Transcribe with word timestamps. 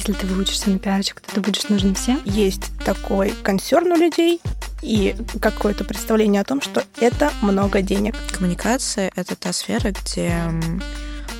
если 0.00 0.14
ты 0.14 0.26
выучишься 0.26 0.70
на 0.70 0.78
пиарщика, 0.78 1.22
то 1.22 1.34
ты 1.34 1.40
будешь 1.42 1.68
нужен 1.68 1.94
всем? 1.94 2.20
Есть 2.24 2.70
такой 2.84 3.34
консерн 3.42 3.92
у 3.92 3.96
людей, 3.96 4.40
и 4.80 5.14
какое-то 5.42 5.84
представление 5.84 6.40
о 6.40 6.44
том, 6.44 6.62
что 6.62 6.82
это 6.98 7.30
много 7.42 7.82
денег. 7.82 8.14
Коммуникация— 8.32 9.12
это 9.14 9.36
та 9.36 9.52
сфера, 9.52 9.92
где 9.92 10.34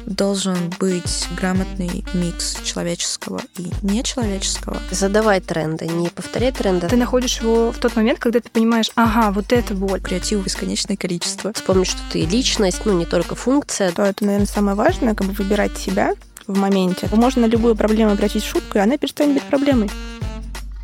должен 0.05 0.57
быть 0.79 1.27
грамотный 1.37 2.05
микс 2.13 2.59
человеческого 2.65 3.41
и 3.57 3.71
нечеловеческого. 3.83 4.77
Задавай 4.91 5.41
тренды, 5.41 5.87
не 5.87 6.09
повторяй 6.09 6.53
тренды. 6.53 6.89
Ты 6.89 6.97
находишь 6.97 7.41
его 7.41 7.71
в 7.71 7.79
тот 7.79 7.97
момент, 7.97 8.19
когда 8.19 8.41
ты 8.41 8.51
понимаешь, 8.51 8.91
ага, 8.95 9.31
вот 9.31 9.53
это 9.53 9.75
боль. 9.75 10.01
Креатива 10.01 10.43
бесконечное 10.43 10.97
количество. 10.97 11.53
Вспомни, 11.55 11.85
что 11.85 12.01
ты 12.11 12.27
личность, 12.27 12.83
ну 12.85 12.99
не 12.99 13.07
только 13.07 13.35
функция. 13.35 13.93
То 13.93 14.03
это, 14.03 14.25
наверное, 14.25 14.47
самое 14.47 14.77
важное, 14.77 15.15
как 15.15 15.27
бы 15.27 15.33
выбирать 15.33 15.79
себя 15.79 16.15
в 16.51 16.59
моменте. 16.59 17.09
Можно 17.13 17.47
любую 17.47 17.77
проблему 17.77 18.13
обратить 18.13 18.45
шутку, 18.45 18.79
и 18.79 18.81
она 18.81 18.99
перестанет 18.99 19.35
быть 19.35 19.45
проблемой. 19.45 19.91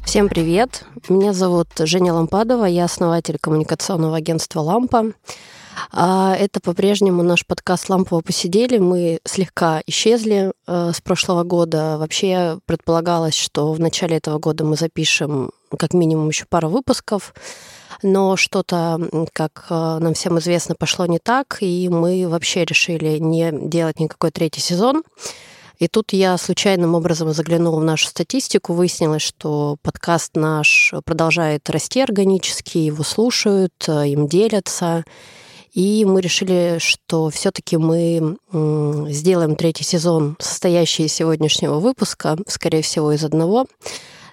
Всем 0.04 0.28
привет! 0.28 0.84
Меня 1.08 1.32
зовут 1.32 1.68
Женя 1.78 2.14
Лампадова, 2.14 2.64
я 2.64 2.84
основатель 2.84 3.38
коммуникационного 3.40 4.16
агентства 4.16 4.60
«Лампа». 4.60 5.12
А, 5.92 6.34
это 6.34 6.60
по-прежнему 6.60 7.22
наш 7.22 7.44
подкаст 7.44 7.88
«Лампово 7.90 8.20
посидели». 8.20 8.78
Мы 8.78 9.18
слегка 9.24 9.82
исчезли 9.86 10.52
э, 10.66 10.92
с 10.94 11.00
прошлого 11.00 11.42
года. 11.42 11.98
Вообще 11.98 12.58
предполагалось, 12.66 13.34
что 13.34 13.72
в 13.72 13.80
начале 13.80 14.16
этого 14.16 14.38
года 14.38 14.64
мы 14.64 14.76
запишем 14.76 15.50
как 15.76 15.92
минимум 15.92 16.28
еще 16.28 16.46
пару 16.48 16.68
выпусков, 16.68 17.34
но 18.02 18.36
что-то, 18.36 19.00
как 19.32 19.66
э, 19.68 19.98
нам 20.00 20.14
всем 20.14 20.38
известно, 20.38 20.74
пошло 20.74 21.06
не 21.06 21.18
так, 21.18 21.58
и 21.60 21.88
мы 21.88 22.26
вообще 22.28 22.64
решили 22.64 23.18
не 23.18 23.50
делать 23.52 24.00
никакой 24.00 24.30
третий 24.30 24.60
сезон. 24.60 25.02
И 25.78 25.88
тут 25.88 26.12
я 26.12 26.38
случайным 26.38 26.94
образом 26.94 27.32
заглянула 27.32 27.80
в 27.80 27.84
нашу 27.84 28.06
статистику, 28.06 28.72
выяснилось, 28.72 29.22
что 29.22 29.76
подкаст 29.82 30.34
наш 30.34 30.94
продолжает 31.04 31.68
расти 31.68 32.00
органически, 32.00 32.78
его 32.78 33.04
слушают, 33.04 33.74
э, 33.86 34.08
им 34.08 34.26
делятся. 34.26 35.04
И 35.74 36.06
мы 36.06 36.22
решили, 36.22 36.78
что 36.78 37.28
все-таки 37.28 37.76
мы 37.76 38.38
сделаем 39.10 39.56
третий 39.56 39.84
сезон, 39.84 40.36
состоящий 40.40 41.04
из 41.04 41.12
сегодняшнего 41.12 41.80
выпуска, 41.80 42.38
скорее 42.46 42.80
всего, 42.80 43.12
из 43.12 43.22
одного. 43.24 43.66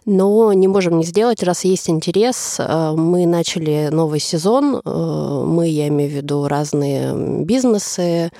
Но 0.05 0.53
не 0.53 0.67
можем 0.67 0.97
не 0.97 1.03
сделать, 1.03 1.44
раз 1.44 1.66
есть 1.66 1.89
интерес. 1.89 2.58
Э, 2.59 2.94
мы 2.95 3.25
начали 3.25 3.89
новый 3.91 4.21
сезон. 4.21 4.81
Э, 4.83 5.44
мы, 5.45 5.67
я 5.67 5.89
имею 5.89 6.09
в 6.09 6.14
виду 6.14 6.47
разные 6.47 7.14
бизнесы. 7.44 8.31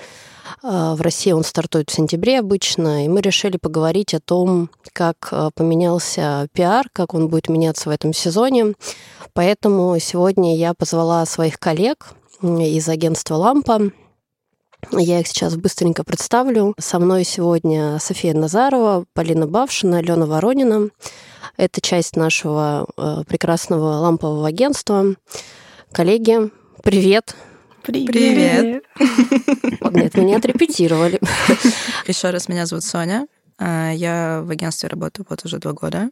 Э, 0.64 0.94
в 0.96 1.02
России 1.02 1.32
он 1.32 1.44
стартует 1.44 1.90
в 1.90 1.94
сентябре 1.94 2.40
обычно, 2.40 3.06
и 3.06 3.08
мы 3.08 3.22
решили 3.22 3.58
поговорить 3.58 4.14
о 4.14 4.20
том, 4.20 4.70
как 4.94 5.34
поменялся 5.56 6.48
пиар, 6.54 6.88
как 6.94 7.14
он 7.14 7.28
будет 7.28 7.50
меняться 7.50 7.90
в 7.90 7.92
этом 7.92 8.14
сезоне. 8.14 8.74
Поэтому 9.34 9.98
сегодня 10.00 10.56
я 10.56 10.74
позвала 10.74 11.26
своих 11.26 11.60
коллег, 11.60 12.14
из 12.42 12.90
агентства 12.90 13.36
«Лампа». 13.36 13.92
Я 14.92 15.22
их 15.22 15.28
сейчас 15.28 15.56
быстренько 15.56 16.04
представлю. 16.04 16.74
Со 16.78 17.00
мной 17.00 17.24
сегодня 17.24 18.00
София 18.00 18.34
Назарова, 18.34 19.06
Полина 19.14 19.48
Бавшина, 19.48 20.00
Алена 20.00 20.26
Воронина. 20.26 20.90
Это 21.56 21.82
часть 21.82 22.16
нашего 22.16 22.88
э, 22.98 23.24
прекрасного 23.28 24.00
лампового 24.00 24.48
агентства. 24.48 25.16
Коллеги, 25.92 26.52
привет! 26.84 27.36
Привет! 27.84 28.12
привет. 28.14 28.84
Нет, 29.92 30.16
мы 30.16 30.24
не 30.24 30.36
отрепетировали. 30.36 31.20
Еще 32.08 32.30
раз, 32.30 32.48
меня 32.48 32.66
зовут 32.66 32.86
Соня. 32.86 33.28
А, 33.58 33.92
я 33.92 34.42
в 34.42 34.50
агентстве 34.50 34.88
работаю 34.88 35.26
вот 35.30 35.44
уже 35.44 35.58
два 35.58 35.74
года. 35.74 36.10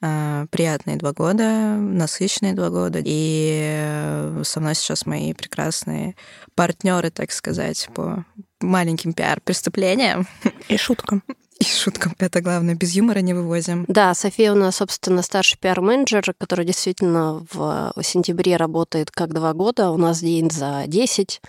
А, 0.00 0.46
приятные 0.50 0.96
два 0.96 1.12
года, 1.12 1.76
насыщенные 1.76 2.54
два 2.54 2.70
года. 2.70 3.02
И 3.04 4.40
со 4.42 4.60
мной 4.60 4.74
сейчас 4.74 5.04
мои 5.04 5.34
прекрасные 5.34 6.16
партнеры, 6.54 7.10
так 7.10 7.30
сказать, 7.30 7.88
по 7.94 8.24
маленьким 8.60 9.12
пиар-преступлениям. 9.12 10.26
И 10.68 10.78
шуткам. 10.78 11.22
И 11.62 11.64
шуткам. 11.64 12.12
Это 12.18 12.40
главное. 12.40 12.74
Без 12.74 12.92
юмора 12.96 13.20
не 13.20 13.34
вывозим. 13.34 13.84
Да, 13.86 14.14
София 14.14 14.50
у 14.50 14.56
нас, 14.56 14.76
собственно, 14.76 15.22
старший 15.22 15.58
пиар-менеджер, 15.60 16.34
который 16.36 16.64
действительно 16.64 17.46
в 17.52 17.92
сентябре 18.02 18.56
работает 18.56 19.12
как 19.12 19.32
два 19.32 19.52
года. 19.52 19.92
У 19.92 19.96
нас 19.96 20.18
день 20.18 20.50
за 20.50 20.82
10. 20.88 21.40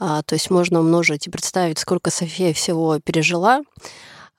А, 0.00 0.22
то 0.22 0.34
есть 0.34 0.50
можно 0.50 0.80
умножить 0.80 1.28
и 1.28 1.30
представить, 1.30 1.78
сколько 1.78 2.10
София 2.10 2.52
всего 2.52 2.98
пережила. 2.98 3.62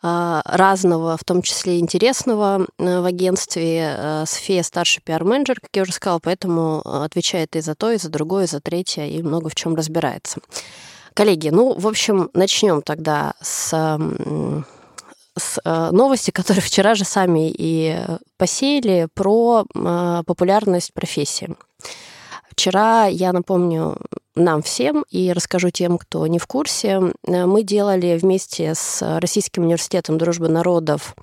А, 0.02 0.42
разного, 0.44 1.16
в 1.16 1.24
том 1.24 1.42
числе 1.42 1.80
интересного 1.80 2.68
э, 2.78 3.00
в 3.00 3.06
агентстве. 3.06 3.96
Э, 3.98 4.24
София 4.28 4.64
старший 4.64 5.02
пиар-менеджер, 5.02 5.62
как 5.62 5.70
я 5.74 5.84
уже 5.84 5.94
сказала, 5.94 6.20
поэтому 6.20 6.82
отвечает 6.82 7.56
и 7.56 7.62
за 7.62 7.74
то, 7.74 7.90
и 7.90 7.98
за 7.98 8.10
другое, 8.10 8.44
и 8.44 8.48
за 8.48 8.60
третье, 8.60 9.06
и 9.06 9.24
много 9.24 9.48
в 9.48 9.56
чем 9.56 9.76
разбирается. 9.76 10.42
Коллеги, 11.14 11.48
ну, 11.48 11.74
в 11.80 11.88
общем, 11.88 12.30
начнем 12.34 12.82
тогда 12.82 13.36
с, 13.42 13.98
с 15.38 15.60
э, 15.64 15.90
новости, 15.92 16.32
которые 16.32 16.62
вчера 16.66 16.96
же 16.96 17.06
сами 17.06 17.50
и 17.56 17.98
посеяли 18.38 19.08
про 19.14 19.66
популярность 20.26 20.94
профессии. 20.94 21.56
Вчера, 22.56 23.06
я 23.08 23.34
напомню 23.34 23.98
нам 24.36 24.62
всем 24.62 25.06
и 25.10 25.34
расскажу 25.34 25.72
тем, 25.72 25.98
кто 25.98 26.26
не 26.28 26.40
в 26.40 26.48
курсе, 26.48 27.02
э, 27.28 27.46
мы 27.46 27.64
делали 27.64 28.18
вместе 28.18 28.74
с 28.76 29.20
Российским 29.20 29.64
университетом 29.64 30.18
дружбы 30.18 30.48
народов 30.48 31.16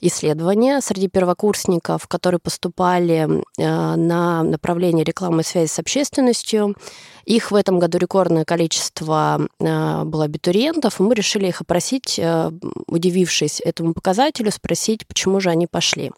исследования 0.00 0.80
среди 0.80 1.08
первокурсников, 1.08 2.06
которые 2.06 2.38
поступали 2.40 3.28
э, 3.58 3.96
на 3.96 4.42
направление 4.42 5.04
рекламы 5.04 5.42
и 5.42 5.44
связи 5.44 5.68
с 5.68 5.78
общественностью. 5.78 6.76
Их 7.24 7.50
в 7.50 7.54
этом 7.54 7.78
году 7.78 7.98
рекордное 7.98 8.44
количество 8.44 9.40
э, 9.60 10.04
было 10.04 10.24
абитуриентов, 10.24 11.00
и 11.00 11.02
мы 11.02 11.14
решили 11.14 11.48
их 11.48 11.60
опросить, 11.60 12.18
э, 12.18 12.50
удивившись 12.86 13.60
этому 13.64 13.92
показателю, 13.92 14.50
спросить, 14.52 15.06
почему 15.06 15.40
же 15.40 15.50
они 15.50 15.66
пошли. 15.66 16.12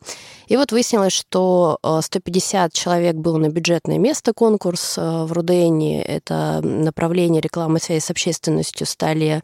И 0.47 0.57
вот 0.57 0.73
выяснилось, 0.73 1.13
что 1.13 1.79
150 1.83 2.73
человек 2.73 3.17
было 3.17 3.39
на 3.39 3.49
бюджетное 3.49 3.99
место 3.99 4.33
конкурс 4.33 4.97
в 4.97 5.33
Рудене. 5.33 6.03
Это 6.03 6.61
направление 6.63 7.41
рекламы 7.41 7.79
и 7.79 7.81
связи 7.81 8.01
с 8.01 8.11
общественностью 8.11 8.87
стали 8.87 9.43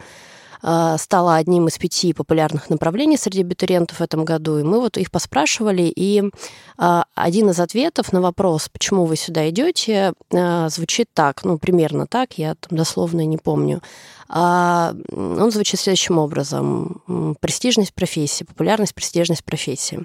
стала 0.99 1.37
одним 1.37 1.69
из 1.69 1.79
пяти 1.79 2.13
популярных 2.13 2.71
направлений 2.71 3.17
среди 3.17 3.43
абитуриентов 3.43 3.99
в 3.99 4.01
этом 4.01 4.25
году. 4.25 4.59
И 4.59 4.65
мы 4.65 4.81
вот 4.81 4.97
их 4.97 5.11
поспрашивали, 5.11 5.93
и 5.95 6.25
а, 6.77 7.05
один 7.15 7.51
из 7.51 7.61
ответов 7.61 8.13
на 8.13 8.21
вопрос, 8.21 8.69
почему 8.69 9.05
вы 9.05 9.17
сюда 9.17 9.49
идете, 9.49 10.13
а, 10.33 10.69
звучит 10.69 11.09
так, 11.15 11.45
ну, 11.45 11.59
примерно 11.59 12.07
так, 12.07 12.39
я 12.39 12.55
там 12.57 12.77
дословно 12.77 13.25
не 13.25 13.39
помню. 13.39 13.81
Он 14.29 15.51
звучит 15.53 15.79
следующим 15.79 16.19
образом. 16.19 17.37
Престижность 17.39 17.95
профессии, 17.95 18.43
популярность, 18.43 18.93
престижность 18.93 19.45
профессии. 19.45 20.05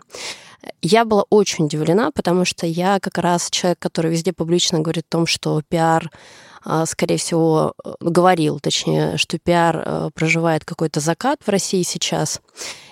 Я 0.83 1.05
была 1.05 1.23
очень 1.31 1.66
удивлена, 1.66 2.11
потому 2.11 2.45
что 2.45 2.67
я 2.67 2.99
как 2.99 3.17
раз 3.17 3.49
человек, 3.49 3.79
который 3.79 4.11
везде 4.11 4.31
публично 4.31 4.79
говорит 4.79 5.05
о 5.09 5.17
том, 5.17 5.25
что 5.25 5.61
пиар 5.67 6.11
а, 6.11 6.50
скорее 6.85 7.17
всего, 7.17 7.73
э, 7.83 7.94
говорил, 7.99 8.59
точнее, 8.59 9.17
что 9.17 9.39
пиар 9.39 9.83
э, 9.83 10.09
проживает 10.13 10.66
какой-то 10.66 10.99
закат 10.99 11.39
в 11.45 11.49
России 11.49 11.81
сейчас, 11.83 12.41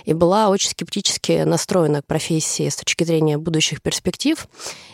и 0.05 0.13
была 0.13 0.49
очень 0.49 0.69
скептически 0.69 1.43
настроена 1.43 2.01
к 2.01 2.05
профессии 2.07 2.67
с 2.67 2.75
точки 2.75 3.03
зрения 3.03 3.37
будущих 3.37 3.81
перспектив, 3.81 4.47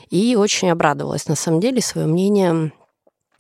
и 0.10 0.36
очень 0.36 0.70
обрадовалась, 0.70 1.28
на 1.28 1.36
самом 1.36 1.60
деле, 1.60 1.82
свое 1.82 2.08
мнение 2.08 2.72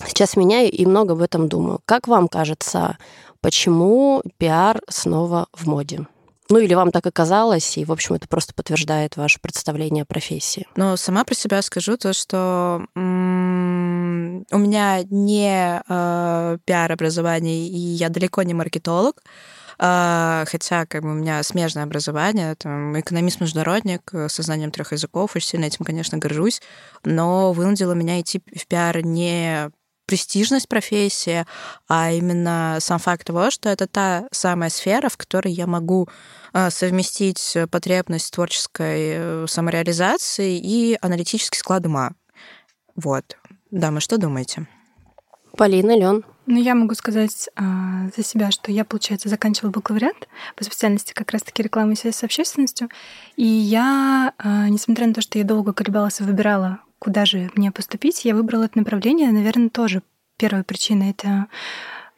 сейчас 0.05 0.35
меняю 0.35 0.71
и 0.71 0.85
много 0.85 1.13
об 1.13 1.21
этом 1.21 1.47
думаю. 1.47 1.79
Как 1.85 2.07
вам 2.07 2.27
кажется, 2.27 2.97
почему 3.41 4.21
пиар 4.37 4.81
снова 4.89 5.47
в 5.53 5.67
моде? 5.67 6.07
Ну 6.49 6.59
или 6.59 6.75
вам 6.75 6.91
так 6.91 7.05
оказалось, 7.07 7.77
и, 7.77 7.85
в 7.85 7.91
общем, 7.91 8.15
это 8.15 8.27
просто 8.27 8.53
подтверждает 8.53 9.17
ваше 9.17 9.39
представление 9.41 10.03
о 10.03 10.05
профессии. 10.05 10.67
Ну, 10.75 10.95
сама 10.95 11.23
про 11.23 11.33
себя 11.33 11.61
скажу 11.63 11.97
то, 11.97 12.13
что 12.13 12.85
м- 12.95 13.74
у 14.51 14.57
меня 14.57 15.03
не 15.09 15.81
э, 15.87 16.57
пиар-образование, 16.65 17.67
и 17.67 17.77
я 17.77 18.09
далеко 18.09 18.43
не 18.43 18.53
маркетолог, 18.53 19.21
э, 19.79 20.45
хотя 20.47 20.85
как 20.85 21.03
бы 21.03 21.11
у 21.11 21.15
меня 21.15 21.43
смежное 21.43 21.83
образование, 21.83 22.55
там, 22.55 22.99
экономист-международник 22.99 24.11
со 24.27 24.41
знанием 24.41 24.71
трех 24.71 24.91
языков, 24.91 25.35
очень 25.35 25.47
сильно 25.47 25.65
этим, 25.65 25.85
конечно, 25.85 26.17
горжусь, 26.17 26.61
но 27.03 27.53
вынудило 27.53 27.93
меня 27.93 28.19
идти 28.21 28.41
в 28.55 28.67
пиар 28.67 29.03
не 29.03 29.71
престижность 30.05 30.69
профессии, 30.69 31.45
а 31.87 32.11
именно 32.11 32.77
сам 32.79 32.99
факт 32.99 33.25
того, 33.25 33.51
что 33.51 33.69
это 33.69 33.87
та 33.87 34.27
самая 34.31 34.69
сфера, 34.69 35.09
в 35.09 35.17
которой 35.17 35.51
я 35.51 35.67
могу 35.67 36.07
а, 36.53 36.69
совместить 36.69 37.57
потребность 37.71 38.31
творческой 38.33 39.15
э, 39.15 39.45
самореализации 39.47 40.57
и 40.57 40.97
аналитический 41.01 41.59
склад 41.59 41.85
ума. 41.85 42.11
Вот. 42.95 43.37
Да, 43.71 43.91
мы 43.91 43.99
что 43.99 44.17
думаете? 44.17 44.67
Полина, 45.57 45.97
Лен. 45.97 46.23
Ну, 46.47 46.61
я 46.61 46.75
могу 46.75 46.93
сказать 46.93 47.49
а, 47.55 48.09
за 48.15 48.23
себя, 48.23 48.51
что 48.51 48.71
я, 48.71 48.85
получается, 48.85 49.29
заканчивала 49.29 49.71
бакалавриат 49.71 50.27
по 50.55 50.63
специальности 50.63 51.13
как 51.13 51.31
раз-таки 51.31 51.63
реклама 51.63 51.93
и 51.93 51.95
связь 51.95 52.17
с 52.17 52.23
общественностью. 52.23 52.89
И 53.35 53.45
я, 53.45 54.33
а, 54.37 54.69
несмотря 54.69 55.07
на 55.07 55.13
то, 55.13 55.21
что 55.21 55.39
я 55.39 55.43
долго 55.43 55.73
колебалась 55.73 56.19
и 56.19 56.23
выбирала, 56.23 56.79
куда 56.99 57.25
же 57.25 57.49
мне 57.55 57.71
поступить, 57.71 58.25
я 58.25 58.35
выбрала 58.35 58.65
это 58.65 58.77
направление, 58.77 59.31
наверное, 59.31 59.69
тоже 59.69 60.03
первая 60.37 60.63
причина— 60.63 61.03
это 61.09 61.47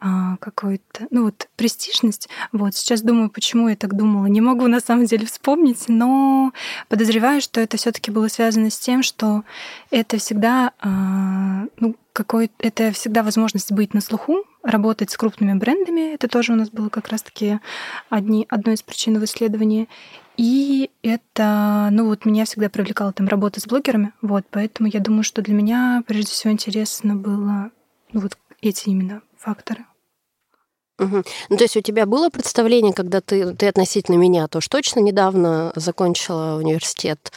какой-то, 0.00 1.06
ну 1.10 1.24
вот, 1.24 1.48
престижность. 1.56 2.28
Вот, 2.52 2.74
сейчас 2.74 3.02
думаю, 3.02 3.30
почему 3.30 3.68
я 3.68 3.76
так 3.76 3.94
думала. 3.94 4.26
Не 4.26 4.40
могу 4.40 4.66
на 4.68 4.80
самом 4.80 5.06
деле 5.06 5.26
вспомнить, 5.26 5.84
но 5.88 6.52
подозреваю, 6.88 7.40
что 7.40 7.60
это 7.60 7.76
все 7.76 7.90
таки 7.90 8.10
было 8.10 8.28
связано 8.28 8.70
с 8.70 8.78
тем, 8.78 9.02
что 9.02 9.42
это 9.90 10.18
всегда, 10.18 10.72
а, 10.80 11.66
ну, 11.78 11.96
какой 12.12 12.50
это 12.58 12.92
всегда 12.92 13.22
возможность 13.22 13.72
быть 13.72 13.94
на 13.94 14.00
слуху, 14.00 14.44
работать 14.62 15.10
с 15.10 15.16
крупными 15.16 15.58
брендами. 15.58 16.14
Это 16.14 16.28
тоже 16.28 16.52
у 16.52 16.56
нас 16.56 16.70
было 16.70 16.88
как 16.88 17.08
раз-таки 17.08 17.60
одни, 18.08 18.46
одной 18.48 18.74
из 18.74 18.82
причин 18.82 19.18
в 19.18 19.24
исследовании. 19.24 19.88
И 20.36 20.90
это, 21.02 21.88
ну 21.90 22.06
вот 22.06 22.24
меня 22.24 22.44
всегда 22.44 22.68
привлекала 22.68 23.12
там 23.12 23.26
работа 23.26 23.60
с 23.60 23.66
блогерами, 23.66 24.12
вот, 24.22 24.44
поэтому 24.50 24.88
я 24.88 25.00
думаю, 25.00 25.24
что 25.24 25.42
для 25.42 25.54
меня 25.54 26.04
прежде 26.06 26.30
всего 26.30 26.52
интересно 26.52 27.16
было 27.16 27.72
ну, 28.12 28.20
вот 28.20 28.38
эти 28.60 28.88
именно 28.88 29.22
факторы. 29.36 29.86
Угу. 30.98 31.22
Ну, 31.50 31.56
то 31.56 31.64
есть 31.64 31.76
у 31.76 31.80
тебя 31.80 32.06
было 32.06 32.28
представление, 32.28 32.92
когда 32.92 33.20
ты, 33.20 33.54
ты 33.54 33.68
относительно 33.68 34.16
меня, 34.16 34.48
то 34.48 34.58
уж 34.58 34.68
точно 34.68 34.98
недавно 35.00 35.72
закончила 35.76 36.56
университет, 36.56 37.32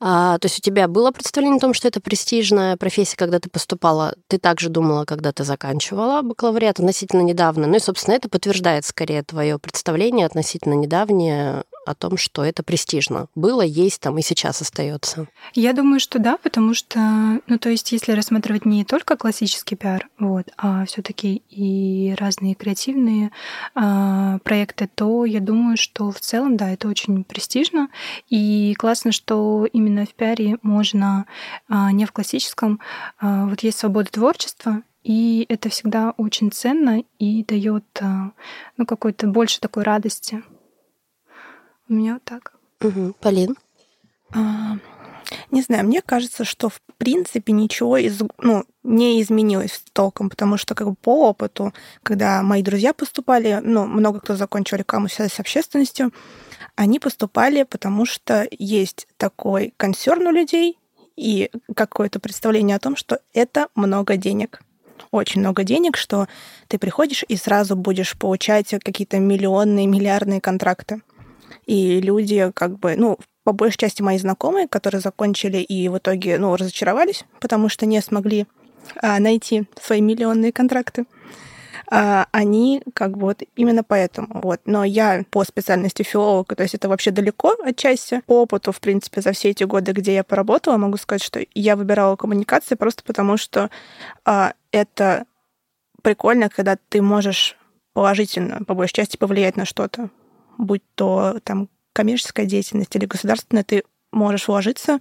а, 0.00 0.38
то 0.38 0.46
есть 0.46 0.58
у 0.58 0.60
тебя 0.60 0.88
было 0.88 1.12
представление 1.12 1.58
о 1.58 1.60
том, 1.60 1.74
что 1.74 1.88
это 1.88 2.00
престижная 2.00 2.76
профессия, 2.76 3.16
когда 3.16 3.38
ты 3.38 3.48
поступала? 3.48 4.14
Ты 4.26 4.38
также 4.38 4.68
думала, 4.68 5.04
когда 5.04 5.32
ты 5.32 5.44
заканчивала 5.44 6.22
бакалавриат 6.22 6.78
относительно 6.78 7.22
недавно? 7.22 7.66
Ну 7.66 7.76
и, 7.76 7.80
собственно, 7.80 8.14
это 8.14 8.28
подтверждает 8.28 8.84
скорее 8.84 9.22
твое 9.22 9.58
представление 9.58 10.26
относительно 10.26 10.74
недавнее 10.74 11.64
о 11.86 11.94
том, 11.94 12.16
что 12.16 12.44
это 12.44 12.62
престижно. 12.62 13.28
Было, 13.34 13.62
есть 13.62 14.00
там 14.00 14.18
и 14.18 14.22
сейчас 14.22 14.60
остается. 14.60 15.28
Я 15.54 15.72
думаю, 15.72 16.00
что 16.00 16.18
да, 16.18 16.36
потому 16.36 16.74
что, 16.74 16.98
ну, 17.46 17.58
то 17.58 17.68
есть, 17.68 17.92
если 17.92 18.12
рассматривать 18.12 18.64
не 18.64 18.84
только 18.84 19.16
классический 19.16 19.76
пиар, 19.76 20.08
вот, 20.18 20.48
а 20.56 20.84
все-таки 20.86 21.42
и 21.50 22.14
разные 22.18 22.54
креативные 22.54 23.30
а, 23.74 24.38
проекты, 24.38 24.88
то 24.94 25.24
я 25.24 25.40
думаю, 25.40 25.76
что 25.76 26.10
в 26.10 26.20
целом, 26.20 26.56
да, 26.56 26.70
это 26.70 26.88
очень 26.88 27.24
престижно. 27.24 27.88
И 28.28 28.74
классно, 28.78 29.12
что 29.12 29.66
именно 29.72 30.06
в 30.06 30.14
пиаре 30.14 30.58
можно 30.62 31.26
а, 31.68 31.92
не 31.92 32.04
в 32.06 32.12
классическом, 32.12 32.80
а, 33.18 33.46
вот 33.46 33.60
есть 33.60 33.78
свобода 33.78 34.10
творчества, 34.10 34.82
и 35.04 35.44
это 35.50 35.68
всегда 35.68 36.14
очень 36.16 36.50
ценно 36.50 37.04
и 37.18 37.44
дает 37.44 37.84
а, 38.00 38.32
ну, 38.78 38.86
какой-то 38.86 39.26
больше 39.26 39.60
такой 39.60 39.82
радости. 39.82 40.42
У 41.88 41.94
меня 41.94 42.14
вот 42.14 42.24
так. 42.24 42.54
Угу. 42.80 43.14
Полин? 43.20 43.56
А, 44.32 44.76
не 45.50 45.62
знаю, 45.62 45.84
мне 45.84 46.02
кажется, 46.02 46.44
что 46.44 46.68
в 46.68 46.80
принципе 46.98 47.52
ничего 47.52 47.96
из, 47.96 48.20
ну, 48.38 48.64
не 48.82 49.20
изменилось 49.22 49.82
толком, 49.92 50.30
потому 50.30 50.56
что 50.56 50.74
как 50.74 50.88
бы 50.88 50.94
по 50.94 51.28
опыту, 51.28 51.72
когда 52.02 52.42
мои 52.42 52.62
друзья 52.62 52.92
поступали, 52.92 53.60
ну, 53.62 53.86
много 53.86 54.20
кто 54.20 54.36
закончил 54.36 54.76
рекламу 54.76 55.08
связи 55.08 55.30
с 55.32 55.40
общественностью, 55.40 56.12
они 56.76 56.98
поступали, 56.98 57.62
потому 57.62 58.04
что 58.06 58.46
есть 58.50 59.06
такой 59.16 59.74
консерн 59.76 60.26
у 60.26 60.32
людей 60.32 60.78
и 61.16 61.50
какое-то 61.76 62.18
представление 62.18 62.76
о 62.76 62.80
том, 62.80 62.96
что 62.96 63.20
это 63.32 63.68
много 63.74 64.16
денег 64.16 64.60
очень 65.10 65.40
много 65.40 65.64
денег, 65.64 65.96
что 65.96 66.26
ты 66.68 66.78
приходишь 66.78 67.24
и 67.28 67.36
сразу 67.36 67.76
будешь 67.76 68.16
получать 68.16 68.70
какие-то 68.82 69.18
миллионные, 69.18 69.86
миллиардные 69.86 70.40
контракты. 70.40 71.02
И 71.66 72.00
люди 72.00 72.50
как 72.54 72.78
бы, 72.78 72.96
ну, 72.96 73.18
по 73.44 73.52
большей 73.52 73.78
части 73.78 74.02
мои 74.02 74.18
знакомые, 74.18 74.68
которые 74.68 75.00
закончили 75.00 75.58
и 75.58 75.88
в 75.88 75.98
итоге, 75.98 76.38
ну, 76.38 76.56
разочаровались, 76.56 77.24
потому 77.40 77.68
что 77.68 77.86
не 77.86 78.00
смогли 78.00 78.46
а, 78.96 79.18
найти 79.18 79.64
свои 79.80 80.00
миллионные 80.00 80.52
контракты, 80.52 81.04
а, 81.90 82.26
они 82.32 82.82
как 82.94 83.16
бы 83.16 83.26
вот 83.26 83.42
именно 83.56 83.84
поэтому. 83.84 84.40
Вот. 84.42 84.60
Но 84.64 84.84
я 84.84 85.24
по 85.30 85.44
специальности 85.44 86.02
филолог, 86.02 86.54
то 86.54 86.62
есть 86.62 86.74
это 86.74 86.88
вообще 86.88 87.10
далеко 87.10 87.54
отчасти. 87.62 88.22
По 88.26 88.42
опыту, 88.42 88.72
в 88.72 88.80
принципе, 88.80 89.20
за 89.20 89.32
все 89.32 89.50
эти 89.50 89.64
годы, 89.64 89.92
где 89.92 90.14
я 90.14 90.24
поработала, 90.24 90.76
могу 90.76 90.96
сказать, 90.96 91.22
что 91.22 91.44
я 91.54 91.76
выбирала 91.76 92.16
коммуникации 92.16 92.74
просто 92.74 93.02
потому, 93.04 93.36
что 93.36 93.70
а, 94.24 94.54
это 94.72 95.26
прикольно, 96.02 96.48
когда 96.48 96.76
ты 96.88 97.02
можешь 97.02 97.56
положительно, 97.92 98.64
по 98.64 98.74
большей 98.74 98.94
части, 98.94 99.16
повлиять 99.16 99.56
на 99.56 99.64
что-то 99.64 100.10
будь 100.58 100.82
то 100.94 101.38
там 101.44 101.68
коммерческая 101.92 102.46
деятельность 102.46 102.94
или 102.96 103.06
государственная, 103.06 103.64
ты 103.64 103.84
можешь 104.12 104.48
вложиться 104.48 104.98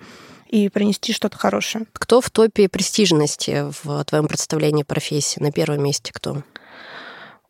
и 0.47 0.69
принести 0.69 1.13
что-то 1.13 1.37
хорошее. 1.37 1.85
Кто 1.93 2.21
в 2.21 2.29
топе 2.29 2.69
престижности 2.69 3.65
в 3.83 4.03
твоем 4.05 4.27
представлении 4.27 4.83
профессии? 4.83 5.39
На 5.39 5.51
первом 5.51 5.83
месте 5.83 6.11
кто? 6.13 6.43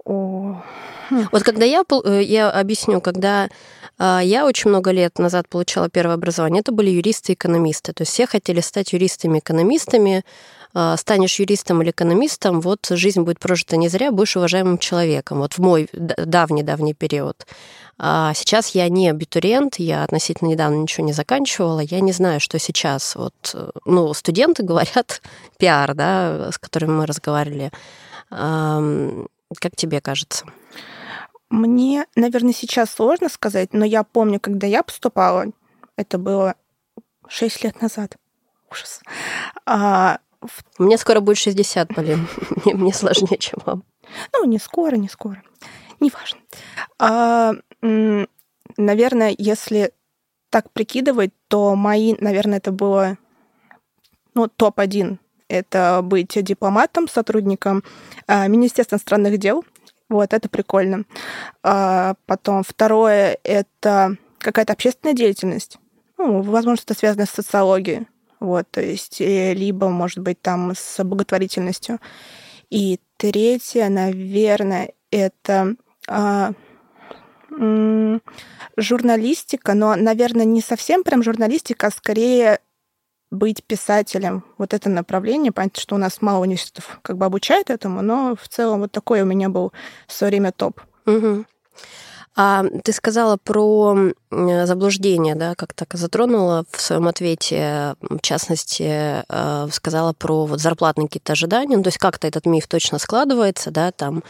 О. 0.05 0.61
Хм. 1.09 1.27
Вот 1.31 1.43
когда 1.43 1.65
я, 1.65 1.83
э, 2.05 2.21
я 2.23 2.49
объясню, 2.49 3.01
когда 3.01 3.49
а, 3.97 4.21
я 4.23 4.45
очень 4.45 4.69
много 4.69 4.91
лет 4.91 5.19
назад 5.19 5.47
получала 5.47 5.89
первое 5.89 6.15
образование, 6.15 6.61
это 6.61 6.71
были 6.71 6.89
юристы 6.89 7.33
и 7.33 7.35
экономисты. 7.35 7.93
То 7.93 8.01
есть 8.01 8.11
все 8.11 8.25
хотели 8.25 8.59
стать 8.61 8.93
юристами 8.93 9.37
и 9.37 9.39
экономистами, 9.39 10.23
а, 10.73 10.97
станешь 10.97 11.39
юристом 11.39 11.81
или 11.81 11.91
экономистом, 11.91 12.59
вот 12.61 12.87
жизнь 12.89 13.21
будет 13.21 13.39
прожита 13.39 13.77
не 13.77 13.89
зря, 13.89 14.11
будешь 14.11 14.35
уважаемым 14.35 14.77
человеком. 14.77 15.39
Вот 15.39 15.53
в 15.53 15.59
мой 15.59 15.89
давний-давний 15.93 16.95
период. 16.95 17.45
А 17.97 18.33
сейчас 18.33 18.69
я 18.69 18.89
не 18.89 19.09
абитуриент, 19.09 19.75
я 19.77 20.03
относительно 20.03 20.49
недавно 20.49 20.75
ничего 20.75 21.05
не 21.05 21.13
заканчивала, 21.13 21.79
я 21.79 21.99
не 21.99 22.11
знаю, 22.11 22.39
что 22.39 22.59
сейчас. 22.59 23.15
Вот, 23.15 23.55
ну, 23.85 24.13
студенты 24.13 24.63
говорят 24.63 25.21
пиар, 25.57 25.93
да, 25.93 26.51
с 26.51 26.57
которыми 26.57 26.91
мы 26.91 27.05
разговаривали. 27.05 27.71
Как 28.29 29.75
тебе 29.75 30.01
кажется? 30.01 30.45
Мне, 31.49 32.07
наверное, 32.15 32.53
сейчас 32.53 32.91
сложно 32.91 33.29
сказать, 33.29 33.73
но 33.73 33.85
я 33.85 34.03
помню, 34.03 34.39
когда 34.39 34.65
я 34.65 34.81
поступала, 34.81 35.45
это 35.95 36.17
было 36.17 36.55
6 37.27 37.63
лет 37.63 37.79
назад. 37.79 38.17
Ужас. 38.71 39.01
А, 39.67 40.17
Мне 40.79 40.97
скоро 40.97 41.19
будет 41.19 41.37
60, 41.37 41.93
Полин. 41.93 42.27
мне, 42.65 42.73
мне 42.73 42.93
сложнее, 42.93 43.37
чем 43.37 43.59
вам. 43.65 43.83
Ну, 44.33 44.45
не 44.45 44.57
скоро, 44.57 44.95
не 44.95 45.07
скоро. 45.09 45.43
Неважно. 45.99 46.39
А, 46.97 47.53
наверное, 48.77 49.35
если 49.37 49.91
так 50.49 50.71
прикидывать, 50.71 51.31
то 51.47 51.75
мои, 51.75 52.15
наверное, 52.19 52.59
это 52.59 52.71
было 52.71 53.17
ну, 54.33 54.47
топ-1. 54.47 55.17
Это 55.47 56.01
быть 56.03 56.41
дипломатом, 56.43 57.07
сотрудником 57.07 57.83
а, 58.27 58.47
Министерства 58.47 58.95
иностранных 58.95 59.37
дел. 59.37 59.63
Вот, 60.09 60.33
это 60.33 60.49
прикольно. 60.49 61.05
А, 61.63 62.15
потом 62.25 62.63
второе— 62.63 63.37
это 63.43 64.17
какая-то 64.39 64.73
общественная 64.73 65.13
деятельность. 65.13 65.77
Ну, 66.17 66.41
возможно, 66.41 66.81
это 66.83 66.97
связано 66.97 67.25
с 67.25 67.31
социологией. 67.31 68.07
Вот, 68.39 68.67
то 68.69 68.81
есть, 68.81 69.21
э, 69.21 69.53
либо, 69.53 69.89
может 69.89 70.19
быть, 70.19 70.41
там 70.41 70.73
с 70.75 71.03
благотворительностью. 71.03 71.99
И 72.69 72.99
третье, 73.17 73.89
наверное, 73.89 74.91
это 75.11 75.75
а, 76.07 76.53
журналистика, 78.77 79.73
но, 79.73 79.95
наверное, 79.95 80.45
не 80.45 80.61
совсем 80.61 81.03
прям 81.03 81.23
журналистика, 81.23 81.87
а 81.87 81.91
скорее 81.91 82.59
быть 83.31 83.63
писателем. 83.63 84.43
Вот 84.57 84.73
это 84.73 84.89
направление. 84.89 85.51
Понятно, 85.51 85.81
что 85.81 85.95
у 85.95 85.97
нас 85.97 86.21
мало 86.21 86.43
университетов 86.43 86.99
как 87.01 87.17
бы 87.17 87.25
обучает 87.25 87.69
этому, 87.69 88.01
но 88.01 88.35
в 88.39 88.47
целом 88.47 88.81
вот 88.81 88.91
такой 88.91 89.21
у 89.21 89.25
меня 89.25 89.49
был 89.49 89.73
в 90.07 90.13
свое 90.13 90.31
время 90.31 90.51
топ. 90.51 90.79
Угу. 91.05 91.45
А 92.35 92.63
ты 92.83 92.91
сказала 92.93 93.37
про 93.37 93.95
заблуждение, 94.31 95.35
да, 95.35 95.53
как 95.55 95.73
так 95.73 95.93
затронула 95.93 96.65
в 96.71 96.81
своем 96.81 97.07
ответе, 97.07 97.95
в 98.01 98.21
частности, 98.21 99.23
э, 99.27 99.67
сказала 99.71 100.13
про 100.13 100.47
вот 100.47 100.59
зарплатные 100.59 101.07
какие-то 101.07 101.33
ожидания, 101.33 101.77
ну, 101.77 101.83
то 101.83 101.89
есть 101.89 101.99
как-то 101.99 102.27
этот 102.27 102.47
миф 102.47 102.67
точно 102.67 102.97
складывается, 102.97 103.69
да, 103.69 103.91
там 103.91 104.23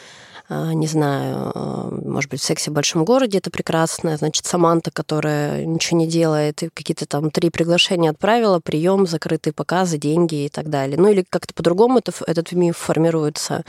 не 0.50 0.88
знаю, 0.88 1.52
а, 1.56 1.90
может 1.90 2.30
быть, 2.30 2.42
в 2.42 2.44
сексе 2.44 2.70
в 2.70 2.74
большом 2.74 3.06
городе 3.06 3.38
это 3.38 3.50
прекрасно, 3.50 4.18
значит, 4.18 4.46
Саманта, 4.46 4.92
которая 4.92 5.66
ничего 5.66 5.98
не 5.98 6.08
делает, 6.08 6.64
и 6.64 6.70
какие-то 6.70 7.06
там 7.06 7.32
три 7.32 7.50
приглашения 7.50 8.10
отправила, 8.10 8.60
прием, 8.60 9.08
закрытые 9.08 9.54
показы, 9.54 9.98
деньги 9.98 10.46
и 10.46 10.50
так 10.50 10.70
далее. 10.70 10.98
Ну 10.98 11.10
или 11.10 11.26
как-то 11.28 11.54
по-другому 11.54 12.00
это, 12.00 12.12
этот 12.28 12.52
миф 12.52 12.78
формируется. 12.78 13.64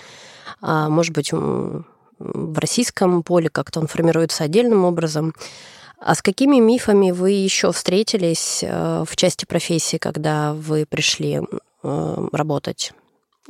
А, 0.61 0.88
может 0.88 1.14
быть, 1.14 1.33
в 1.33 2.59
российском 2.59 3.23
поле 3.23 3.49
как-то 3.49 3.81
он 3.81 3.87
формируется 3.87 4.45
отдельным 4.45 4.85
образом. 4.85 5.35
А 5.99 6.14
с 6.14 6.23
какими 6.23 6.59
мифами 6.59 7.12
вы 7.12 7.31
еще 7.31 7.73
встретились 7.73 8.62
в 8.62 9.16
части 9.16 9.47
профессии, 9.47 9.97
когда 9.97 10.52
вы 10.52 10.87
пришли 10.87 11.40
работать? 11.83 12.93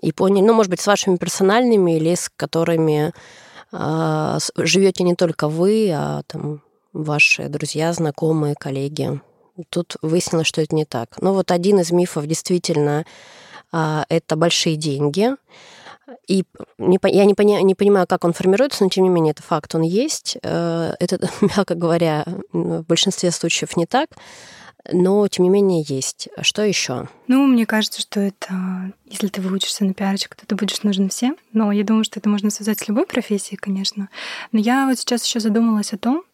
И 0.05 0.13
поняли, 0.13 0.45
ну, 0.45 0.53
может 0.53 0.71
быть, 0.71 0.81
с 0.81 0.87
вашими 0.87 1.17
персональными 1.17 1.97
или 1.97 2.15
с 2.15 2.31
которыми 2.37 3.13
э, 3.73 4.39
живете 4.57 5.03
не 5.03 5.15
только 5.15 5.49
вы, 5.49 5.91
а 5.95 6.23
там 6.27 6.61
ваши 6.93 7.49
друзья, 7.49 7.93
знакомые, 7.93 8.55
коллеги. 8.55 9.21
Тут 9.71 9.97
выяснилось, 10.03 10.47
что 10.47 10.61
это 10.61 10.75
не 10.75 10.85
так. 10.85 11.21
Но 11.23 11.33
вот 11.33 11.51
один 11.51 11.81
из 11.81 11.91
мифов 11.91 12.27
действительно 12.27 13.07
э, 13.73 14.03
это 14.11 14.37
большие 14.37 14.77
деньги. 14.77 15.31
И 16.29 16.45
не, 16.77 16.99
я 17.03 17.25
не, 17.25 17.33
поня, 17.33 17.63
не 17.63 17.75
понимаю, 17.75 18.07
как 18.07 18.25
он 18.25 18.35
формируется, 18.35 18.85
но 18.85 18.91
тем 18.91 19.05
не 19.05 19.11
менее 19.11 19.31
это 19.31 19.43
факт, 19.43 19.75
он 19.75 19.81
есть. 19.81 20.37
Э, 20.43 20.93
это, 21.01 21.19
мягко 21.41 21.75
говоря, 21.75 22.27
в 22.53 22.83
большинстве 22.83 23.31
случаев 23.31 23.75
не 23.79 23.87
так 23.87 24.11
но 24.93 25.27
тем 25.29 25.45
не 25.45 25.51
менее 25.51 25.85
есть. 25.87 26.29
Что 26.41 26.63
еще? 26.63 27.09
Ну, 27.27 27.47
мне 27.47 27.67
кажется, 27.67 28.01
что 28.01 28.21
это, 28.21 28.93
если 29.07 29.29
ты 29.29 29.41
выучишься 29.41 29.85
на 29.85 29.93
пиарчик, 29.93 30.35
то 30.35 30.47
ты 30.47 30.55
будешь 30.55 30.83
нужен 30.83 31.09
всем. 31.09 31.37
Но 31.53 31.71
я 31.73 31.85
думаю, 31.85 32.05
что 32.05 32.21
это 32.21 32.29
можно 32.29 32.51
связать 32.51 32.81
с 32.81 32.89
любой 32.89 33.07
профессией, 33.07 33.59
конечно. 33.59 34.09
Но 34.53 34.59
я 34.59 34.87
вот 34.87 34.99
сейчас 34.99 35.25
еще 35.27 35.41
задумалась 35.41 35.93
о 35.93 35.99
том, 35.99 36.25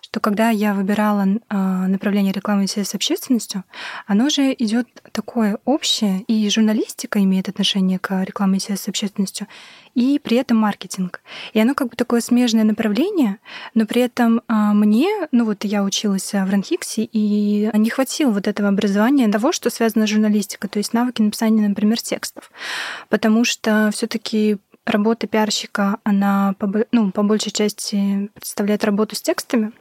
что 0.00 0.20
когда 0.20 0.50
я 0.50 0.74
выбирала 0.74 1.26
а, 1.48 1.86
направление 1.86 2.32
рекламы 2.32 2.66
с 2.66 2.94
общественностью, 2.94 3.64
оно 4.06 4.28
же 4.28 4.54
идет 4.58 4.88
такое 5.12 5.58
общее, 5.64 6.22
и 6.22 6.48
журналистика 6.50 7.22
имеет 7.22 7.48
отношение 7.48 7.98
к 7.98 8.22
рекламе 8.24 8.58
с 8.58 8.88
общественностью, 8.88 9.46
и 9.94 10.20
при 10.22 10.36
этом 10.36 10.58
маркетинг. 10.58 11.22
И 11.54 11.60
оно 11.60 11.74
как 11.74 11.88
бы 11.88 11.96
такое 11.96 12.20
смежное 12.20 12.64
направление, 12.64 13.38
но 13.74 13.86
при 13.86 14.02
этом 14.02 14.42
а, 14.46 14.74
мне, 14.74 15.08
ну 15.32 15.44
вот 15.44 15.64
я 15.64 15.82
училась 15.82 16.32
в 16.32 16.50
Ранхиксе, 16.50 17.08
и 17.10 17.70
не 17.72 17.90
хватило 17.90 18.30
вот 18.30 18.46
этого 18.46 18.68
образования 18.68 19.28
того, 19.28 19.52
что 19.52 19.70
связано 19.70 20.06
с 20.06 20.10
журналистикой, 20.10 20.68
то 20.68 20.78
есть 20.78 20.92
навыки 20.92 21.22
написания, 21.22 21.68
например, 21.68 21.98
текстов. 22.16 22.50
Потому 23.08 23.44
что 23.44 23.90
все 23.92 24.06
таки 24.06 24.56
работа 24.86 25.26
пиарщика, 25.26 25.98
она 26.02 26.54
по, 26.58 26.72
ну, 26.92 27.10
по 27.12 27.22
большей 27.22 27.52
части 27.52 28.30
представляет 28.34 28.84
работу 28.84 29.14
с 29.14 29.20
текстами. 29.20 29.72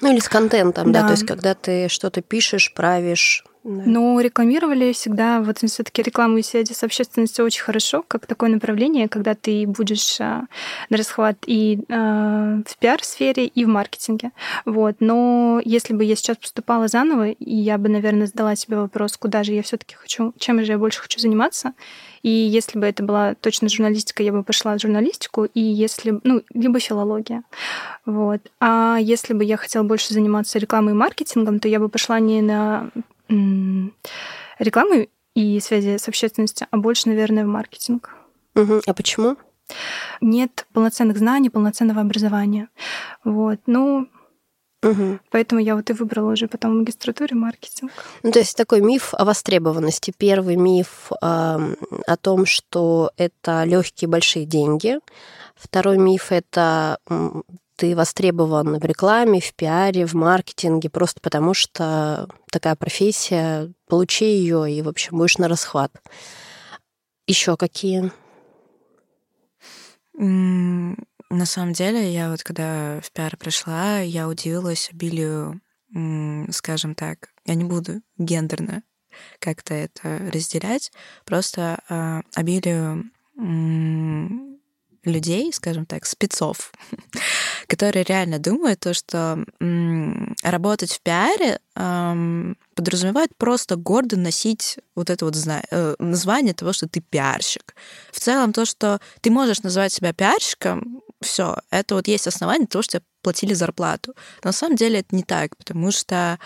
Ну 0.00 0.12
или 0.12 0.18
с 0.18 0.28
контентом, 0.28 0.90
да, 0.90 1.02
да 1.02 1.06
то 1.08 1.12
есть 1.12 1.26
когда 1.26 1.54
ты 1.54 1.88
что-то 1.88 2.20
пишешь, 2.20 2.74
правишь, 2.74 3.44
Но 3.64 4.20
рекламировали 4.20 4.92
всегда, 4.92 5.40
вот 5.40 5.58
все-таки 5.58 6.02
рекламу 6.02 6.36
и 6.36 6.42
связи 6.42 6.74
с 6.74 6.82
общественностью 6.82 7.46
очень 7.46 7.62
хорошо, 7.62 8.04
как 8.06 8.26
такое 8.26 8.50
направление, 8.50 9.08
когда 9.08 9.34
ты 9.34 9.66
будешь 9.66 10.20
а, 10.20 10.42
на 10.90 10.96
расхват 10.98 11.38
и 11.46 11.80
а, 11.88 12.60
в 12.66 12.76
пиар-сфере, 12.76 13.46
и 13.46 13.64
в 13.64 13.68
маркетинге. 13.68 14.32
Вот. 14.66 14.96
Но 15.00 15.62
если 15.64 15.94
бы 15.94 16.04
я 16.04 16.14
сейчас 16.14 16.36
поступала 16.36 16.88
заново, 16.88 17.30
и 17.30 17.54
я 17.54 17.78
бы, 17.78 17.88
наверное, 17.88 18.26
задала 18.26 18.54
себе 18.54 18.76
вопрос, 18.76 19.16
куда 19.16 19.42
же 19.42 19.52
я 19.52 19.62
все-таки 19.62 19.94
хочу, 19.94 20.34
чем 20.38 20.62
же 20.62 20.72
я 20.72 20.78
больше 20.78 21.00
хочу 21.00 21.18
заниматься, 21.18 21.72
и 22.22 22.30
если 22.30 22.78
бы 22.78 22.86
это 22.86 23.02
была 23.02 23.34
точно 23.34 23.68
журналистика, 23.68 24.22
я 24.22 24.32
бы 24.32 24.42
пошла 24.42 24.76
в 24.76 24.80
журналистику, 24.80 25.44
и 25.44 25.60
если, 25.60 26.20
ну, 26.22 26.42
либо 26.52 26.80
филология. 26.80 27.44
Вот. 28.04 28.40
А 28.60 28.98
если 29.00 29.32
бы 29.32 29.42
я 29.44 29.56
хотела 29.56 29.84
больше 29.84 30.12
заниматься 30.12 30.58
рекламой 30.58 30.92
и 30.92 30.96
маркетингом, 30.96 31.60
то 31.60 31.68
я 31.68 31.78
бы 31.80 31.88
пошла 31.88 32.20
не 32.20 32.42
на 32.42 32.90
рекламы 33.28 35.08
и 35.34 35.60
связи 35.60 35.98
с 35.98 36.08
общественностью, 36.08 36.66
а 36.70 36.76
больше, 36.76 37.08
наверное, 37.08 37.44
в 37.44 37.48
маркетинг. 37.48 38.14
Угу. 38.54 38.82
А 38.86 38.94
почему? 38.94 39.36
Нет 40.20 40.66
полноценных 40.72 41.18
знаний, 41.18 41.50
полноценного 41.50 42.00
образования. 42.00 42.68
Вот. 43.24 43.60
Ну, 43.66 44.08
Угу. 44.84 45.18
Поэтому 45.30 45.60
я 45.62 45.76
вот 45.76 45.88
и 45.88 45.94
выбрала 45.94 46.32
уже 46.32 46.46
потом 46.46 46.72
в 46.72 46.78
магистратуре 46.80 47.34
маркетинг. 47.34 47.90
Ну, 48.22 48.30
то 48.30 48.38
есть 48.38 48.54
такой 48.54 48.82
миф 48.82 49.14
о 49.14 49.24
востребованности. 49.24 50.12
Первый 50.14 50.56
миф 50.56 51.10
э, 51.10 51.16
о 51.22 52.16
том, 52.20 52.44
что 52.44 53.10
это 53.16 53.64
легкие 53.64 54.08
большие 54.08 54.44
деньги. 54.44 54.98
Второй 55.56 55.96
миф 55.96 56.32
это 56.32 56.98
ты 57.76 57.96
востребован 57.96 58.78
в 58.78 58.84
рекламе, 58.84 59.40
в 59.40 59.54
пиаре, 59.54 60.06
в 60.06 60.14
маркетинге, 60.14 60.90
просто 60.90 61.20
потому 61.20 61.54
что 61.54 62.28
такая 62.50 62.76
профессия, 62.76 63.72
получи 63.88 64.24
ее 64.24 64.72
и, 64.72 64.82
в 64.82 64.88
общем, 64.88 65.18
будешь 65.18 65.38
на 65.38 65.48
расхват. 65.48 65.92
Еще 67.26 67.56
какие? 67.56 68.12
На 70.14 71.46
самом 71.46 71.72
деле, 71.72 72.12
я 72.12 72.30
вот 72.30 72.42
когда 72.42 73.00
в 73.02 73.10
пиар 73.10 73.36
пришла, 73.36 73.98
я 74.00 74.28
удивилась 74.28 74.90
обилию, 74.92 75.60
скажем 76.50 76.94
так, 76.94 77.30
я 77.44 77.54
не 77.54 77.64
буду 77.64 78.02
гендерно 78.18 78.82
как-то 79.38 79.74
это 79.74 80.30
разделять, 80.32 80.92
просто 81.24 81.80
э, 81.88 82.22
обилию 82.34 83.10
людей, 85.04 85.52
скажем 85.52 85.86
так, 85.86 86.06
спецов, 86.06 86.72
которые 87.66 88.04
реально 88.04 88.38
думают 88.38 88.80
то, 88.80 88.94
что 88.94 89.44
м, 89.60 90.34
работать 90.42 90.92
в 90.92 91.00
пиаре 91.00 91.60
эм, 91.76 92.56
подразумевает 92.74 93.36
просто 93.36 93.76
гордо 93.76 94.16
носить 94.16 94.78
вот 94.94 95.10
это 95.10 95.24
вот 95.24 95.34
зна- 95.34 95.62
э, 95.70 95.94
название 95.98 96.54
того, 96.54 96.72
что 96.72 96.88
ты 96.88 97.00
пиарщик. 97.00 97.74
В 98.12 98.20
целом 98.20 98.52
то, 98.52 98.64
что 98.64 99.00
ты 99.20 99.30
можешь 99.30 99.62
называть 99.62 99.92
себя 99.92 100.12
пиарщиком, 100.12 101.02
все, 101.20 101.56
это 101.70 101.94
вот 101.94 102.08
есть 102.08 102.26
основание 102.26 102.66
того, 102.66 102.82
что 102.82 102.98
тебе 102.98 103.04
платили 103.22 103.54
зарплату. 103.54 104.14
Но 104.42 104.48
на 104.48 104.52
самом 104.52 104.76
деле 104.76 105.00
это 105.00 105.14
не 105.14 105.22
так, 105.22 105.56
потому 105.56 105.90
что 105.90 106.38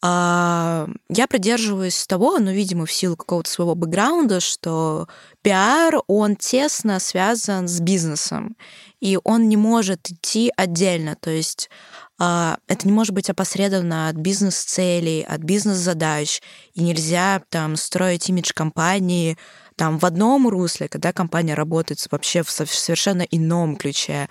а, 0.00 0.88
я 1.08 1.26
придерживаюсь 1.26 2.06
того, 2.06 2.38
ну, 2.38 2.52
видимо, 2.52 2.86
в 2.86 2.92
силу 2.92 3.16
какого-то 3.16 3.50
своего 3.50 3.74
бэкграунда, 3.74 4.38
что 4.38 5.08
пиар, 5.42 5.96
он 6.06 6.36
тесно 6.36 7.00
связан 7.00 7.66
с 7.66 7.80
бизнесом, 7.80 8.56
и 9.00 9.18
он 9.24 9.48
не 9.48 9.56
может 9.56 10.10
идти 10.10 10.52
отдельно, 10.56 11.16
то 11.20 11.30
есть 11.30 11.70
а, 12.18 12.58
это 12.66 12.86
не 12.86 12.92
может 12.92 13.14
быть 13.14 13.30
опосредованно 13.30 14.08
от 14.08 14.16
бизнес-целей, 14.16 15.22
от 15.22 15.40
бизнес-задач, 15.40 16.42
и 16.74 16.82
нельзя 16.82 17.42
там 17.48 17.76
строить 17.76 18.28
имидж 18.28 18.52
компании 18.52 19.38
там 19.76 19.98
в 19.98 20.04
одном 20.04 20.48
русле, 20.48 20.88
когда 20.88 21.12
компания 21.12 21.54
работает 21.54 22.04
вообще 22.10 22.42
в 22.42 22.50
совершенно 22.50 23.22
ином 23.22 23.76
ключе. 23.76 24.28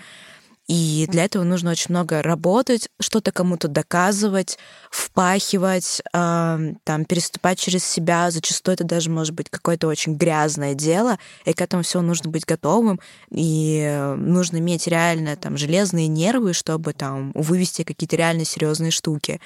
И 0.67 1.07
для 1.09 1.23
этого 1.23 1.43
нужно 1.43 1.71
очень 1.71 1.91
много 1.91 2.21
работать, 2.21 2.89
что-то 2.99 3.31
кому-то 3.31 3.69
доказывать, 3.69 4.57
впахивать, 4.91 6.01
э, 6.13 6.73
там, 6.83 7.05
переступать 7.05 7.57
через 7.57 7.85
себя. 7.85 8.29
Зачастую 8.31 8.73
это 8.73 8.83
даже 8.83 9.09
может 9.09 9.33
быть 9.33 9.49
какое-то 9.49 9.87
очень 9.87 10.15
грязное 10.15 10.73
дело, 10.73 11.19
и 11.45 11.53
к 11.53 11.61
этому 11.61 11.83
всему 11.83 12.03
нужно 12.03 12.29
быть 12.29 12.45
готовым, 12.45 12.99
и 13.31 14.13
нужно 14.17 14.57
иметь 14.57 14.87
реально 14.87 15.37
там 15.37 15.57
железные 15.57 16.07
нервы, 16.07 16.53
чтобы 16.53 16.91
там 16.91 17.31
вывести 17.33 17.83
какие-то 17.83 18.17
реально 18.17 18.43
серьезные 18.43 18.91
штуки. 18.91 19.39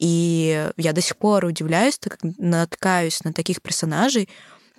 И 0.00 0.70
я 0.76 0.92
до 0.92 1.00
сих 1.00 1.16
пор 1.16 1.44
удивляюсь, 1.44 1.98
так 1.98 2.18
как 2.18 2.32
наткаюсь 2.38 3.22
на 3.22 3.32
таких 3.32 3.62
персонажей, 3.62 4.28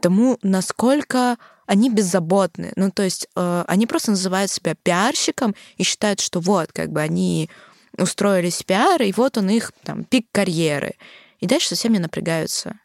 тому, 0.01 0.37
насколько 0.43 1.37
они 1.65 1.89
беззаботны. 1.89 2.73
Ну, 2.75 2.91
то 2.91 3.03
есть 3.03 3.27
э, 3.35 3.63
они 3.67 3.87
просто 3.87 4.11
называют 4.11 4.51
себя 4.51 4.75
пиарщиком 4.81 5.55
и 5.77 5.83
считают, 5.83 6.19
что 6.19 6.39
вот, 6.39 6.71
как 6.71 6.91
бы 6.91 7.01
они 7.01 7.49
устроились 7.97 8.61
в 8.61 8.65
пиар, 8.65 9.01
и 9.01 9.13
вот 9.13 9.37
он 9.37 9.49
их 9.49 9.71
там 9.83 10.03
пик 10.03 10.27
карьеры. 10.31 10.95
И 11.39 11.47
дальше 11.47 11.69
совсем 11.69 11.93
не 11.93 11.99
напрягаются. 11.99 12.79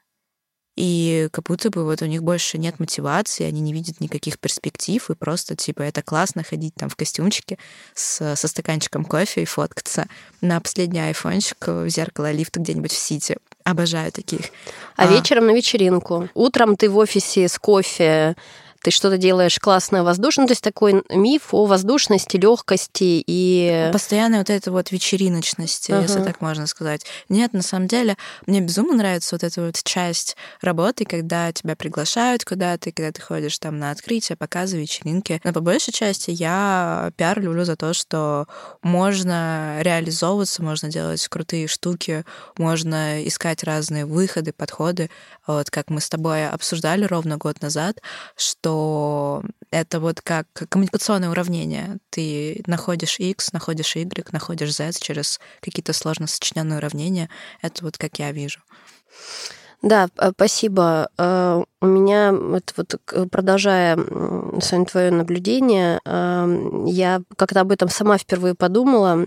И 0.77 1.29
как 1.33 1.45
будто 1.45 1.69
бы 1.69 1.85
вот 1.85 2.01
у 2.01 2.07
них 2.07 2.23
больше 2.23 2.57
нет 2.57 2.79
мотивации, 2.79 3.45
они 3.45 3.61
не 3.61 3.73
видят 3.73 4.01
никаких 4.01 4.39
перспектив, 4.39 5.11
и 5.11 5.15
просто, 5.15 5.57
типа, 5.57 5.83
это 5.83 6.03
классно 6.03 6.43
ходить 6.43 6.75
там 6.75 6.89
в 6.89 6.97
костюмчике 6.97 7.59
с, 7.95 8.35
со 8.35 8.49
стаканчиком 8.49 9.05
кофе 9.05 9.43
и 9.43 9.45
фоткаться 9.45 10.07
на 10.41 10.61
последний 10.61 11.01
айфончик 11.01 11.67
в 11.67 11.89
зеркало 11.89 12.31
лифта 12.31 12.61
где-нибудь 12.61 12.93
в 12.93 12.99
Сити. 12.99 13.37
Обожаю 13.65 14.11
таких. 14.11 14.47
А, 14.97 15.03
а 15.03 15.07
вечером 15.09 15.49
на 15.49 15.51
вечеринку. 15.51 16.31
Утром 16.35 16.77
ты 16.77 16.89
в 16.89 16.97
офисе 16.97 17.49
с 17.49 17.59
кофе, 17.59 18.37
ты 18.83 18.91
что-то 18.91 19.19
делаешь 19.19 19.59
классно 19.59 20.05
воздушно, 20.05 20.47
то 20.47 20.53
есть 20.53 20.63
такой 20.63 21.03
миф 21.11 21.53
о 21.53 21.67
воздушности, 21.67 22.37
легкости 22.37 23.23
и... 23.27 23.91
Постоянной 23.93 24.39
вот 24.39 24.51
этой 24.51 24.71
вот 24.71 24.91
вечериночности, 24.91 25.91
uh-huh. 25.91 26.03
если 26.03 26.23
так 26.23 26.41
можно 26.41 26.67
сказать. 26.67 27.05
Нет, 27.29 27.53
на 27.53 27.63
самом 27.63 27.89
деле, 27.89 28.17
мне 28.47 28.61
безумно 28.61 28.95
нравится 28.95 29.35
вот 29.35 29.45
эта 29.45 29.61
вот 29.63 29.83
часть 29.83 30.37
работы, 30.63 31.05
когда 31.05 31.53
тебя 31.53 31.77
приглашают 31.77 32.45
куда-то, 32.45 32.93
когда 32.93 33.13
ты 33.13 33.21
ходишь 33.21 33.59
там 33.59 33.79
на 33.79 33.91
открытие, 33.91 34.37
показы, 34.37 34.81
вечеринки. 34.81 35.41
Но 35.45 35.53
по 35.53 35.61
большей 35.61 35.93
части 35.93 36.31
я 36.31 37.13
пиар 37.17 37.41
люблю 37.41 37.65
за 37.65 37.77
то, 37.77 37.93
что 37.93 38.47
можно 38.83 39.79
реализовываться, 39.81 40.63
можно 40.63 40.89
делать 40.89 41.27
крутые 41.29 41.69
штуки, 41.69 42.25
можно 42.57 43.27
искать 43.27 43.63
разные 43.65 44.07
выходы, 44.07 44.53
подходы. 44.53 45.11
Вот 45.57 45.71
как 45.71 45.91
мы 45.91 46.01
с 46.01 46.09
тобой 46.09 46.49
обсуждали 46.49 47.05
ровно 47.05 47.37
год 47.37 47.61
назад, 47.63 48.01
что 48.37 49.43
это 49.71 50.01
вот 50.01 50.21
как 50.21 50.47
коммуникационное 50.69 51.31
уравнение. 51.31 51.99
Ты 52.11 52.63
находишь 52.67 53.19
x, 53.19 53.53
находишь 53.53 53.97
y, 53.97 54.33
находишь 54.33 54.75
z 54.75 54.93
через 55.01 55.41
какие-то 55.61 55.93
сложно 55.93 56.27
сочиненные 56.27 56.79
уравнения. 56.79 57.29
Это 57.63 57.85
вот 57.85 57.99
как 57.99 58.19
я 58.19 58.33
вижу. 58.33 58.61
Да, 59.83 60.09
спасибо. 60.35 61.09
У 61.81 61.87
меня, 61.87 62.33
вот, 62.33 62.75
вот 62.77 63.01
продолжая, 63.31 63.97
Соня, 64.61 64.85
твое 64.85 65.11
наблюдение, 65.11 66.01
я 66.05 67.23
как-то 67.37 67.61
об 67.63 67.73
этом 67.73 67.89
сама 67.89 68.19
впервые 68.19 68.55
подумала 68.55 69.25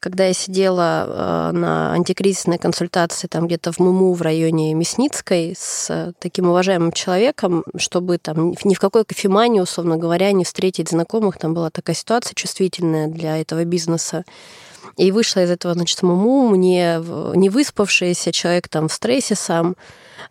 когда 0.00 0.26
я 0.26 0.32
сидела 0.32 1.04
э, 1.06 1.52
на 1.52 1.92
антикризисной 1.92 2.58
консультации 2.58 3.26
там 3.26 3.46
где-то 3.46 3.70
в 3.72 3.78
МУМУ 3.78 4.14
в 4.14 4.22
районе 4.22 4.74
Мясницкой 4.74 5.54
с 5.56 6.12
таким 6.18 6.48
уважаемым 6.48 6.90
человеком, 6.92 7.64
чтобы 7.76 8.18
там 8.18 8.54
ни 8.64 8.74
в 8.74 8.80
какой 8.80 9.04
кофемании, 9.04 9.60
условно 9.60 9.98
говоря, 9.98 10.32
не 10.32 10.44
встретить 10.44 10.88
знакомых, 10.88 11.38
там 11.38 11.52
была 11.52 11.70
такая 11.70 11.94
ситуация 11.94 12.34
чувствительная 12.34 13.08
для 13.08 13.36
этого 13.38 13.64
бизнеса. 13.64 14.24
И 15.00 15.12
вышла 15.12 15.40
из 15.40 15.50
этого, 15.50 15.72
значит, 15.72 16.02
МУМУ, 16.02 16.50
мне 16.50 17.00
не 17.34 17.48
выспавшийся 17.48 18.32
человек 18.32 18.68
там 18.68 18.88
в 18.88 18.92
стрессе 18.92 19.34
сам, 19.34 19.74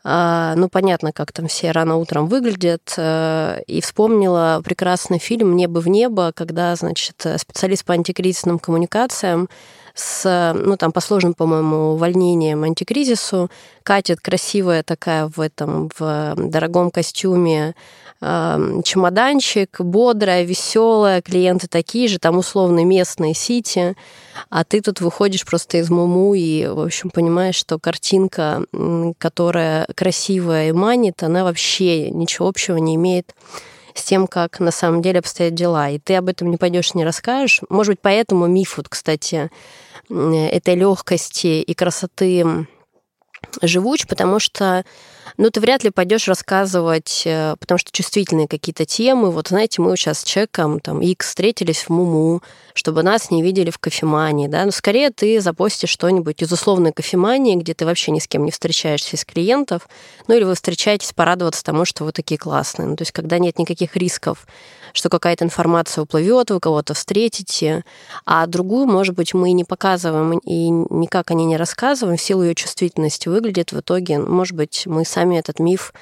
а, 0.04 0.54
ну, 0.56 0.70
понятно, 0.70 1.12
как 1.12 1.32
там 1.32 1.48
все 1.48 1.72
рано 1.72 1.96
утром 1.96 2.28
выглядят, 2.28 2.94
э, 2.96 3.64
и 3.66 3.82
вспомнила 3.82 4.62
прекрасный 4.64 5.18
фильм 5.18 5.56
«Небо 5.56 5.80
в 5.80 5.88
небо», 5.88 6.32
когда, 6.36 6.76
значит, 6.76 7.26
специалист 7.38 7.84
по 7.84 7.96
антикризисным 7.96 8.60
коммуникациям 8.60 9.50
с, 9.96 10.54
ну, 10.56 10.78
там, 10.78 10.92
по 10.92 11.02
сложным, 11.02 11.34
по-моему, 11.34 11.94
увольнением 11.94 12.64
антикризису, 12.64 13.50
катит 13.82 14.22
красивая 14.22 14.84
такая 14.84 15.32
в 15.36 15.42
этом, 15.42 15.90
в 15.98 16.36
дорогом 16.38 16.92
костюме 16.92 17.74
чемоданчик, 18.22 19.80
бодрая, 19.80 20.44
веселая, 20.44 21.22
клиенты 21.22 21.68
такие 21.68 22.08
же, 22.10 22.20
там 22.20 22.38
условно 22.38 22.84
местные 22.84 23.34
сити, 23.34 23.96
а 24.50 24.66
ты 24.66 24.82
тут 24.82 25.00
выходишь 25.00 25.46
просто 25.46 25.78
из 25.78 25.90
муму 25.90 26.34
и, 26.34 26.68
в 26.68 26.82
общем, 26.82 27.12
понимаешь, 27.12 27.56
что 27.56 27.80
картинка, 27.80 28.64
которая 29.18 29.88
красивая 29.96 30.70
и 30.70 30.74
манит, 30.74 31.24
она 31.24 31.46
вообще 31.46 32.10
ничего 32.10 32.50
общего 32.50 32.76
не 32.78 32.96
имеет 32.96 33.34
с 33.94 34.04
тем, 34.04 34.28
как 34.28 34.60
на 34.60 34.72
самом 34.72 35.02
деле 35.02 35.20
обстоят 35.20 35.54
дела. 35.54 35.90
И 35.90 36.00
ты 36.00 36.16
об 36.16 36.28
этом 36.28 36.52
не 36.52 36.58
пойдешь, 36.58 36.94
не 36.94 37.06
расскажешь. 37.06 37.62
Может 37.70 37.94
быть, 37.94 38.02
поэтому 38.02 38.48
миф, 38.48 38.78
вот, 38.78 38.90
кстати, 38.90 39.50
этой 40.10 40.76
легкости 40.76 41.62
и 41.62 41.74
красоты 41.74 42.68
живуч, 43.62 44.08
потому 44.08 44.40
что 44.40 44.84
ну, 45.38 45.50
ты 45.50 45.60
вряд 45.60 45.84
ли 45.84 45.90
пойдешь 45.90 46.28
рассказывать, 46.28 47.24
э, 47.26 47.56
потому 47.60 47.78
что 47.78 47.92
чувствительные 47.92 48.48
какие-то 48.48 48.86
темы. 48.86 49.32
Вот, 49.32 49.50
знаете, 49.50 49.82
мы 49.82 49.96
сейчас 49.98 50.20
с 50.20 50.24
человеком, 50.24 50.80
там, 50.80 51.02
X 51.02 51.28
встретились 51.28 51.84
в 51.84 51.90
Муму, 51.90 52.42
чтобы 52.74 53.04
нас 53.04 53.32
не 53.32 53.42
видели 53.42 53.70
в 53.70 53.78
кофемании, 53.78 54.48
да, 54.48 54.66
но 54.66 54.72
скорее 54.72 55.10
ты 55.12 55.42
запостишь 55.42 55.90
что-нибудь 55.90 56.42
из 56.42 56.52
условной 56.52 56.94
кофемании, 56.94 57.56
где 57.56 57.74
ты 57.74 57.86
вообще 57.86 58.12
ни 58.12 58.20
с 58.20 58.28
кем 58.28 58.46
не 58.46 58.52
встречаешься 58.52 59.16
из 59.16 59.26
клиентов, 59.26 59.88
ну, 60.28 60.36
или 60.36 60.44
вы 60.44 60.56
встречаетесь 60.56 61.14
порадоваться 61.14 61.64
тому, 61.64 61.86
что 61.86 62.06
вы 62.06 62.12
такие 62.12 62.38
классные. 62.38 62.88
Ну, 62.88 62.96
то 62.96 63.02
есть, 63.02 63.12
когда 63.12 63.40
нет 63.40 63.60
никаких 63.60 63.96
рисков 63.96 64.46
что 64.94 65.10
какая-то 65.10 65.46
информация 65.46 66.04
уплывет, 66.04 66.52
вы 66.52 66.60
кого-то 66.60 66.94
встретите, 66.94 67.84
а 68.26 68.46
другую, 68.48 68.88
может 68.88 69.16
быть, 69.16 69.34
мы 69.34 69.52
не 69.52 69.64
показываем 69.64 70.38
и 70.40 70.70
никак 70.70 71.32
о 71.32 71.34
ней 71.34 71.46
не 71.46 71.58
рассказываем, 71.58 72.18
в 72.18 72.22
силу 72.22 72.44
ее 72.44 72.56
чувствительности 72.56 73.30
выглядит 73.30 73.72
в 73.72 73.80
итоге, 73.80 74.20
может 74.20 74.56
быть, 74.56 74.84
мы 74.86 75.06
сами 75.06 75.19
этот 75.40 75.60
миф 75.60 75.94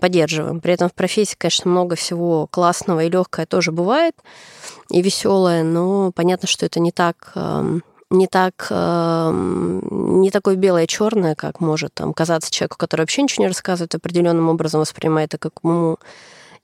поддерживаем. 0.00 0.60
При 0.60 0.74
этом 0.74 0.88
в 0.88 0.94
профессии, 0.94 1.36
конечно, 1.38 1.70
много 1.70 1.94
всего 1.94 2.46
классного 2.46 3.04
и 3.04 3.10
легкое 3.10 3.46
тоже 3.46 3.70
бывает, 3.70 4.14
и 4.90 5.02
веселое, 5.02 5.62
но 5.62 6.10
понятно, 6.12 6.48
что 6.48 6.66
это 6.66 6.80
не 6.80 6.90
так 6.90 7.32
эм, 7.34 7.82
не 8.10 8.26
так 8.26 8.66
эм, 8.70 10.20
не 10.20 10.30
такое 10.30 10.56
белое 10.56 10.86
черное, 10.86 11.34
как 11.34 11.60
может 11.60 11.94
там 11.94 12.12
казаться 12.12 12.50
человеку, 12.50 12.76
который 12.76 13.02
вообще 13.02 13.22
ничего 13.22 13.44
не 13.44 13.48
рассказывает, 13.48 13.94
определенным 13.94 14.48
образом 14.48 14.80
воспринимает 14.80 15.34
это 15.34 15.50
как 15.50 15.62
ему 15.62 15.98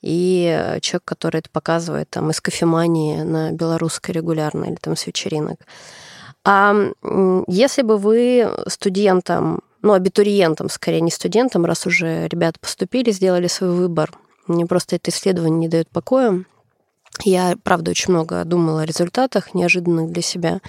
и 0.02 0.46
э, 0.58 0.80
человек, 0.80 1.04
который 1.04 1.38
это 1.38 1.50
показывает 1.50 2.10
там 2.10 2.30
из 2.30 2.40
кофемании 2.40 3.22
на 3.22 3.52
белорусской 3.52 4.14
регулярно 4.14 4.64
или 4.64 4.76
там 4.76 4.96
с 4.96 5.06
вечеринок. 5.06 5.60
А 6.44 6.74
если 7.48 7.82
бы 7.82 7.98
вы 7.98 8.48
студентам, 8.68 9.62
ну, 9.82 9.92
абитуриентам, 9.92 10.68
скорее 10.68 11.00
не 11.00 11.10
студентам, 11.10 11.64
раз 11.64 11.86
уже 11.86 12.28
ребята 12.28 12.58
поступили, 12.60 13.10
сделали 13.10 13.46
свой 13.46 13.70
выбор, 13.70 14.12
мне 14.46 14.66
просто 14.66 14.96
это 14.96 15.10
исследование 15.10 15.58
не 15.58 15.68
дает 15.68 15.88
покоя. 15.90 16.44
Я, 17.24 17.56
правда, 17.62 17.90
очень 17.90 18.12
много 18.12 18.44
думала 18.44 18.82
о 18.82 18.86
результатах 18.86 19.54
неожиданных 19.54 20.12
для 20.12 20.22
себя 20.22 20.60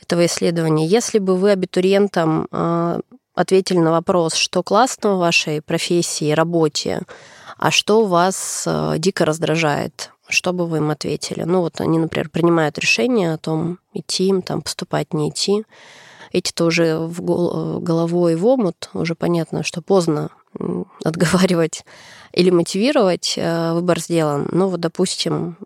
этого 0.00 0.26
исследования. 0.26 0.86
Если 0.86 1.18
бы 1.18 1.36
вы 1.36 1.52
абитуриентам 1.52 2.48
а, 2.50 3.00
ответили 3.34 3.78
на 3.78 3.90
вопрос, 3.90 4.34
что 4.34 4.62
классно 4.62 5.14
в 5.14 5.18
вашей 5.18 5.60
профессии, 5.60 6.32
работе, 6.32 7.02
а 7.58 7.70
что 7.70 8.04
вас 8.04 8.64
э, 8.66 8.94
дико 8.98 9.24
раздражает? 9.24 10.10
Что 10.28 10.52
бы 10.52 10.66
вы 10.66 10.78
им 10.78 10.90
ответили? 10.90 11.42
Ну 11.44 11.60
вот 11.60 11.80
они, 11.80 11.98
например, 11.98 12.28
принимают 12.28 12.78
решение 12.78 13.32
о 13.32 13.38
том, 13.38 13.78
идти 13.92 14.26
им, 14.26 14.42
там, 14.42 14.62
поступать, 14.62 15.14
не 15.14 15.30
идти. 15.30 15.64
Эти-то 16.34 16.64
уже 16.64 16.98
в 16.98 17.22
гол- 17.22 17.78
головой 17.78 18.34
в 18.34 18.44
омут, 18.44 18.90
уже 18.92 19.14
понятно, 19.14 19.62
что 19.62 19.80
поздно 19.80 20.30
отговаривать 21.04 21.84
или 22.32 22.50
мотивировать, 22.50 23.34
э, 23.36 23.72
выбор 23.72 24.00
сделан. 24.00 24.48
Ну 24.50 24.66
вот, 24.68 24.80
допустим, 24.80 25.56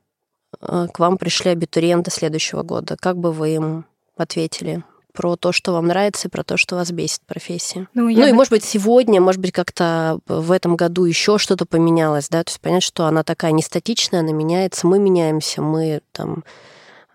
э, 0.60 0.88
к 0.92 0.98
вам 0.98 1.16
пришли 1.16 1.52
абитуриенты 1.52 2.10
следующего 2.10 2.64
года. 2.64 2.98
Как 3.00 3.16
бы 3.16 3.32
вы 3.32 3.54
им 3.54 3.86
ответили? 4.16 4.84
про 5.14 5.34
то, 5.34 5.50
что 5.50 5.72
вам 5.72 5.88
нравится, 5.88 6.28
и 6.28 6.30
про 6.30 6.44
то, 6.44 6.56
что 6.56 6.76
вас 6.76 6.92
бесит 6.92 7.22
профессия. 7.26 7.88
Ну, 7.92 8.08
ну 8.08 8.26
и, 8.26 8.32
может 8.32 8.52
быть, 8.52 8.62
сегодня, 8.62 9.20
может 9.20 9.40
быть, 9.40 9.50
как-то 9.50 10.20
в 10.28 10.52
этом 10.52 10.76
году 10.76 11.06
еще 11.06 11.38
что-то 11.38 11.66
поменялось, 11.66 12.28
да, 12.28 12.44
то 12.44 12.50
есть 12.50 12.60
понять, 12.60 12.84
что 12.84 13.04
она 13.04 13.24
такая 13.24 13.50
не 13.50 13.62
статичная, 13.62 14.20
она 14.20 14.30
меняется, 14.30 14.86
мы 14.86 15.00
меняемся, 15.00 15.60
мы 15.60 16.02
там 16.12 16.44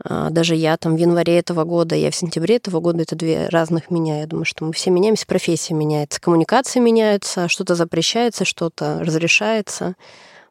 даже 0.04 0.56
я 0.56 0.78
там 0.78 0.96
в 0.96 1.00
январе 1.00 1.40
этого 1.40 1.64
года, 1.64 1.96
я 1.96 2.12
в 2.12 2.16
сентябре 2.16 2.58
этого 2.58 2.80
года, 2.80 3.04
это 3.04 3.16
две 3.16 3.48
разных 3.50 3.90
меня. 3.90 4.20
Я 4.22 4.28
думаю, 4.28 4.46
что 4.46 4.66
мы 4.66 4.74
все 4.74 4.90
меняемся, 4.90 5.26
профессия 5.26 5.74
меняется, 5.74 6.20
коммуникации 6.20 6.80
меняются, 6.80 7.48
что-то 7.48 7.76
запрещается, 7.76 8.46
что-то 8.46 9.00
разрешается. 9.02 9.96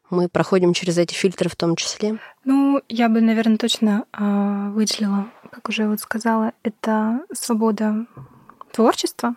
Мы 0.09 0.29
проходим 0.29 0.73
через 0.73 0.97
эти 0.97 1.13
фильтры 1.13 1.49
в 1.49 1.55
том 1.55 1.75
числе. 1.75 2.17
Ну, 2.45 2.81
я 2.89 3.09
бы, 3.09 3.21
наверное, 3.21 3.57
точно 3.57 4.05
э, 4.11 4.69
выделила 4.71 5.27
как 5.53 5.69
уже 5.69 5.87
вот 5.87 5.99
сказала, 5.99 6.53
это 6.63 7.21
свобода 7.31 8.05
творчества, 8.71 9.35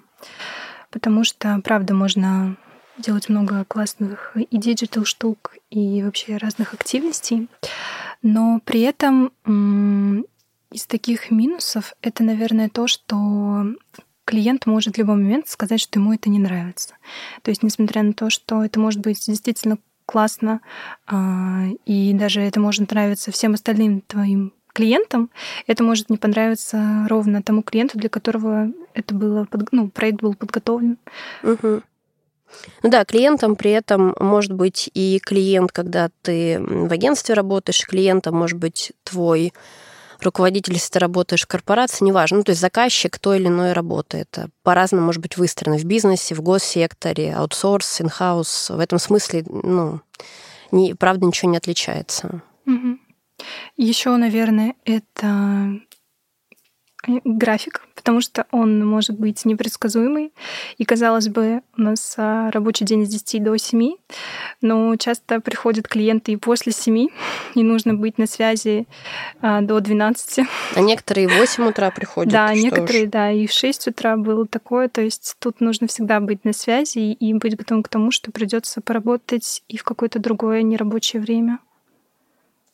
потому 0.91 1.25
что, 1.25 1.61
правда, 1.63 1.95
можно 1.95 2.57
делать 2.97 3.29
много 3.29 3.65
классных 3.67 4.33
и 4.35 4.57
digital 4.57 5.05
штук, 5.05 5.55
и 5.69 6.03
вообще 6.03 6.39
разных 6.39 6.73
активностей. 6.73 7.49
Но 8.23 8.61
при 8.65 8.83
этом 8.83 9.33
из 10.73 10.87
таких 10.87 11.31
минусов 11.31 11.95
это, 12.03 12.23
наверное, 12.23 12.69
то, 12.69 12.87
что 12.87 13.65
клиент 14.25 14.67
может 14.67 14.97
в 14.97 14.99
любой 14.99 15.17
момент 15.17 15.49
сказать, 15.49 15.81
что 15.81 15.99
ему 15.99 16.13
это 16.13 16.29
не 16.29 16.39
нравится. 16.39 16.95
То 17.43 17.51
есть, 17.51 17.63
несмотря 17.63 18.03
на 18.03 18.13
то, 18.13 18.29
что 18.29 18.65
это 18.65 18.81
может 18.81 19.01
быть 19.01 19.25
действительно 19.27 19.79
классно, 20.05 20.61
а, 21.07 21.65
и 21.85 22.13
даже 22.13 22.41
это 22.41 22.61
может 22.61 22.91
нравиться 22.91 23.31
всем 23.31 23.55
остальным 23.55 24.03
твоим 24.03 24.53
клиентам, 24.73 25.31
это 25.67 25.83
может 25.83 26.11
не 26.11 26.17
понравиться 26.17 27.07
ровно 27.09 27.43
тому 27.43 27.63
клиенту, 27.63 27.99
для 27.99 28.09
которого 28.09 28.71
это 28.95 29.15
было, 29.15 29.49
ну, 29.73 29.89
проект 29.89 30.21
был 30.21 30.35
подготовлен. 30.35 30.99
Угу. 31.43 31.83
Ну 32.83 32.91
да, 32.91 33.05
клиентом 33.05 33.57
при 33.57 33.71
этом 33.73 34.15
может 34.19 34.53
быть 34.53 34.91
и 34.95 35.21
клиент, 35.23 35.73
когда 35.73 36.11
ты 36.23 36.59
в 36.61 36.93
агентстве 36.93 37.35
работаешь, 37.35 37.87
клиентом 37.87 38.37
может 38.37 38.59
быть 38.59 38.93
твой 39.05 39.53
руководитель, 40.21 40.75
если 40.75 40.93
ты 40.93 40.99
работаешь 40.99 41.43
в 41.43 41.47
корпорации, 41.47 42.05
неважно, 42.05 42.39
ну, 42.39 42.45
то 42.45 42.51
есть 42.51 42.61
заказчик 42.61 43.19
той 43.19 43.39
или 43.39 43.49
иной 43.49 43.73
работы. 43.73 44.19
Это 44.19 44.49
по-разному 44.63 45.07
может 45.07 45.23
быть 45.23 45.37
выстроено 45.37 45.79
в 45.79 45.85
бизнесе, 45.85 46.35
в 46.35 46.43
госсекторе, 46.43 47.35
аутсорс, 47.35 48.01
инхаус. 48.01 48.71
В 48.71 48.81
этом 48.81 48.99
смысле, 48.99 49.45
ну, 49.47 50.01
не, 50.71 50.95
правда, 50.95 51.27
ничего 51.27 51.51
не 51.51 51.59
отличается. 51.59 52.43
Угу. 52.67 52.99
Еще, 53.77 54.17
наверное, 54.17 54.75
это 54.85 55.81
график, 57.07 57.86
потому 58.07 58.21
что 58.21 58.47
он 58.53 58.87
может 58.87 59.19
быть 59.19 59.45
непредсказуемый. 59.45 60.33
И, 60.79 60.85
казалось 60.85 61.27
бы, 61.27 61.62
у 61.77 61.83
нас 61.83 62.14
а, 62.16 62.53
рабочий 62.53 62.85
день 62.85 63.05
с 63.05 63.09
10 63.09 63.42
до 63.42 63.57
7, 63.57 63.97
но 64.62 64.95
часто 64.95 65.40
приходят 65.40 65.88
клиенты 65.88 66.31
и 66.31 66.37
после 66.37 66.71
7, 66.71 67.09
и 67.57 67.62
нужно 67.64 67.95
быть 67.95 68.16
на 68.16 68.29
связи 68.29 68.87
а, 69.42 69.61
до 69.61 69.81
12. 69.81 70.47
А 70.77 70.81
некоторые 70.81 71.27
в 71.27 71.37
8 71.37 71.64
утра 71.64 71.90
приходят? 71.90 72.33
Да, 72.33 72.55
некоторые, 72.55 73.09
да, 73.09 73.33
и 73.33 73.49
в 73.49 73.53
6 73.53 73.88
утра 73.88 74.16
было 74.16 74.47
такое. 74.47 74.88
То 74.88 75.01
есть 75.01 75.35
тут 75.40 75.61
нужно 75.61 75.88
всегда 75.88 76.21
быть 76.21 76.45
на 76.45 76.53
связи 76.53 76.99
и 76.99 77.35
быть 77.35 77.57
готовым 77.57 77.83
к 77.83 77.88
тому, 77.88 78.12
что 78.12 78.31
придется 78.31 78.81
поработать 78.81 79.64
и 79.66 79.77
в 79.79 79.83
какое-то 79.83 80.21
другое 80.21 80.62
нерабочее 80.62 81.21
время. 81.21 81.59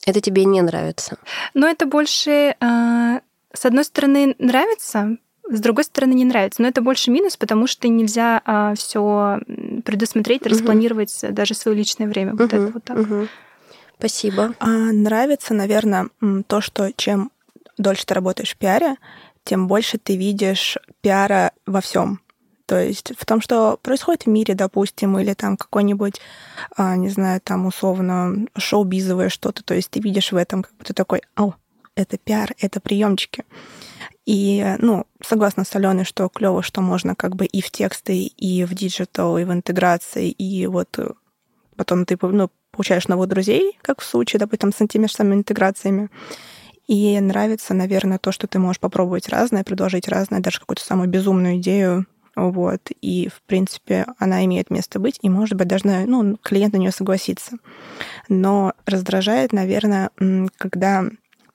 Это 0.05 0.21
тебе 0.21 0.45
не 0.45 0.61
нравится? 0.61 1.17
Но 1.55 1.69
это 1.69 1.87
больше, 1.87 2.57
а, 2.61 3.21
с 3.55 3.65
одной 3.65 3.85
стороны, 3.85 4.35
нравится, 4.39 5.17
с 5.49 5.61
другой 5.61 5.85
стороны, 5.85 6.15
не 6.15 6.25
нравится. 6.25 6.63
Но 6.63 6.69
это 6.69 6.81
больше 6.81 7.11
минус, 7.11 7.37
потому 7.37 7.67
что 7.67 7.89
нельзя 7.89 8.41
а, 8.45 8.75
все 8.75 9.41
предусмотреть, 9.85 10.47
распланировать 10.47 11.23
угу. 11.23 11.33
даже 11.33 11.55
свое 11.55 11.77
личное 11.77 12.07
время. 12.07 12.33
Вот 12.33 12.53
угу. 12.53 12.57
это 12.57 12.73
вот 12.73 12.85
так. 12.85 12.99
Угу. 12.99 13.29
Спасибо. 13.99 14.55
А, 14.59 14.69
нравится, 14.69 15.55
наверное, 15.55 16.09
то, 16.47 16.61
что 16.61 16.93
чем 16.97 17.31
дольше 17.79 18.07
ты 18.07 18.15
работаешь 18.15 18.53
в 18.53 18.57
пиаре, 18.57 18.97
тем 19.45 19.67
больше 19.69 19.99
ты 19.99 20.17
видишь 20.17 20.79
пиара 21.01 21.53
во 21.67 21.81
всем. 21.81 22.21
То 22.67 22.81
есть 22.81 23.13
в 23.19 23.27
том, 23.27 23.41
что 23.41 23.79
происходит 23.83 24.23
в 24.23 24.29
мире, 24.29 24.55
допустим, 24.55 25.19
или 25.19 25.35
там 25.35 25.57
какой-нибудь, 25.57 26.21
а, 26.77 26.97
не 26.97 27.11
знаю, 27.11 27.41
там 27.43 27.67
условно 27.67 28.47
шоу-бизовое 28.57 29.29
что-то. 29.29 29.63
То 29.63 29.75
есть 29.75 29.91
ты 29.91 30.01
видишь 30.01 30.33
в 30.33 30.37
этом, 30.37 30.63
как 30.63 30.75
бы 30.77 30.85
ты 30.85 30.95
такой, 30.95 31.23
о, 31.37 31.55
это 31.95 32.19
пиар, 32.19 32.55
это 32.59 32.81
приемчики. 32.81 33.45
И, 34.25 34.65
ну, 34.79 35.05
согласна 35.25 35.65
с 35.65 35.75
Аленой, 35.75 36.05
что 36.05 36.29
клево, 36.29 36.63
что 36.63 36.81
можно 36.81 37.15
как 37.15 37.35
бы 37.35 37.45
и 37.45 37.61
в 37.61 37.71
тексты, 37.71 38.19
и 38.25 38.65
в 38.65 38.75
digital, 38.75 39.37
и 39.39 39.45
в 39.45 39.53
интеграции, 39.53 40.31
и 40.31 40.67
вот 40.67 40.99
э, 40.99 41.11
потом 41.77 42.05
ты 42.07 42.17
ну, 42.21 42.51
получаешь 42.71 43.09
новых 43.09 43.29
друзей, 43.29 43.79
как 43.83 44.01
в 44.01 44.05
случае, 44.05 44.41
допустим, 44.41 44.73
с 44.73 44.81
этими 44.81 45.07
же 45.07 45.13
самыми 45.13 45.37
интеграциями. 45.37 46.09
И 46.87 47.19
нравится, 47.21 47.75
наверное, 47.75 48.19
то, 48.19 48.33
что 48.33 48.47
ты 48.47 48.59
можешь 48.59 48.81
попробовать 48.81 49.29
разное, 49.29 49.65
предложить 49.65 50.09
разное, 50.09 50.41
даже 50.41 50.61
какую-то 50.61 50.85
самую 50.85 51.09
безумную 51.09 51.57
идею, 51.57 52.07
вот, 52.35 52.91
и, 53.03 53.29
в 53.29 53.43
принципе, 53.43 54.07
она 54.19 54.45
имеет 54.47 54.71
место 54.71 54.99
быть, 54.99 55.19
и, 55.21 55.29
может 55.29 55.55
быть, 55.55 55.69
даже, 55.69 55.85
ну, 55.85 56.37
клиент 56.39 56.73
на 56.73 56.79
нее 56.79 56.91
согласится. 56.91 57.59
Но 58.29 58.73
раздражает, 58.87 59.53
наверное, 59.53 60.11
когда 60.57 61.05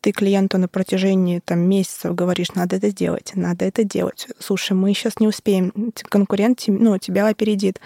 ты 0.01 0.11
клиенту 0.11 0.57
на 0.57 0.67
протяжении 0.67 1.39
там, 1.39 1.59
месяцев 1.59 2.15
говоришь, 2.15 2.53
надо 2.53 2.75
это 2.75 2.89
сделать, 2.89 3.31
надо 3.35 3.65
это 3.65 3.83
делать. 3.83 4.27
Слушай, 4.39 4.73
мы 4.73 4.93
сейчас 4.93 5.19
не 5.19 5.27
успеем, 5.27 5.93
конкурент 6.09 6.63
ну, 6.67 6.97
тебя 6.97 7.27
опередит. 7.27 7.79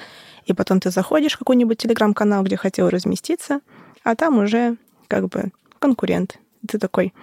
И 0.46 0.54
потом 0.54 0.80
ты 0.80 0.92
заходишь 0.92 1.34
в 1.34 1.40
какой-нибудь 1.40 1.78
телеграм-канал, 1.78 2.44
где 2.44 2.58
хотел 2.58 2.90
разместиться, 2.90 3.62
а 4.04 4.16
там 4.16 4.40
уже 4.40 4.78
как 5.08 5.30
бы 5.30 5.52
конкурент. 5.80 6.38
Ты 6.68 6.78
такой... 6.78 7.14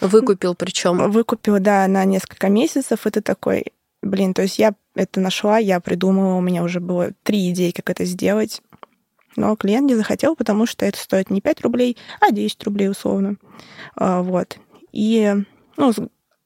Выкупил 0.00 0.54
причем. 0.54 1.10
Выкупил, 1.10 1.58
да, 1.60 1.86
на 1.86 2.04
несколько 2.04 2.48
месяцев, 2.48 3.06
и 3.06 3.10
ты 3.10 3.20
такой, 3.20 3.66
блин, 4.02 4.34
то 4.34 4.42
есть 4.42 4.58
я 4.58 4.74
это 4.94 5.20
нашла, 5.20 5.58
я 5.58 5.80
придумала, 5.80 6.34
у 6.34 6.40
меня 6.40 6.62
уже 6.62 6.80
было 6.80 7.12
три 7.22 7.50
идеи, 7.50 7.70
как 7.70 7.90
это 7.90 8.04
сделать. 8.04 8.62
Но 9.36 9.56
клиент 9.56 9.86
не 9.88 9.94
захотел, 9.94 10.36
потому 10.36 10.66
что 10.66 10.84
это 10.84 10.98
стоит 10.98 11.30
не 11.30 11.40
5 11.40 11.60
рублей, 11.62 11.96
а 12.20 12.32
10 12.32 12.62
рублей 12.64 12.88
условно. 12.90 13.36
А, 13.96 14.22
вот. 14.22 14.58
И 14.92 15.34
ну, 15.76 15.92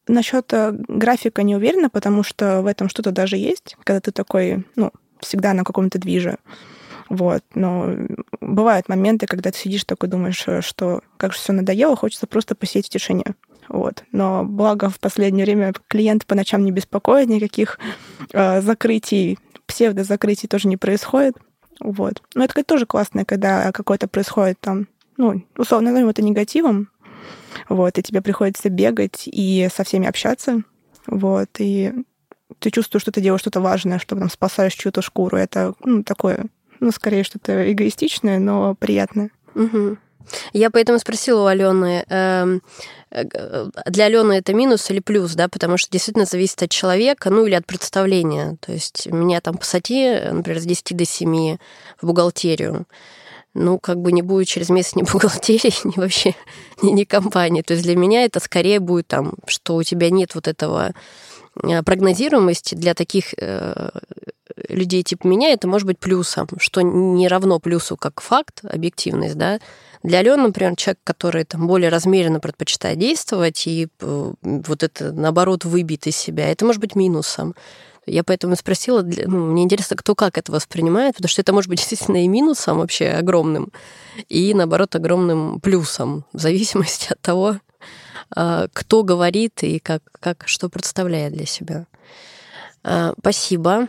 насчет 0.07 0.53
э, 0.53 0.73
графика 0.73 1.43
не 1.43 1.57
уверена, 1.57 1.89
потому 1.91 2.23
что 2.23 2.63
в 2.63 2.67
этом 2.67 2.89
что-то 2.89 3.11
даже 3.11 3.37
есть, 3.37 3.77
когда 3.85 4.01
ты 4.01 4.13
такой, 4.13 4.65
ну, 4.77 4.91
всегда 5.21 5.55
на 5.55 5.65
каком-то 5.65 5.99
движе. 5.99 6.39
Вот. 7.09 7.43
Но 7.55 7.91
бывают 8.41 8.89
моменты, 8.89 9.27
когда 9.27 9.51
ты 9.51 9.59
сидишь 9.59 9.85
такой 9.85 10.09
думаешь, 10.09 10.45
э, 10.47 10.61
что 10.61 11.01
как 11.17 11.33
же 11.33 11.39
все 11.39 11.53
надоело, 11.53 11.97
хочется 11.97 12.27
просто 12.27 12.55
посидеть 12.55 12.87
в 12.87 12.91
тишине. 12.91 13.35
Вот. 13.69 14.05
Но 14.13 14.45
благо 14.45 14.89
в 14.91 15.01
последнее 15.01 15.45
время 15.45 15.73
клиент 15.89 16.27
по 16.27 16.35
ночам 16.35 16.65
не 16.65 16.71
беспокоит, 16.71 17.29
никаких 17.29 17.79
э, 18.33 18.61
закрытий, 18.61 19.39
псевдозакрытий 19.67 20.49
тоже 20.49 20.69
не 20.69 20.77
происходит. 20.77 21.37
Вот. 21.81 22.23
Но 22.35 22.45
это 22.45 22.63
тоже 22.65 22.87
классно, 22.87 23.25
когда 23.25 23.73
какое-то 23.73 24.09
происходит 24.09 24.59
там, 24.61 24.89
ну, 25.17 25.43
условно 25.57 25.91
назовем 25.91 26.09
это 26.09 26.23
негативом, 26.23 26.91
вот, 27.69 27.99
и 27.99 28.03
тебе 28.03 28.21
приходится 28.21 28.69
бегать 28.69 29.25
и 29.27 29.69
со 29.75 29.85
всеми 29.85 30.07
общаться, 30.07 30.63
вот, 31.07 31.49
и 31.59 31.93
ты 32.59 32.71
чувствуешь, 32.71 33.03
что 33.03 33.13
ты 33.13 33.21
делаешь 33.21 33.41
что-то 33.41 33.61
важное, 33.61 33.99
что 33.99 34.17
там 34.17 34.31
спасаешь 34.31 34.75
чью-то 34.75 35.03
шкуру. 35.03 35.37
Это 35.37 35.75
ну, 35.85 36.03
такое, 36.03 36.47
ну, 36.81 36.91
скорее 36.91 37.25
что-то 37.25 37.71
эгоистичное, 37.71 38.39
но 38.39 38.75
приятное. 38.75 39.31
Угу. 39.55 39.99
Я 40.53 40.71
поэтому 40.71 40.99
спросила 40.99 41.43
у 41.43 41.47
Алены, 41.47 42.05
эм, 42.09 42.63
э, 43.11 43.25
для 43.87 44.05
Алены 44.07 44.35
это 44.35 44.55
минус 44.55 44.91
или 44.91 45.01
плюс, 45.01 45.35
да, 45.35 45.49
потому 45.49 45.77
что 45.77 45.91
действительно 45.91 46.27
зависит 46.27 46.63
от 46.63 46.71
человека, 46.71 47.31
ну 47.31 47.47
или 47.47 47.55
от 47.55 47.67
представления. 47.67 48.57
То 48.61 48.73
есть 48.73 49.07
меня 49.07 49.41
там 49.41 49.57
посади, 49.57 50.21
например, 50.31 50.61
с 50.61 50.65
10 50.65 50.97
до 50.97 51.05
7 51.05 51.59
в 52.01 52.07
бухгалтерию, 52.07 52.87
ну, 53.55 53.79
как 53.79 54.01
бы 54.01 54.13
не 54.13 54.23
будет 54.23 54.49
через 54.49 54.69
месяц 54.69 54.97
ни 54.97 55.03
бухгалтерии, 55.13 55.73
ни 55.87 55.99
вообще 56.01 56.35
ни, 56.83 56.91
ни 56.91 57.05
компании. 57.05 57.63
То 57.63 57.75
есть 57.75 57.85
для 57.85 57.97
меня 57.97 58.25
это 58.25 58.41
скорее 58.41 58.81
будет 58.81 59.07
там, 59.07 59.35
что 59.47 59.77
у 59.77 59.83
тебя 59.83 60.11
нет 60.11 60.35
вот 60.35 60.49
этого 60.49 60.93
э, 61.63 61.83
прогнозируемости 61.83 62.75
для 62.75 62.95
таких 62.95 63.35
э, 63.39 63.91
людей 64.69 65.03
типа 65.03 65.27
меня, 65.27 65.51
это 65.51 65.67
может 65.69 65.87
быть 65.87 65.99
плюсом, 65.99 66.49
что 66.59 66.83
не 66.83 67.29
равно 67.29 67.59
плюсу 67.59 67.97
как 67.97 68.21
факт, 68.21 68.61
объективность, 68.65 69.37
да, 69.37 69.59
для 70.03 70.19
Алены, 70.19 70.45
например, 70.45 70.77
человек, 70.77 70.99
который 71.03 71.45
там 71.45 71.67
более 71.67 71.89
размеренно 71.89 72.39
предпочитает 72.39 72.99
действовать 72.99 73.67
и 73.67 73.89
э, 74.01 74.33
вот 74.43 74.83
это, 74.83 75.13
наоборот, 75.13 75.65
выбит 75.65 76.07
из 76.07 76.17
себя, 76.17 76.51
это 76.51 76.67
может 76.67 76.81
быть 76.81 76.95
минусом. 76.95 77.55
Я 78.07 78.23
поэтому 78.23 78.55
спросила, 78.55 79.03
ну, 79.03 79.47
мне 79.47 79.63
интересно, 79.63 79.97
кто 79.97 80.15
как 80.15 80.37
это 80.37 80.53
воспринимает, 80.53 81.17
потому 81.17 81.31
что 81.31 81.41
это 81.41 81.55
может 81.55 81.71
быть 81.71 81.79
действительно 81.89 82.23
и 82.23 82.29
минусом 82.29 82.79
вообще 82.79 83.09
огромным, 83.09 83.73
и, 84.29 84.53
наоборот, 84.53 84.95
огромным 84.95 85.59
плюсом, 85.61 86.27
в 86.35 86.41
зависимости 86.41 87.11
от 87.11 87.21
того, 87.21 87.57
а, 88.37 88.67
кто 88.73 89.03
говорит 89.05 89.63
и 89.63 89.79
как, 89.79 90.03
как 90.21 90.45
что 90.47 90.69
представляет 90.69 91.33
для 91.33 91.47
себя. 91.47 91.87
А, 92.83 93.15
спасибо. 93.19 93.89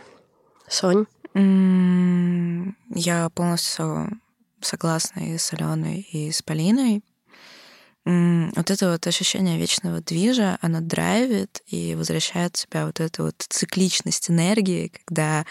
Сонь? 0.68 1.06
Я 2.94 3.28
полностью 3.30 4.20
согласна 4.60 5.20
и 5.20 5.38
с 5.38 5.52
Аленой, 5.52 6.00
и 6.00 6.30
с 6.32 6.42
Полиной. 6.42 7.02
Вот 8.04 8.70
это 8.70 8.90
вот 8.90 9.06
ощущение 9.06 9.58
вечного 9.58 10.00
движа, 10.00 10.58
оно 10.60 10.80
драйвит 10.80 11.60
и 11.66 11.94
возвращает 11.96 12.56
в 12.56 12.60
себя 12.60 12.86
вот 12.86 13.00
эту 13.00 13.24
вот 13.24 13.34
цикличность 13.38 14.30
энергии, 14.30 14.92
когда 15.04 15.44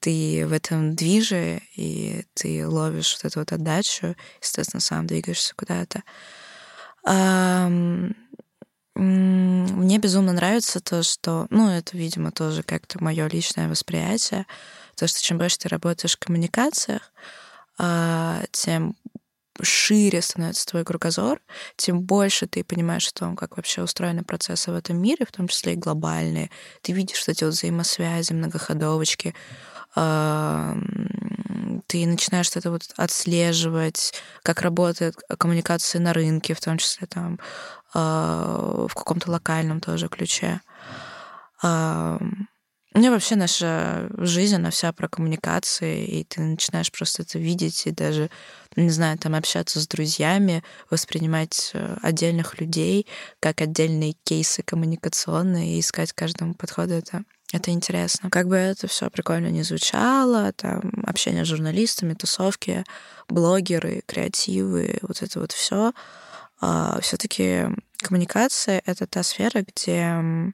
ты 0.00 0.46
в 0.46 0.52
этом 0.52 0.96
движе, 0.96 1.60
и 1.76 2.24
ты 2.32 2.66
ловишь 2.66 3.14
вот 3.16 3.26
эту 3.26 3.40
вот 3.40 3.52
отдачу, 3.52 4.16
естественно, 4.40 4.80
сам 4.80 5.06
двигаешься 5.06 5.54
куда-то. 5.54 6.02
Мне 9.00 9.96
безумно 9.96 10.32
нравится 10.34 10.80
то, 10.80 11.02
что, 11.02 11.46
ну, 11.48 11.70
это, 11.70 11.96
видимо, 11.96 12.32
тоже 12.32 12.62
как-то 12.62 13.02
мое 13.02 13.28
личное 13.28 13.68
восприятие, 13.68 14.46
то, 14.94 15.06
что 15.06 15.22
чем 15.22 15.38
больше 15.38 15.58
ты 15.58 15.68
работаешь 15.68 16.16
в 16.16 16.18
коммуникациях, 16.18 17.10
а, 17.78 18.42
тем 18.52 18.94
шире 19.62 20.20
становится 20.20 20.66
твой 20.66 20.84
кругозор, 20.84 21.40
тем 21.76 22.02
больше 22.02 22.46
ты 22.46 22.62
понимаешь 22.62 23.08
о 23.08 23.18
том, 23.18 23.36
как 23.36 23.56
вообще 23.56 23.82
устроены 23.82 24.22
процессы 24.22 24.70
в 24.70 24.74
этом 24.74 25.00
мире, 25.00 25.24
в 25.26 25.32
том 25.32 25.48
числе 25.48 25.72
и 25.72 25.76
глобальные. 25.76 26.50
Ты 26.82 26.92
видишь 26.92 27.26
эти 27.26 27.44
вот 27.44 27.54
взаимосвязи, 27.54 28.34
многоходовочки, 28.34 29.34
а, 29.96 30.76
ты 31.86 32.06
начинаешь 32.06 32.46
что-то 32.46 32.70
вот 32.70 32.82
отслеживать, 32.96 34.12
как 34.42 34.60
работает 34.60 35.16
коммуникация 35.38 36.00
на 36.00 36.12
рынке, 36.12 36.54
в 36.54 36.60
том 36.60 36.78
числе 36.78 37.06
там 37.06 37.40
в 37.92 38.90
каком-то 38.94 39.30
локальном 39.30 39.80
тоже 39.80 40.08
ключе. 40.08 40.60
У 42.92 42.98
меня 42.98 43.12
вообще 43.12 43.36
наша 43.36 44.10
жизнь, 44.18 44.56
она 44.56 44.70
вся 44.70 44.92
про 44.92 45.08
коммуникации, 45.08 46.04
и 46.04 46.24
ты 46.24 46.40
начинаешь 46.40 46.90
просто 46.90 47.22
это 47.22 47.38
видеть, 47.38 47.86
и 47.86 47.92
даже, 47.92 48.30
не 48.74 48.90
знаю, 48.90 49.16
там 49.16 49.36
общаться 49.36 49.78
с 49.78 49.86
друзьями, 49.86 50.64
воспринимать 50.90 51.70
э, 51.72 51.96
отдельных 52.02 52.60
людей 52.60 53.06
как 53.38 53.60
отдельные 53.60 54.14
кейсы 54.24 54.64
коммуникационные 54.64 55.76
и 55.76 55.80
искать 55.80 56.12
каждому 56.12 56.54
подходу 56.54 56.94
это 56.94 57.22
это 57.52 57.70
интересно. 57.72 58.30
Как 58.30 58.46
бы 58.46 58.56
это 58.56 58.86
все 58.86 59.10
прикольно 59.10 59.48
не 59.48 59.62
звучало, 59.62 60.52
там 60.52 61.04
общение 61.04 61.44
с 61.44 61.48
журналистами, 61.48 62.14
тусовки, 62.14 62.84
блогеры, 63.28 64.02
креативы, 64.06 64.98
вот 65.02 65.22
это 65.22 65.40
вот 65.40 65.52
все. 65.52 65.92
А, 66.60 67.00
все-таки 67.00 67.66
коммуникация 67.98 68.82
это 68.84 69.06
та 69.06 69.22
сфера, 69.22 69.62
где 69.62 70.52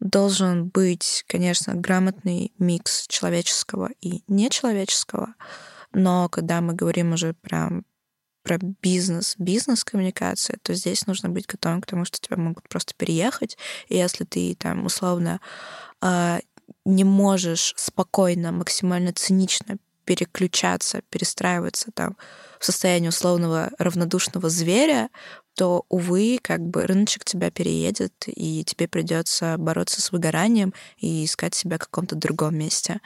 должен 0.00 0.68
быть, 0.68 1.24
конечно, 1.28 1.74
грамотный 1.74 2.52
микс 2.58 3.06
человеческого 3.08 3.90
и 4.00 4.22
нечеловеческого, 4.28 5.34
но 5.92 6.28
когда 6.28 6.60
мы 6.60 6.74
говорим 6.74 7.12
уже 7.12 7.34
прям 7.34 7.84
про 8.42 8.58
бизнес, 8.58 9.36
бизнес-коммуникация, 9.38 10.58
то 10.62 10.74
здесь 10.74 11.06
нужно 11.06 11.30
быть 11.30 11.46
готовым 11.46 11.80
к 11.80 11.86
тому, 11.86 12.04
что 12.04 12.20
тебя 12.20 12.36
могут 12.36 12.68
просто 12.68 12.92
переехать, 12.94 13.56
и 13.88 13.96
если 13.96 14.24
ты 14.24 14.54
там 14.54 14.84
условно 14.84 15.40
а, 16.02 16.40
не 16.84 17.04
можешь 17.04 17.72
спокойно, 17.76 18.52
максимально 18.52 19.12
цинично 19.14 19.78
переключаться, 20.04 21.02
перестраиваться 21.10 21.90
там 21.92 22.16
в 22.58 22.64
состояние 22.64 23.10
условного 23.10 23.70
равнодушного 23.78 24.48
зверя 24.48 25.10
то, 25.54 25.84
увы, 25.88 26.40
как 26.42 26.60
бы 26.60 26.82
рыночек 26.86 27.24
тебя 27.24 27.50
переедет, 27.50 28.12
и 28.26 28.64
тебе 28.64 28.88
придется 28.88 29.56
бороться 29.56 30.02
с 30.02 30.10
выгоранием 30.10 30.74
и 30.98 31.24
искать 31.24 31.54
себя 31.54 31.76
в 31.76 31.80
каком-то 31.80 32.16
другом 32.16 32.56
месте. 32.56 33.00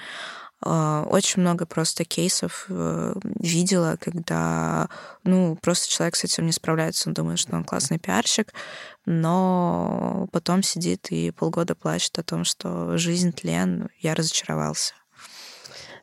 А, 0.61 1.05
очень 1.09 1.43
много 1.43 1.67
просто 1.67 2.05
кейсов 2.05 2.67
э, 2.69 3.15
видела, 3.39 3.97
когда, 4.01 4.89
ну, 5.23 5.57
просто 5.63 5.89
человек 5.89 6.17
с 6.17 6.25
этим 6.25 6.47
не 6.47 6.53
справляется, 6.53 7.09
он 7.09 7.15
думает, 7.15 7.39
что 7.39 7.55
он 7.55 7.65
классный 7.65 7.99
пиарщик, 7.99 8.53
но 9.07 10.27
потом 10.33 10.65
сидит 10.65 11.13
и 11.13 11.31
полгода 11.31 11.77
плачет 11.77 12.19
о 12.19 12.25
том, 12.25 12.45
что 12.45 12.99
жизнь 12.99 13.33
тлен, 13.33 13.89
я 14.01 14.17
разочаровался. 14.17 14.95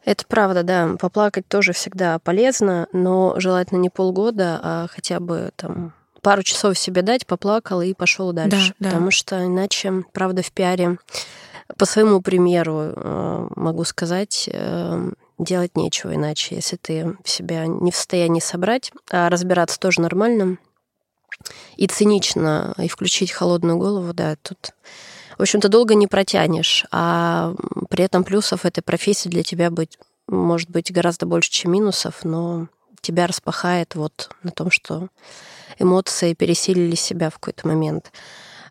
Это 0.05 0.23
правда, 0.27 0.63
да. 0.63 0.95
Поплакать 0.99 1.47
тоже 1.47 1.73
всегда 1.73 2.19
полезно, 2.19 2.87
но 2.93 3.33
желательно 3.37 3.79
не 3.79 3.89
полгода, 3.89 4.59
а 4.63 4.87
хотя 4.89 5.19
бы 5.19 5.49
там 5.55 5.93
пару 6.21 6.43
часов 6.43 6.77
себе 6.77 7.01
дать, 7.01 7.25
поплакал 7.25 7.81
и 7.81 7.93
пошел 7.93 8.31
дальше. 8.31 8.73
Да, 8.79 8.85
да. 8.85 8.89
Потому 8.89 9.11
что 9.11 9.43
иначе, 9.43 10.03
правда, 10.13 10.43
в 10.43 10.51
пиаре 10.51 10.97
по 11.77 11.85
своему 11.85 12.21
примеру 12.21 12.93
э, 12.95 13.47
могу 13.55 13.83
сказать, 13.83 14.47
э, 14.51 15.11
делать 15.39 15.75
нечего 15.75 16.13
иначе, 16.13 16.55
если 16.55 16.77
ты 16.77 17.17
себя 17.23 17.65
не 17.65 17.91
в 17.91 17.95
состоянии 17.95 18.39
собрать, 18.39 18.91
а 19.09 19.29
разбираться 19.29 19.79
тоже 19.79 20.01
нормально 20.01 20.57
и 21.75 21.87
цинично, 21.87 22.73
и 22.77 22.87
включить 22.87 23.31
холодную 23.31 23.77
голову, 23.77 24.13
да, 24.13 24.35
тут, 24.41 24.71
в 25.37 25.41
общем-то, 25.41 25.69
долго 25.69 25.95
не 25.95 26.07
протянешь, 26.07 26.85
а 26.91 27.53
при 27.89 28.03
этом 28.03 28.23
плюсов 28.23 28.65
этой 28.65 28.81
профессии 28.81 29.29
для 29.29 29.43
тебя 29.43 29.69
быть, 29.69 29.97
может 30.27 30.69
быть 30.69 30.91
гораздо 30.91 31.25
больше, 31.25 31.51
чем 31.51 31.71
минусов, 31.71 32.23
но 32.23 32.67
тебя 33.01 33.27
распахает 33.27 33.95
вот 33.95 34.29
на 34.43 34.51
том, 34.51 34.71
что 34.71 35.09
эмоции 35.79 36.33
пересилили 36.33 36.95
себя 36.95 37.29
в 37.29 37.39
какой-то 37.39 37.67
момент. 37.67 38.11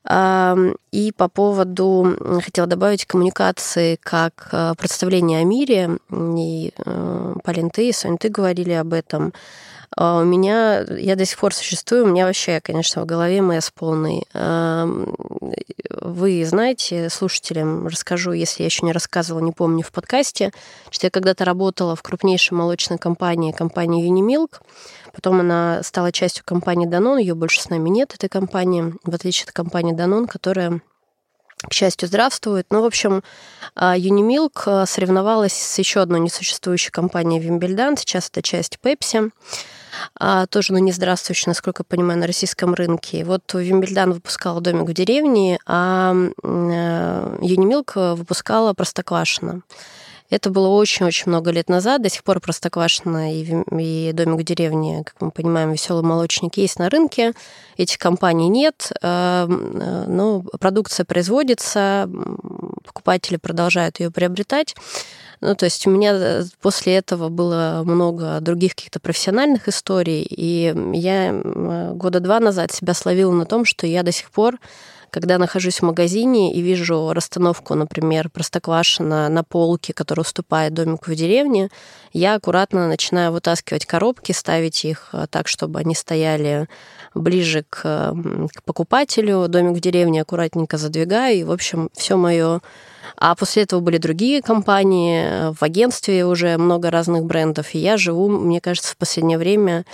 И 0.07 1.13
по 1.17 1.29
поводу, 1.29 2.41
хотела 2.45 2.67
добавить, 2.67 3.07
коммуникации 3.07 3.97
как 4.03 4.49
э, 4.53 4.75
представление 4.77 5.41
о 5.41 5.45
мире. 5.45 5.99
И 6.13 6.75
э, 6.77 7.35
Полин, 7.43 7.71
ты 7.71 7.89
и 7.89 7.93
Соня, 7.93 8.19
ты 8.19 8.29
говорили 8.29 8.73
об 8.73 8.93
этом. 8.93 9.33
А 9.97 10.21
у 10.21 10.25
меня, 10.25 10.85
я 10.89 11.15
до 11.15 11.25
сих 11.25 11.39
пор 11.39 11.55
существую, 11.55 12.05
у 12.05 12.09
меня 12.09 12.27
вообще, 12.27 12.61
конечно, 12.61 13.03
в 13.03 13.07
голове 13.07 13.41
МС 13.41 13.71
полный. 13.71 14.25
Вы 15.91 16.45
знаете, 16.45 17.09
слушателям 17.09 17.87
расскажу, 17.87 18.33
если 18.33 18.63
я 18.63 18.67
еще 18.67 18.85
не 18.85 18.93
рассказывала, 18.93 19.43
не 19.43 19.53
помню, 19.53 19.85
в 19.85 19.93
подкасте, 19.93 20.53
что 20.91 21.07
я 21.07 21.11
когда-то 21.11 21.45
работала 21.45 21.95
в 21.95 22.03
крупнейшей 22.03 22.57
молочной 22.57 22.99
компании, 22.99 23.53
компании 23.53 24.11
Unimilk. 24.11 24.61
Потом 25.15 25.41
она 25.41 25.81
стала 25.85 26.11
частью 26.11 26.45
компании 26.45 26.89
Danone, 26.89 27.21
ее 27.21 27.35
больше 27.35 27.61
с 27.61 27.71
нами 27.71 27.89
нет, 27.89 28.15
этой 28.15 28.29
компании, 28.29 28.95
в 29.05 29.15
отличие 29.15 29.45
от 29.45 29.53
компании 29.53 29.95
Danone, 29.95 30.27
которая 30.27 30.81
к 31.69 31.73
счастью, 31.73 32.09
здравствует. 32.09 32.67
Ну, 32.71 32.83
в 32.83 32.85
общем, 32.85 33.23
Unimilk 33.77 34.87
соревновалась 34.87 35.55
с 35.55 35.79
еще 35.79 36.01
одной 36.01 36.21
несуществующей 36.21 36.91
компанией 36.91 37.41
Вимбельдан, 37.41 37.97
сейчас 37.97 38.29
это 38.29 38.43
часть 38.43 38.79
Pepsi 38.83 39.31
а, 39.31 39.31
тоже, 40.51 40.73
ну, 40.73 40.79
не 40.79 40.93
здравствующий, 40.93 41.49
насколько 41.49 41.83
я 41.83 41.85
понимаю, 41.85 42.19
на 42.21 42.27
российском 42.27 42.75
рынке. 42.75 43.25
Вот 43.25 43.53
Вимбельдан 43.55 44.13
выпускала 44.13 44.61
«Домик 44.61 44.89
в 44.89 44.95
деревне», 44.95 45.59
а 45.67 46.13
Юнимилк 46.43 47.97
выпускала 47.97 48.73
«Простоквашино». 48.75 49.63
Это 50.31 50.51
было 50.51 50.69
очень-очень 50.69 51.25
много 51.27 51.51
лет 51.51 51.69
назад. 51.69 52.03
До 52.03 52.09
сих 52.09 52.25
пор 52.25 52.41
Простоквашино 52.41 53.33
и, 53.33 53.45
и 53.79 54.13
Домик 54.13 54.41
в 54.41 54.43
деревне, 54.43 55.05
как 55.05 55.21
мы 55.21 55.31
понимаем, 55.31 55.71
веселый 55.71 56.03
молочник 56.03 56.57
есть 56.57 56.79
на 56.79 56.89
рынке. 56.89 57.35
Этих 57.77 57.99
компаний 57.99 58.49
нет, 58.49 58.91
а, 59.03 59.47
но 59.47 60.43
продукция 60.59 61.05
производится, 61.05 62.09
покупатели 62.85 63.37
продолжают 63.37 64.01
ее 64.01 64.11
приобретать. 64.11 64.75
Ну, 65.41 65.55
то 65.55 65.65
есть 65.65 65.87
у 65.87 65.91
меня 65.91 66.13
э, 66.15 66.45
после 66.61 66.97
этого 66.97 67.29
было 67.29 67.83
много 67.85 68.41
других 68.41 68.75
каких-то 68.75 69.01
профессиональных 69.01 69.69
историй, 69.69 70.27
и 70.29 70.75
я 70.95 71.33
года 71.95 72.21
два 72.21 72.41
назад 72.41 72.73
себя 72.73 72.95
словила 72.95 73.33
на 73.33 73.47
том, 73.47 73.65
что 73.65 73.87
я 73.87 74.03
до 74.03 74.13
сих 74.13 74.31
пор 74.31 74.59
когда 75.15 75.39
нахожусь 75.39 75.79
в 75.79 75.83
магазине 75.83 76.53
и 76.53 76.61
вижу 76.61 77.13
расстановку, 77.13 77.77
например, 77.77 78.29
простоквашина 78.31 79.29
на 79.29 79.45
полке, 79.45 79.93
которая 79.93 80.25
уступает 80.25 80.75
домику 80.75 81.13
в 81.13 81.15
деревне, 81.15 81.69
я 82.13 82.35
аккуратно 82.35 82.89
начинаю 82.89 83.31
вытаскивать 83.31 83.87
коробки, 83.87 84.33
ставить 84.33 84.85
их 84.85 85.11
э, 85.13 85.27
так, 85.31 85.47
чтобы 85.47 85.79
они 85.79 85.95
стояли 85.95 86.69
ближе 87.15 87.65
к, 87.71 87.81
к 87.81 88.63
покупателю. 88.65 89.47
Домик 89.47 89.77
в 89.77 89.81
деревне 89.81 90.23
аккуратненько 90.23 90.79
задвигаю, 90.79 91.37
и, 91.37 91.45
в 91.45 91.53
общем, 91.53 91.91
все 91.95 92.17
мое 92.17 92.61
а 93.17 93.37
после 93.37 93.63
этого 93.63 93.79
были 93.79 93.99
другие 93.99 94.43
компании, 94.43 95.55
в 95.55 95.63
агентстве 95.63 96.25
уже 96.25 96.57
много 96.57 96.91
разных 96.91 97.23
брендов. 97.25 97.73
И 97.75 97.79
я 97.79 97.97
живу, 97.99 98.29
мне 98.29 98.61
кажется, 98.61 98.93
в 98.93 98.97
последнее 98.97 99.39
время, 99.39 99.85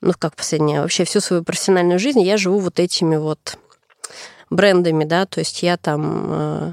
ну 0.00 0.14
как 0.18 0.34
последнее, 0.34 0.80
вообще 0.80 1.04
всю 1.04 1.20
свою 1.20 1.44
профессиональную 1.44 2.00
жизнь 2.00 2.22
я 2.22 2.36
живу 2.36 2.58
вот 2.58 2.80
этими 2.80 3.16
вот 3.16 3.56
брендами, 4.50 5.04
да, 5.04 5.26
то 5.26 5.40
есть 5.40 5.62
я 5.62 5.76
там 5.76 6.26
э, 6.28 6.72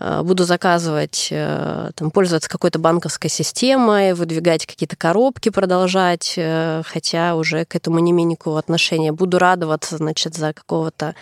э, 0.00 0.22
буду 0.22 0.44
заказывать, 0.44 1.28
э, 1.30 1.90
там, 1.94 2.10
пользоваться 2.10 2.48
какой-то 2.48 2.78
банковской 2.78 3.30
системой, 3.30 4.14
выдвигать 4.14 4.66
какие-то 4.66 4.96
коробки, 4.96 5.48
продолжать, 5.48 6.38
хотя 6.84 7.36
уже 7.36 7.64
к 7.64 7.76
этому 7.76 7.98
не 7.98 8.10
имею 8.12 8.28
никакого 8.28 8.58
отношения. 8.58 9.12
Буду 9.12 9.38
радоваться, 9.38 9.96
значит, 9.96 10.34
за 10.34 10.52
какого-то 10.52 11.14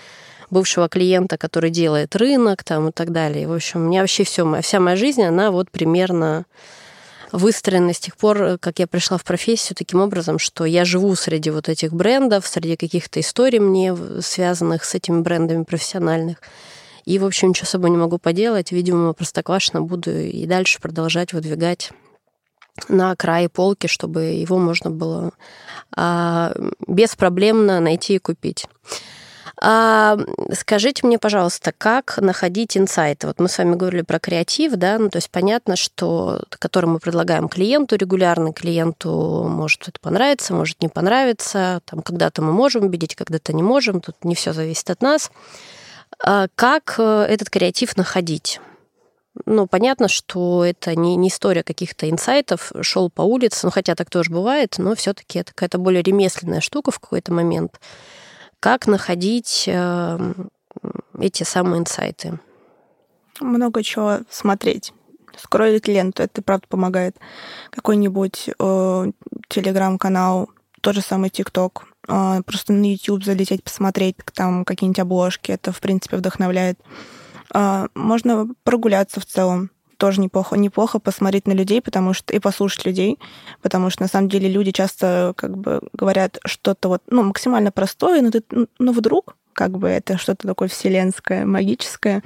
бывшего 0.51 0.89
клиента, 0.89 1.37
который 1.37 1.71
делает 1.71 2.15
рынок 2.17 2.65
там 2.65 2.89
и 2.89 2.93
так 2.93 3.13
далее. 3.13 3.49
В 3.49 3.53
общем, 3.53 3.81
у 3.83 3.89
меня 3.89 4.01
вообще 4.01 4.25
все, 4.25 4.61
вся 4.63 4.81
моя 4.81 4.97
жизнь, 4.97 5.23
она 5.23 5.51
вот 5.51 5.71
примерно 5.71 6.45
выстроена 7.35 7.93
с 7.93 7.99
тех 7.99 8.17
пор, 8.17 8.59
как 8.59 8.79
я 8.79 8.87
пришла 8.87 9.19
в 9.19 9.25
профессию, 9.25 9.77
таким 9.77 10.01
образом, 10.01 10.39
что 10.39 10.65
я 10.65 10.85
живу 10.85 11.15
среди 11.17 11.51
вот 11.51 11.69
этих 11.69 11.93
брендов, 11.93 12.47
среди 12.47 12.77
каких-то 12.77 13.21
историй 13.21 13.59
мне 13.59 13.95
связанных 14.21 14.85
с 14.85 14.95
этими 14.95 15.21
брендами 15.21 15.65
профессиональных. 15.65 16.39
И, 17.05 17.19
в 17.19 17.25
общем, 17.25 17.49
ничего 17.49 17.67
с 17.67 17.71
собой 17.71 17.91
не 17.91 17.97
могу 17.97 18.19
поделать. 18.19 18.73
Видимо, 18.73 19.13
простоквашино 19.13 19.83
буду 19.83 20.17
и 20.17 20.47
дальше 20.47 20.81
продолжать 20.81 21.33
выдвигать 21.33 21.91
на 22.89 23.15
край 23.17 23.49
полки, 23.49 23.89
чтобы 23.89 24.23
его 24.23 24.59
можно 24.59 24.91
было 24.91 25.33
а, 25.95 26.55
беспроблемно 26.87 27.81
найти 27.81 28.15
и 28.15 28.19
купить. 28.19 28.67
А, 29.67 30.19
скажите 30.53 31.07
мне, 31.07 31.19
пожалуйста, 31.19 31.73
как 31.77 32.19
находить 32.19 32.77
инсайты? 32.77 33.27
Вот 33.27 33.41
мы 33.41 33.49
с 33.49 33.57
вами 33.57 33.77
говорили 33.77 34.03
про 34.03 34.19
креатив, 34.19 34.73
да, 34.73 34.99
ну 34.99 35.09
то 35.09 35.17
есть 35.17 35.31
понятно, 35.31 35.75
что 35.75 36.43
который 36.51 36.85
мы 36.85 36.99
предлагаем 36.99 37.49
клиенту 37.49 37.97
регулярно, 37.97 38.53
клиенту 38.53 39.47
может 39.49 39.89
это 39.89 39.99
понравиться, 40.01 40.53
может 40.53 40.83
не 40.83 40.89
понравиться, 40.91 41.81
там 41.87 42.03
когда-то 42.03 42.43
мы 42.43 42.53
можем 42.53 42.85
убедить, 42.85 43.15
когда-то 43.15 43.55
не 43.55 43.63
можем, 43.63 44.03
тут 44.03 44.23
не 44.23 44.35
все 44.35 44.53
зависит 44.53 44.91
от 44.91 45.01
нас. 45.01 45.31
А 46.23 46.49
как 46.57 46.97
э, 46.99 47.27
этот 47.31 47.49
креатив 47.49 47.97
находить? 47.97 48.61
Ну, 49.47 49.67
понятно, 49.67 50.09
что 50.09 50.63
это 50.63 50.95
не, 50.95 51.17
не 51.17 51.29
история 51.29 51.63
каких-то 51.63 52.11
инсайтов, 52.11 52.71
шел 52.83 53.09
по 53.09 53.23
улице, 53.23 53.61
ну, 53.65 53.71
хотя 53.71 53.95
так 53.95 54.11
тоже 54.11 54.31
бывает, 54.31 54.75
но 54.77 54.95
все-таки 54.95 55.39
это 55.39 55.55
какая-то 55.55 55.79
более 55.79 56.03
ремесленная 56.03 56.61
штука 56.61 56.91
в 56.91 57.01
какой-то 57.01 57.33
момент 57.33 57.81
как 58.65 58.87
находить 58.87 59.65
эм, 59.67 60.49
эти 61.19 61.43
самые 61.43 61.81
инсайты? 61.83 62.41
Много 63.39 63.83
чего 63.83 64.21
смотреть. 64.31 64.95
Скроить 65.37 65.87
ленту, 65.87 66.23
это 66.23 66.41
правда 66.41 66.67
помогает. 66.67 67.15
Какой-нибудь 67.73 68.49
э, 68.59 69.07
телеграм-канал, 69.49 70.49
тот 70.81 70.95
же 70.95 71.03
самый 71.03 71.29
ТикТок. 71.29 71.89
Э, 72.09 72.41
просто 72.47 72.73
на 72.73 72.91
YouTube 72.91 73.23
залететь, 73.23 73.63
посмотреть 73.63 74.17
там 74.33 74.65
какие-нибудь 74.65 75.01
обложки. 75.01 75.53
Это, 75.53 75.71
в 75.71 75.81
принципе, 75.81 76.17
вдохновляет. 76.17 76.81
Э, 77.53 77.89
можно 77.95 78.49
прогуляться 78.63 79.21
в 79.21 79.27
целом 79.27 79.73
тоже 79.97 80.21
неплохо, 80.21 80.57
неплохо 80.57 80.99
посмотреть 80.99 81.47
на 81.47 81.53
людей, 81.53 81.81
потому 81.81 82.13
что 82.13 82.35
и 82.35 82.39
послушать 82.39 82.85
людей, 82.87 83.19
потому 83.63 83.91
что 83.91 84.03
на 84.03 84.09
самом 84.09 84.29
деле 84.29 84.49
люди 84.49 84.71
часто 84.73 85.33
как 85.37 85.57
бы 85.57 85.81
говорят 85.93 86.39
что-то 86.45 86.89
вот, 86.89 87.03
ну, 87.09 87.23
максимально 87.23 87.73
простое, 87.73 88.23
но 88.23 88.31
ты, 88.31 88.43
ну, 88.79 88.93
вдруг 88.93 89.37
как 89.53 89.79
бы 89.79 89.89
это 89.89 90.19
что-то 90.19 90.47
такое 90.47 90.69
вселенское, 90.69 91.47
магическое, 91.47 92.23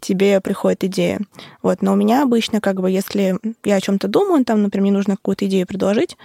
тебе 0.00 0.40
приходит 0.40 0.84
идея. 0.84 1.20
Вот, 1.62 1.80
но 1.80 1.92
у 1.92 1.96
меня 1.96 2.24
обычно, 2.24 2.60
как 2.60 2.80
бы, 2.80 2.90
если 2.90 3.38
я 3.64 3.76
о 3.76 3.80
чем-то 3.80 4.08
думаю, 4.08 4.44
там, 4.44 4.62
например, 4.62 4.82
мне 4.82 4.92
нужно 4.92 5.16
какую-то 5.16 5.46
идею 5.46 5.66
предложить, 5.66 6.16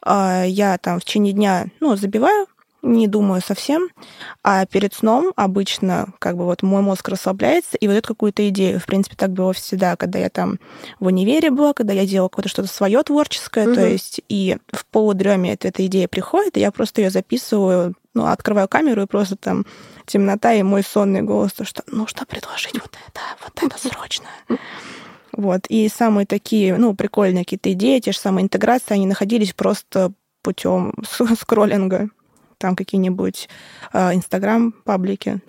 а, 0.00 0.44
я 0.44 0.78
там 0.78 1.00
в 1.00 1.04
течение 1.04 1.32
дня, 1.32 1.66
ну, 1.80 1.96
забиваю, 1.96 2.46
не 2.82 3.08
думаю 3.08 3.42
совсем, 3.44 3.88
а 4.42 4.64
перед 4.66 4.94
сном 4.94 5.32
обычно 5.36 6.08
как 6.18 6.36
бы 6.36 6.44
вот 6.44 6.62
мой 6.62 6.82
мозг 6.82 7.08
расслабляется 7.08 7.76
и 7.76 7.86
выдает 7.86 8.06
какую-то 8.06 8.48
идею. 8.48 8.78
В 8.80 8.86
принципе, 8.86 9.16
так 9.16 9.32
было 9.32 9.52
всегда, 9.52 9.96
когда 9.96 10.18
я 10.18 10.30
там 10.30 10.58
в 11.00 11.06
универе 11.06 11.50
была, 11.50 11.72
когда 11.72 11.92
я 11.92 12.06
делала 12.06 12.28
какое-то 12.28 12.48
что-то 12.48 12.68
свое 12.68 13.02
творческое, 13.02 13.66
угу. 13.66 13.74
то 13.74 13.86
есть 13.86 14.20
и 14.28 14.56
в 14.72 14.86
полудреме 14.86 15.52
эта, 15.52 15.68
эта 15.68 15.84
идея 15.86 16.08
приходит, 16.08 16.56
и 16.56 16.60
я 16.60 16.70
просто 16.70 17.02
ее 17.02 17.10
записываю 17.10 17.94
Ну, 18.14 18.26
открываю 18.26 18.68
камеру 18.68 19.02
и 19.02 19.06
просто 19.06 19.36
там 19.36 19.66
темнота 20.06 20.54
и 20.54 20.62
мой 20.62 20.82
сонный 20.82 21.22
голос, 21.22 21.52
то 21.52 21.64
что 21.64 21.82
нужно 21.90 22.24
предложить 22.24 22.74
вот 22.74 22.96
это, 23.08 23.20
вот 23.42 23.62
это 23.62 23.88
срочно. 23.88 24.26
Вот. 25.32 25.66
И 25.68 25.88
самые 25.88 26.26
такие, 26.26 26.76
ну, 26.76 26.94
прикольные 26.94 27.44
какие-то 27.44 27.72
идеи, 27.72 28.00
те 28.00 28.12
же 28.12 28.18
самые 28.18 28.44
интеграции, 28.44 28.94
они 28.94 29.06
находились 29.06 29.52
просто 29.52 30.12
путем 30.42 30.94
скроллинга. 31.38 32.08
Там 32.58 32.76
какие-нибудь 32.76 33.48
а, 33.92 34.14
Инстаграм, 34.14 34.68
э, 34.68 34.72
паблики 34.84 35.40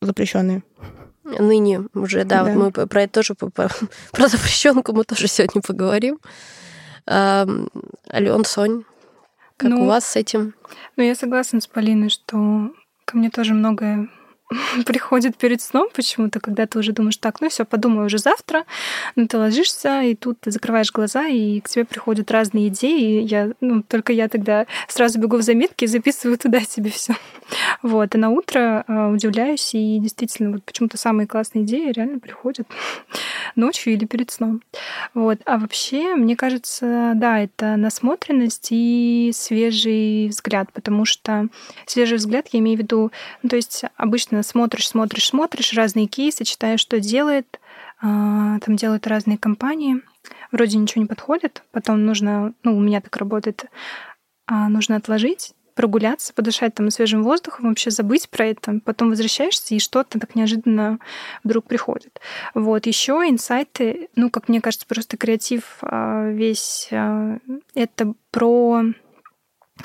запрещенные. 0.00 0.62
Ныне 1.24 1.84
уже, 1.94 2.24
да, 2.24 2.42
да. 2.42 2.52
вот 2.52 2.76
мы 2.76 2.86
про 2.86 3.02
это 3.02 3.14
тоже, 3.14 3.34
про 4.12 4.28
запрещенку 4.28 4.92
мы 4.92 5.04
тоже 5.04 5.28
сегодня 5.28 5.60
поговорим. 5.60 6.18
Ален, 7.06 8.44
Сонь, 8.44 8.84
как 9.56 9.70
ну, 9.70 9.82
у 9.82 9.86
вас 9.86 10.06
с 10.06 10.16
этим? 10.16 10.54
Ну, 10.96 11.02
я 11.02 11.14
согласна 11.14 11.60
с 11.60 11.66
Полиной, 11.66 12.10
что 12.10 12.70
ко 13.04 13.16
мне 13.16 13.30
тоже 13.30 13.54
многое 13.54 14.08
приходит 14.86 15.36
перед 15.36 15.60
сном 15.60 15.88
почему-то, 15.94 16.40
когда 16.40 16.66
ты 16.66 16.78
уже 16.78 16.92
думаешь, 16.92 17.16
так, 17.16 17.40
ну 17.40 17.48
все, 17.48 17.64
подумай 17.64 18.06
уже 18.06 18.18
завтра, 18.18 18.64
но 19.14 19.22
ну, 19.22 19.28
ты 19.28 19.38
ложишься, 19.38 20.02
и 20.02 20.14
тут 20.14 20.40
ты 20.40 20.50
закрываешь 20.50 20.92
глаза, 20.92 21.26
и 21.26 21.60
к 21.60 21.68
тебе 21.68 21.84
приходят 21.84 22.30
разные 22.30 22.68
идеи, 22.68 23.22
и 23.22 23.26
я, 23.26 23.52
ну, 23.60 23.82
только 23.82 24.12
я 24.12 24.28
тогда 24.28 24.66
сразу 24.88 25.20
бегу 25.20 25.36
в 25.36 25.42
заметки 25.42 25.84
и 25.84 25.88
записываю 25.88 26.38
туда 26.38 26.60
себе 26.60 26.90
все. 26.90 27.14
Вот, 27.82 28.14
и 28.14 28.18
на 28.18 28.28
утро 28.28 28.84
э, 28.86 29.06
удивляюсь, 29.06 29.74
и 29.74 29.98
действительно, 30.00 30.50
вот 30.50 30.64
почему-то 30.64 30.98
самые 30.98 31.26
классные 31.26 31.64
идеи 31.64 31.92
реально 31.92 32.18
приходят 32.18 32.68
ночью 33.56 33.94
или 33.94 34.04
перед 34.04 34.30
сном. 34.30 34.60
Вот, 35.14 35.38
а 35.46 35.56
вообще, 35.56 36.14
мне 36.14 36.36
кажется, 36.36 37.12
да, 37.14 37.40
это 37.40 37.76
насмотренность 37.76 38.68
и 38.70 39.30
свежий 39.34 40.28
взгляд, 40.28 40.70
потому 40.72 41.06
что 41.06 41.48
свежий 41.86 42.18
взгляд, 42.18 42.48
я 42.52 42.60
имею 42.60 42.76
в 42.76 42.82
виду, 42.82 43.12
ну, 43.42 43.48
то 43.48 43.56
есть 43.56 43.84
обычно 43.96 44.37
смотришь, 44.42 44.88
смотришь, 44.88 45.28
смотришь 45.28 45.72
разные 45.74 46.06
кейсы, 46.06 46.44
читаешь, 46.44 46.80
что 46.80 47.00
делает, 47.00 47.60
а, 48.00 48.58
там 48.60 48.76
делают 48.76 49.06
разные 49.06 49.38
компании, 49.38 50.02
вроде 50.52 50.78
ничего 50.78 51.02
не 51.02 51.08
подходит, 51.08 51.62
потом 51.72 52.04
нужно, 52.04 52.54
ну, 52.62 52.76
у 52.76 52.80
меня 52.80 53.00
так 53.00 53.16
работает, 53.16 53.66
а, 54.46 54.68
нужно 54.68 54.96
отложить, 54.96 55.54
прогуляться, 55.74 56.32
подышать 56.34 56.74
там 56.74 56.90
свежим 56.90 57.22
воздухом, 57.22 57.68
вообще 57.68 57.90
забыть 57.90 58.28
про 58.28 58.46
это, 58.46 58.80
потом 58.84 59.10
возвращаешься, 59.10 59.74
и 59.74 59.78
что-то 59.78 60.18
так 60.18 60.34
неожиданно 60.34 60.98
вдруг 61.44 61.66
приходит. 61.66 62.20
Вот, 62.54 62.86
еще 62.86 63.24
инсайты, 63.28 64.08
ну, 64.16 64.30
как 64.30 64.48
мне 64.48 64.60
кажется, 64.60 64.86
просто 64.86 65.16
креатив 65.16 65.78
а, 65.82 66.30
весь, 66.30 66.88
это 66.90 68.14
про 68.30 68.84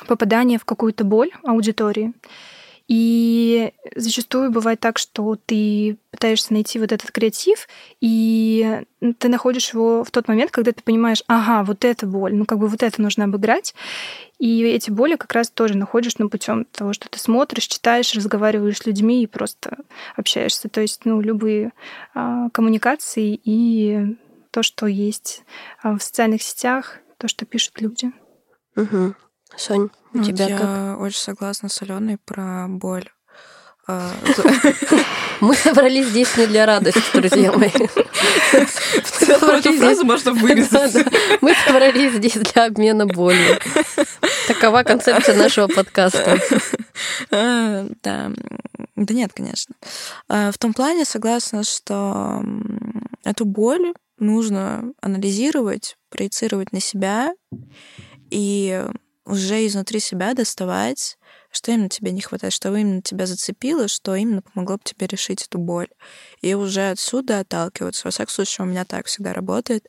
попадание 0.07 0.57
в 0.57 0.65
какую-то 0.65 1.03
боль 1.03 1.31
аудитории. 1.43 2.13
И 2.87 3.71
зачастую 3.95 4.51
бывает 4.51 4.79
так, 4.79 4.97
что 4.97 5.37
ты 5.45 5.97
пытаешься 6.11 6.51
найти 6.51 6.79
вот 6.79 6.91
этот 6.91 7.11
креатив, 7.11 7.67
и 8.01 8.81
ты 9.19 9.29
находишь 9.29 9.73
его 9.73 10.03
в 10.03 10.11
тот 10.11 10.27
момент, 10.27 10.51
когда 10.51 10.73
ты 10.73 10.83
понимаешь, 10.83 11.23
ага, 11.27 11.63
вот 11.63 11.85
эта 11.85 12.05
боль, 12.05 12.35
ну 12.35 12.45
как 12.45 12.59
бы 12.59 12.67
вот 12.67 12.83
это 12.83 13.01
нужно 13.01 13.25
обыграть. 13.25 13.73
И 14.37 14.61
эти 14.63 14.91
боли 14.91 15.15
как 15.15 15.31
раз 15.31 15.49
тоже 15.49 15.77
находишь 15.77 16.17
ну, 16.17 16.29
путем 16.29 16.65
того, 16.65 16.91
что 16.91 17.07
ты 17.07 17.17
смотришь, 17.17 17.67
читаешь, 17.67 18.13
разговариваешь 18.13 18.79
с 18.79 18.85
людьми 18.85 19.23
и 19.23 19.27
просто 19.27 19.77
общаешься. 20.17 20.67
То 20.67 20.81
есть, 20.81 21.05
ну, 21.05 21.21
любые 21.21 21.71
а, 22.13 22.49
коммуникации 22.49 23.39
и 23.41 24.17
то, 24.51 24.61
что 24.61 24.85
есть 24.87 25.43
а, 25.81 25.97
в 25.97 26.03
социальных 26.03 26.41
сетях, 26.41 26.99
то, 27.17 27.29
что 27.29 27.45
пишут 27.45 27.79
люди. 27.79 28.11
Угу. 28.75 29.15
Сонь, 29.55 29.89
у 30.13 30.17
ну, 30.19 30.23
тебя 30.23 30.47
я 30.47 30.57
как? 30.57 30.99
очень 30.99 31.19
согласна 31.19 31.69
с 31.69 31.81
Аленой 31.81 32.17
про 32.23 32.67
боль. 32.67 33.09
А, 33.85 34.11
Мы 35.41 35.55
собрались 35.55 36.07
здесь 36.07 36.37
не 36.37 36.45
для 36.47 36.65
радости, 36.65 37.01
друзья 37.13 37.51
мои. 37.51 37.69
Эту 38.53 39.73
фразу 39.73 40.05
можно 40.05 40.31
вырезать. 40.31 41.05
Мы 41.41 41.53
собрались 41.65 42.13
здесь 42.13 42.33
для 42.35 42.65
обмена 42.65 43.05
болью. 43.05 43.59
Такова 44.47 44.83
концепция 44.83 45.35
нашего 45.35 45.67
подкаста. 45.67 46.39
А, 47.31 47.85
да. 48.03 48.31
Да 48.95 49.13
нет, 49.13 49.33
конечно. 49.33 49.75
А, 50.29 50.51
в 50.51 50.57
том 50.57 50.73
плане 50.73 51.03
согласна, 51.03 51.63
что 51.63 52.41
эту 53.25 53.43
боль 53.43 53.93
нужно 54.17 54.93
анализировать, 55.01 55.97
проецировать 56.09 56.71
на 56.71 56.79
себя 56.79 57.33
и 58.29 58.85
уже 59.25 59.65
изнутри 59.65 59.99
себя 59.99 60.33
доставать, 60.33 61.17
что 61.51 61.71
именно 61.71 61.89
тебе 61.89 62.11
не 62.11 62.21
хватает, 62.21 62.53
что 62.53 62.75
именно 62.75 63.01
тебя 63.01 63.25
зацепило, 63.25 63.87
что 63.87 64.15
именно 64.15 64.41
помогло 64.41 64.77
бы 64.77 64.81
тебе 64.83 65.07
решить 65.07 65.43
эту 65.45 65.59
боль. 65.59 65.89
И 66.41 66.53
уже 66.53 66.89
отсюда 66.89 67.39
отталкиваться. 67.39 68.05
Во 68.05 68.11
всяком 68.11 68.33
случае, 68.33 68.65
у 68.65 68.69
меня 68.69 68.85
так 68.85 69.05
всегда 69.05 69.33
работает. 69.33 69.87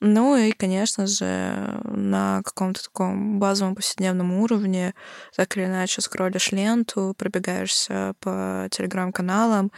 Ну 0.00 0.36
и, 0.36 0.52
конечно 0.52 1.06
же, 1.06 1.80
на 1.84 2.42
каком-то 2.44 2.84
таком 2.84 3.38
базовом 3.38 3.74
повседневном 3.74 4.34
уровне, 4.34 4.94
так 5.34 5.56
или 5.56 5.64
иначе, 5.64 6.02
скроллишь 6.02 6.52
ленту, 6.52 7.14
пробегаешься 7.16 8.12
по 8.20 8.68
телеграм-каналам, 8.70 9.72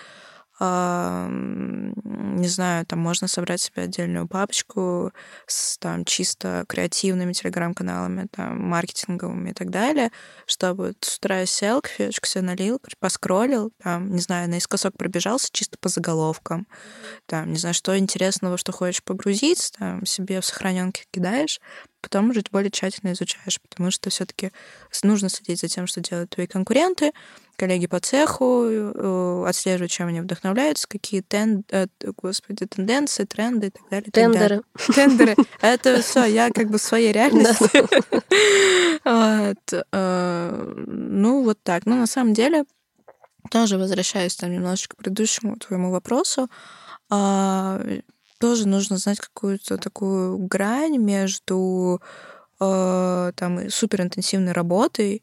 не 0.61 2.49
знаю, 2.49 2.85
там 2.87 2.99
можно 2.99 3.29
собрать 3.29 3.61
себе 3.61 3.83
отдельную 3.83 4.27
папочку 4.27 5.13
с 5.47 5.79
там 5.79 6.05
чисто 6.05 6.65
креативными 6.69 7.33
телеграм-каналами, 7.33 8.27
там, 8.31 8.61
маркетинговыми 8.69 9.51
и 9.51 9.55
так 9.55 9.71
далее, 9.71 10.11
чтобы 10.47 10.95
с 11.01 11.19
утра 11.19 11.47
сел, 11.47 11.81
кофеечку 11.81 12.27
себе 12.27 12.43
налил, 12.43 12.81
поскроллил, 12.99 13.73
там, 13.83 14.11
не 14.11 14.21
знаю, 14.21 14.49
наискосок 14.51 14.97
пробежался 14.97 15.49
чисто 15.53 15.79
по 15.81 15.89
заголовкам, 15.89 16.67
там, 17.27 17.53
не 17.53 17.59
знаю, 17.59 17.75
что 17.75 17.97
интересного, 17.97 18.59
что 18.59 18.73
хочешь 18.73 19.03
погрузить, 19.03 19.73
там, 19.79 20.05
себе 20.07 20.41
в 20.41 20.45
сохраненке 20.45 21.05
кидаешь, 21.13 21.61
потом 22.01 22.31
уже 22.31 22.43
более 22.51 22.71
тщательно 22.71 23.13
изучаешь, 23.13 23.61
потому 23.61 23.91
что 23.91 24.11
все 24.11 24.27
таки 24.27 24.51
нужно 25.03 25.29
следить 25.29 25.61
за 25.61 25.69
тем, 25.69 25.87
что 25.87 26.01
делают 26.01 26.31
твои 26.31 26.47
конкуренты, 26.47 27.13
коллеги 27.59 27.87
по 27.87 27.99
цеху, 27.99 28.65
э, 28.65 29.45
отслеживать, 29.47 29.91
чем 29.91 30.09
они 30.09 30.21
вдохновляются, 30.21 30.87
какие 30.89 31.21
тен... 31.21 31.65
Э, 31.71 31.87
господи, 32.17 32.67
тенденции, 32.67 33.25
тренды 33.25 33.67
и 33.67 33.71
так 33.71 33.89
далее. 33.91 34.11
Тендеры. 34.13 34.63
Тендеры. 34.95 35.37
Это 35.61 36.01
все, 36.03 36.25
я 36.25 36.51
как 36.51 36.71
бы 36.71 36.79
в 36.79 36.83
своей 36.83 37.13
реальности. 37.13 37.85
Э, 39.91 40.75
ну, 40.87 41.43
вот 41.43 41.59
так. 41.63 41.87
Ну, 41.87 41.97
на 41.97 42.07
самом 42.07 42.35
деле, 42.35 42.65
тоже 43.51 43.79
возвращаюсь 43.79 44.37
там 44.37 44.53
немножечко 44.53 44.97
к 44.97 44.99
предыдущему 44.99 45.57
твоему 45.57 45.91
вопросу, 45.91 46.49
а, 47.09 47.81
тоже 48.39 48.69
нужно 48.69 48.99
знать 48.99 49.19
какую-то 49.19 49.79
такую 49.79 50.37
грань 50.39 50.99
между 50.99 52.03
там 52.59 53.71
суперинтенсивной 53.71 54.53
работой 54.53 55.23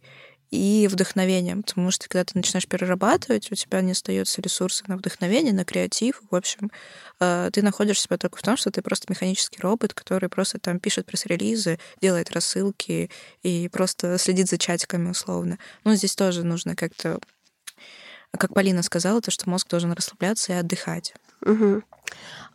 и 0.56 0.88
вдохновением, 0.88 1.63
потому 1.63 1.91
что 1.91 2.08
когда 2.08 2.24
ты 2.24 2.32
начинаешь 2.36 2.68
перерабатывать, 2.68 3.52
у 3.52 3.56
тебя 3.56 3.82
не 3.82 3.91
остается 3.91 4.41
ресурса 4.41 4.84
на 4.88 4.98
вдохновение, 4.98 5.54
на 5.54 5.65
креатив. 5.65 6.22
В 6.30 6.36
общем, 6.36 6.72
э, 7.20 7.50
ты 7.54 7.62
находишь 7.62 8.02
себя 8.02 8.18
только 8.18 8.38
в 8.38 8.41
том, 8.41 8.58
что 8.58 8.72
ты 8.72 8.82
просто 8.82 9.08
механический 9.10 9.62
робот, 9.62 9.94
который 9.94 10.30
просто 10.30 10.60
там 10.60 10.80
пишет 10.80 11.06
пресс-релизы, 11.06 11.80
делает 12.02 12.32
рассылки 12.32 13.10
и 13.44 13.70
просто 13.70 14.18
следит 14.18 14.50
за 14.50 14.58
чатиками 14.58 15.10
условно. 15.10 15.58
Но 15.84 15.96
здесь 15.96 16.15
тоже 16.15 16.44
нужно 16.44 16.76
как-то, 16.76 17.20
как 18.32 18.54
Полина 18.54 18.84
сказала, 18.84 19.22
то, 19.22 19.32
что 19.32 19.50
мозг 19.50 19.68
должен 19.70 19.91
расслабляться 19.91 20.54
и 20.54 20.56
отдыхать. 20.56 21.13
Угу. 21.41 21.84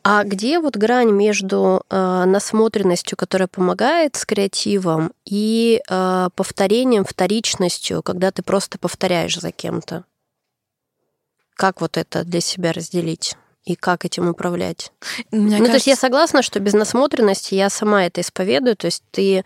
А 0.02 0.24
где 0.24 0.60
вот 0.60 0.76
грань 0.76 1.10
между 1.10 1.82
э, 1.90 2.24
насмотренностью, 2.24 3.18
которая 3.18 3.48
помогает 3.48 4.16
с 4.16 4.24
креативом, 4.24 5.12
и 5.26 5.82
э, 5.88 6.28
повторением, 6.34 7.04
вторичностью, 7.04 8.02
когда 8.02 8.30
ты 8.30 8.42
просто 8.42 8.78
повторяешь 8.78 9.38
за 9.38 9.50
кем-то? 9.50 10.04
Как 11.54 11.82
вот 11.82 11.98
это 11.98 12.24
для 12.24 12.40
себя 12.40 12.72
разделить? 12.72 13.34
И 13.64 13.76
как 13.76 14.06
этим 14.06 14.28
управлять? 14.28 14.90
Мне 15.30 15.42
ну, 15.42 15.50
кажется... 15.50 15.66
то 15.66 15.74
есть 15.74 15.86
я 15.86 15.96
согласна, 15.96 16.40
что 16.40 16.60
без 16.60 16.72
насмотренности 16.72 17.54
я 17.54 17.68
сама 17.68 18.06
это 18.06 18.22
исповедую. 18.22 18.76
То 18.76 18.86
есть 18.86 19.04
ты 19.10 19.44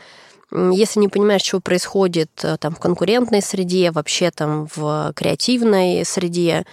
если 0.53 1.01
не 1.01 1.09
понимаешь, 1.09 1.43
что 1.43 1.59
происходит 1.59 2.31
э, 2.45 2.57
там 2.59 2.77
в 2.77 2.79
конкурентной 2.79 3.43
среде, 3.43 3.91
вообще 3.91 4.31
там 4.31 4.69
в 4.75 5.13
креативной 5.17 6.05
среде, 6.05 6.65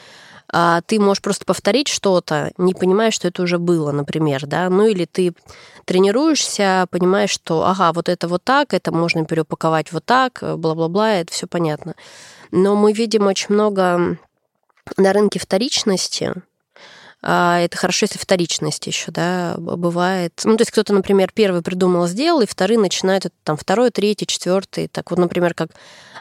ты 0.86 1.00
можешь 1.00 1.22
просто 1.22 1.46
повторить 1.46 1.88
что-то, 1.88 2.52
не 2.58 2.74
понимая, 2.74 3.12
что 3.12 3.28
это 3.28 3.42
уже 3.44 3.58
было, 3.58 3.92
например, 3.92 4.46
да, 4.48 4.70
ну 4.70 4.86
или 4.86 5.06
ты 5.06 5.34
тренируешься, 5.86 6.88
понимаешь, 6.92 7.30
что, 7.30 7.66
ага, 7.66 7.94
вот 7.94 8.10
это 8.10 8.28
вот 8.28 8.44
так, 8.44 8.74
это 8.74 8.92
можно 8.92 9.26
переупаковать 9.26 9.92
вот 9.92 10.06
так, 10.06 10.40
бла-бла-бла, 10.42 11.14
это 11.14 11.32
все 11.32 11.48
понятно. 11.48 11.96
Но 12.52 12.76
мы 12.76 12.92
видим 12.92 13.28
очень 13.28 13.54
много 13.54 14.18
на 14.98 15.14
рынке 15.14 15.40
вторичности, 15.40 16.34
а, 16.36 16.42
это 17.22 17.78
хорошо, 17.78 18.06
если 18.06 18.18
вторичность 18.18 18.88
еще, 18.88 19.12
да, 19.12 19.56
бывает. 19.58 20.42
Ну, 20.44 20.58
то 20.58 20.62
есть 20.62 20.72
кто-то, 20.72 20.94
например, 20.94 21.32
первый 21.34 21.62
придумал, 21.62 22.08
сделал, 22.08 22.42
и 22.42 22.48
вторые 22.48 22.80
начинают 22.80 23.28
там 23.44 23.58
второй, 23.58 23.92
третий, 23.92 24.26
четвертый. 24.26 24.88
Так 24.88 25.12
вот, 25.12 25.20
например, 25.20 25.54
как 25.54 25.70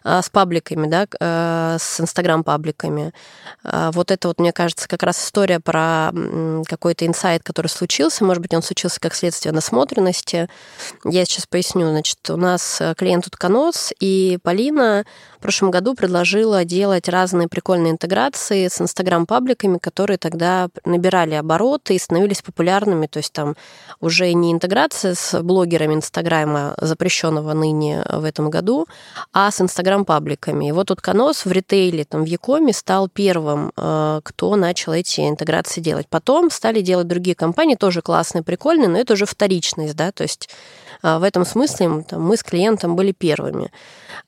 а, 0.02 0.22
с 0.22 0.30
пабликами, 0.30 0.86
да, 0.88 1.06
а, 1.20 1.76
с 1.78 2.00
инстаграм-пабликами. 2.00 3.12
Вот 3.62 4.10
это 4.10 4.28
вот, 4.28 4.40
мне 4.40 4.52
кажется, 4.52 4.88
как 4.88 5.02
раз 5.02 5.22
история 5.22 5.60
про 5.60 6.12
какой-то 6.66 7.06
инсайт, 7.06 7.42
который 7.42 7.66
случился. 7.66 8.24
Может 8.24 8.42
быть, 8.42 8.54
он 8.54 8.62
случился 8.62 9.00
как 9.00 9.14
следствие 9.14 9.52
насмотренности. 9.52 10.48
Я 11.04 11.24
сейчас 11.24 11.46
поясню. 11.46 11.90
Значит, 11.90 12.18
у 12.30 12.36
нас 12.36 12.80
клиент 12.96 13.26
Утконос, 13.26 13.92
и 14.00 14.38
Полина 14.42 15.04
в 15.38 15.42
прошлом 15.42 15.70
году 15.70 15.94
предложила 15.94 16.64
делать 16.64 17.08
разные 17.08 17.48
прикольные 17.48 17.92
интеграции 17.92 18.68
с 18.68 18.80
инстаграм-пабликами, 18.80 19.78
которые 19.78 20.18
тогда 20.18 20.68
набирали 20.90 21.34
обороты 21.34 21.94
и 21.94 21.98
становились 21.98 22.42
популярными. 22.42 23.06
То 23.06 23.18
есть 23.18 23.32
там 23.32 23.56
уже 24.00 24.32
не 24.32 24.52
интеграция 24.52 25.14
с 25.14 25.40
блогерами 25.42 25.94
Инстаграма, 25.94 26.74
запрещенного 26.80 27.52
ныне 27.54 28.04
в 28.08 28.24
этом 28.24 28.50
году, 28.50 28.86
а 29.32 29.50
с 29.50 29.60
Инстаграм-пабликами. 29.60 30.68
И 30.68 30.72
вот 30.72 30.88
тут 30.88 31.00
Канос 31.00 31.44
в 31.44 31.52
ритейле, 31.52 32.04
там, 32.04 32.24
в 32.24 32.26
Якоме 32.26 32.72
стал 32.72 33.08
первым, 33.08 33.72
э, 33.76 34.20
кто 34.22 34.56
начал 34.56 34.92
эти 34.92 35.28
интеграции 35.28 35.80
делать. 35.80 36.06
Потом 36.08 36.50
стали 36.50 36.80
делать 36.80 37.06
другие 37.06 37.34
компании, 37.34 37.74
тоже 37.74 38.02
классные, 38.02 38.42
прикольные, 38.42 38.88
но 38.88 38.98
это 38.98 39.14
уже 39.14 39.26
вторичность, 39.26 39.96
да, 39.96 40.12
то 40.12 40.22
есть 40.22 40.48
э, 41.02 41.18
в 41.18 41.22
этом 41.22 41.44
смысле 41.44 42.04
там, 42.08 42.22
мы 42.22 42.36
с 42.36 42.42
клиентом 42.42 42.96
были 42.96 43.12
первыми. 43.12 43.70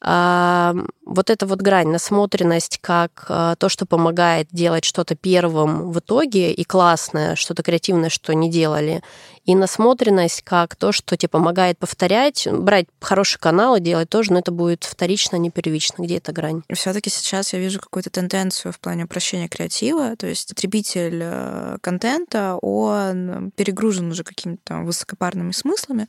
А, 0.00 0.74
вот 1.04 1.30
эта 1.30 1.46
вот 1.46 1.60
грань, 1.60 1.88
насмотренность 1.88 2.78
как 2.80 3.26
а, 3.28 3.54
то, 3.56 3.68
что 3.68 3.86
помогает 3.86 4.48
делать 4.50 4.84
что-то 4.84 5.14
первым 5.14 5.90
в 5.90 5.98
итоге 5.98 6.51
и 6.52 6.64
классное, 6.64 7.36
что-то 7.36 7.62
креативное, 7.62 8.10
что 8.10 8.32
не 8.34 8.50
делали, 8.50 9.02
и 9.44 9.54
насмотренность 9.54 10.42
как 10.42 10.76
то, 10.76 10.92
что 10.92 11.16
тебе 11.16 11.28
помогает 11.28 11.78
повторять, 11.78 12.46
брать 12.50 12.86
хороший 13.00 13.40
канал 13.40 13.76
и 13.76 13.80
делать 13.80 14.08
тоже, 14.08 14.32
но 14.32 14.38
это 14.38 14.52
будет 14.52 14.84
вторично, 14.84 15.36
а 15.36 15.38
не 15.38 15.50
первично. 15.50 16.02
Где 16.02 16.18
эта 16.18 16.32
грань? 16.32 16.62
Все-таки 16.72 17.10
сейчас 17.10 17.52
я 17.52 17.58
вижу 17.58 17.80
какую-то 17.80 18.10
тенденцию 18.10 18.72
в 18.72 18.78
плане 18.78 19.04
упрощения 19.04 19.48
креатива, 19.48 20.16
то 20.16 20.26
есть 20.26 20.48
потребитель 20.48 21.20
э, 21.22 21.78
контента, 21.80 22.56
он 22.62 23.50
перегружен 23.56 24.10
уже 24.10 24.22
какими-то 24.22 24.78
высокопарными 24.78 25.52
смыслами, 25.52 26.06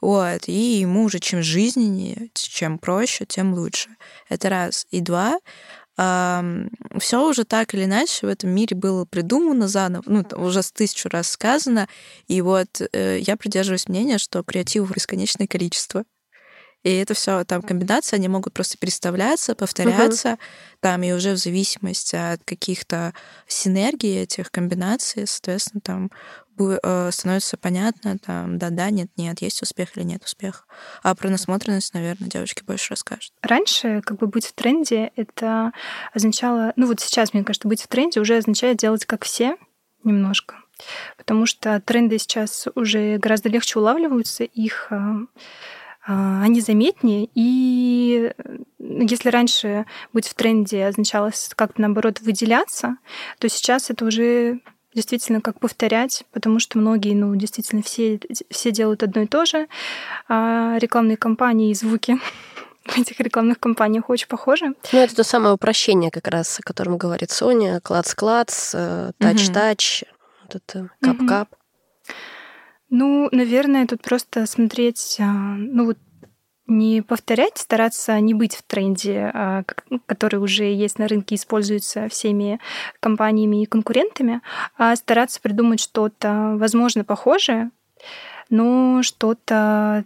вот, 0.00 0.48
и 0.48 0.80
ему 0.80 1.04
уже 1.04 1.20
чем 1.20 1.42
жизненнее, 1.42 2.28
чем 2.34 2.78
проще, 2.78 3.24
тем 3.24 3.54
лучше. 3.54 3.88
Это 4.28 4.50
раз. 4.50 4.86
И 4.90 5.00
два, 5.00 5.38
все 5.96 7.28
уже 7.28 7.44
так 7.44 7.74
или 7.74 7.84
иначе 7.84 8.26
в 8.26 8.30
этом 8.30 8.50
мире 8.50 8.76
было 8.76 9.04
придумано 9.04 9.68
заново, 9.68 10.02
ну, 10.06 10.24
уже 10.36 10.62
с 10.62 10.72
тысячу 10.72 11.08
раз 11.08 11.28
сказано, 11.30 11.88
и 12.26 12.40
вот 12.40 12.80
э, 12.92 13.18
я 13.20 13.36
придерживаюсь 13.36 13.88
мнения, 13.88 14.18
что 14.18 14.42
креативов 14.42 14.92
бесконечное 14.92 15.46
количество. 15.46 16.04
И 16.82 16.90
это 16.90 17.14
все 17.14 17.44
там 17.44 17.62
комбинации, 17.62 18.16
они 18.16 18.28
могут 18.28 18.52
просто 18.52 18.76
переставляться, 18.76 19.54
повторяться, 19.54 20.32
угу. 20.32 20.38
там 20.80 21.02
и 21.02 21.12
уже 21.12 21.32
в 21.32 21.38
зависимости 21.38 22.14
от 22.14 22.44
каких-то 22.44 23.14
синергий 23.46 24.22
этих 24.22 24.50
комбинаций, 24.50 25.26
соответственно, 25.26 25.80
там 25.80 26.10
становится 27.10 27.56
понятно, 27.56 28.18
там, 28.18 28.58
да-да, 28.58 28.90
нет-нет, 28.90 29.40
есть 29.42 29.62
успех 29.62 29.96
или 29.96 30.04
нет 30.04 30.24
успеха. 30.24 30.64
А 31.02 31.14
про 31.14 31.28
насмотренность, 31.30 31.94
наверное, 31.94 32.28
девочки 32.28 32.62
больше 32.64 32.90
расскажут. 32.90 33.32
Раньше 33.42 34.00
как 34.02 34.18
бы 34.18 34.26
быть 34.26 34.46
в 34.46 34.52
тренде, 34.52 35.12
это 35.16 35.72
означало... 36.12 36.72
Ну 36.76 36.86
вот 36.86 37.00
сейчас, 37.00 37.34
мне 37.34 37.44
кажется, 37.44 37.68
быть 37.68 37.82
в 37.82 37.88
тренде 37.88 38.20
уже 38.20 38.36
означает 38.36 38.76
делать 38.78 39.04
как 39.04 39.24
все 39.24 39.56
немножко. 40.04 40.56
Потому 41.16 41.46
что 41.46 41.80
тренды 41.80 42.18
сейчас 42.18 42.66
уже 42.74 43.18
гораздо 43.18 43.48
легче 43.48 43.78
улавливаются, 43.78 44.44
их 44.44 44.88
э, 44.90 44.96
э, 44.96 46.40
они 46.42 46.60
заметнее, 46.60 47.28
и 47.34 48.32
если 48.78 49.28
раньше 49.28 49.86
быть 50.12 50.28
в 50.28 50.34
тренде 50.34 50.86
означало 50.86 51.30
как-то 51.54 51.80
наоборот 51.80 52.20
выделяться, 52.20 52.96
то 53.38 53.48
сейчас 53.48 53.90
это 53.90 54.04
уже 54.04 54.60
действительно 54.94 55.40
как 55.40 55.60
повторять, 55.60 56.24
потому 56.32 56.60
что 56.60 56.78
многие, 56.78 57.14
ну, 57.14 57.34
действительно 57.34 57.82
все, 57.82 58.20
все 58.50 58.70
делают 58.70 59.02
одно 59.02 59.22
и 59.22 59.26
то 59.26 59.44
же. 59.44 59.68
А 60.28 60.76
рекламные 60.78 61.16
кампании 61.16 61.70
и 61.70 61.74
звуки 61.74 62.18
в 62.86 62.98
этих 62.98 63.20
рекламных 63.20 63.58
кампаниях 63.58 64.08
очень 64.10 64.28
похожи. 64.28 64.74
Ну, 64.92 64.98
это 64.98 65.14
то 65.14 65.24
самое 65.24 65.54
упрощение 65.54 66.10
как 66.10 66.28
раз, 66.28 66.58
о 66.60 66.62
котором 66.62 66.96
говорит 66.96 67.30
Соня. 67.30 67.80
Клац-клац, 67.80 68.72
э, 68.74 69.12
тач-тач, 69.18 70.04
вот 70.42 70.54
это 70.56 70.90
кап-кап. 71.00 71.48
Ну, 72.90 73.28
наверное, 73.32 73.86
тут 73.86 74.02
просто 74.02 74.46
смотреть, 74.46 75.16
а, 75.18 75.24
ну 75.24 75.86
вот 75.86 75.98
не 76.66 77.02
повторять, 77.02 77.58
стараться 77.58 78.18
не 78.20 78.34
быть 78.34 78.56
в 78.56 78.62
тренде, 78.62 79.30
а, 79.34 79.64
ну, 79.90 80.00
который 80.06 80.36
уже 80.36 80.64
есть 80.64 80.98
на 80.98 81.08
рынке, 81.08 81.34
используется 81.34 82.08
всеми 82.08 82.58
компаниями 83.00 83.62
и 83.62 83.66
конкурентами, 83.66 84.40
а 84.78 84.96
стараться 84.96 85.40
придумать 85.40 85.80
что-то, 85.80 86.54
возможно, 86.56 87.04
похожее, 87.04 87.70
но 88.50 89.02
что-то 89.02 90.04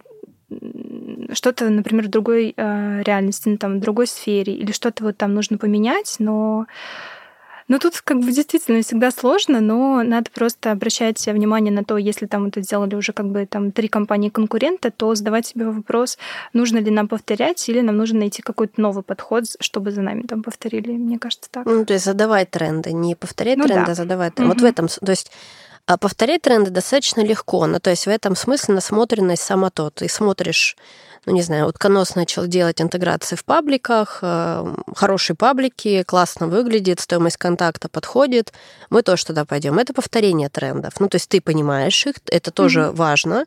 что-то, 1.33 1.69
например, 1.69 2.07
в 2.07 2.11
другой 2.11 2.55
э, 2.57 3.03
реальности, 3.03 3.51
ну, 3.51 3.59
там, 3.59 3.77
в 3.77 3.81
другой 3.81 4.07
сфере, 4.07 4.55
или 4.55 4.73
что-то 4.73 5.05
вот 5.05 5.19
там 5.19 5.35
нужно 5.35 5.59
поменять, 5.59 6.17
но 6.19 6.67
ну, 7.69 7.79
тут 7.79 8.01
как 8.01 8.19
бы 8.21 8.33
действительно 8.33 8.83
всегда 8.83 9.11
сложно, 9.11 9.61
но 9.61 10.03
надо 10.03 10.31
просто 10.35 10.73
обращать 10.73 11.25
внимание 11.27 11.73
на 11.73 11.85
то, 11.85 11.99
если 11.99 12.27
там 12.27 12.47
это 12.47 12.63
сделали 12.63 12.95
уже 12.95 13.13
как 13.13 13.27
бы 13.27 13.47
там 13.47 13.73
три 13.73 13.89
компании 13.89 14.31
конкурента, 14.31 14.91
то 14.91 15.15
задавать 15.15 15.47
себе 15.47 15.67
вопрос, 15.67 16.19
нужно 16.55 16.79
ли 16.79 16.91
нам 16.91 17.09
повторять 17.09 17.69
или 17.69 17.81
нам 17.81 17.97
нужно 17.97 18.21
найти 18.21 18.43
какой-то 18.43 18.81
новый 18.81 19.03
подход, 19.03 19.45
чтобы 19.61 19.91
за 19.91 20.01
нами 20.01 20.23
там 20.23 20.43
повторили. 20.43 20.93
Мне 20.93 21.19
кажется, 21.19 21.49
так. 21.51 21.67
Ну, 21.67 21.85
то 21.85 21.93
есть 21.93 22.05
задавать 22.05 22.51
тренды, 22.51 22.93
не 22.93 23.15
повторять 23.15 23.59
ну, 23.59 23.67
тренды, 23.67 23.87
да. 23.87 23.93
а 23.93 23.95
задавать 23.95 24.35
тренды. 24.35 24.53
Угу. 24.53 24.61
Вот 24.61 24.63
в 24.63 24.65
этом, 24.65 24.89
то 24.89 25.11
есть 25.11 25.31
а 25.89 25.97
повторять 25.97 26.43
тренды 26.43 26.71
достаточно 26.71 27.23
легко. 27.23 27.67
Ну, 27.67 27.81
то 27.81 27.89
есть 27.89 28.07
в 28.07 28.11
этом 28.11 28.37
смысле 28.37 28.75
насмотренность 28.75 29.43
сама 29.43 29.71
то. 29.71 29.89
Ты 29.89 30.07
смотришь 30.09 30.77
ну, 31.27 31.33
не 31.33 31.43
знаю, 31.43 31.67
утконос 31.67 32.15
начал 32.15 32.47
делать 32.47 32.81
интеграции 32.81 33.37
в 33.37 33.45
пабликах, 33.45 34.21
э, 34.23 34.75
хорошие 34.97 35.37
паблики, 35.37 36.03
классно 36.03 36.49
выглядит, 36.49 37.01
стоимость 37.01 37.37
контакта 37.37 37.89
подходит, 37.89 38.53
мы 38.91 39.03
тоже 39.03 39.27
туда 39.27 39.45
пойдем. 39.45 39.79
Это 39.79 39.93
повторение 39.93 40.49
трендов. 40.49 40.95
Ну, 41.01 41.09
то 41.09 41.17
есть 41.17 41.29
ты 41.29 41.41
понимаешь 41.41 42.07
их, 42.07 42.17
это 42.31 42.51
тоже 42.51 42.81
mm-hmm. 42.81 42.95
важно 42.95 43.45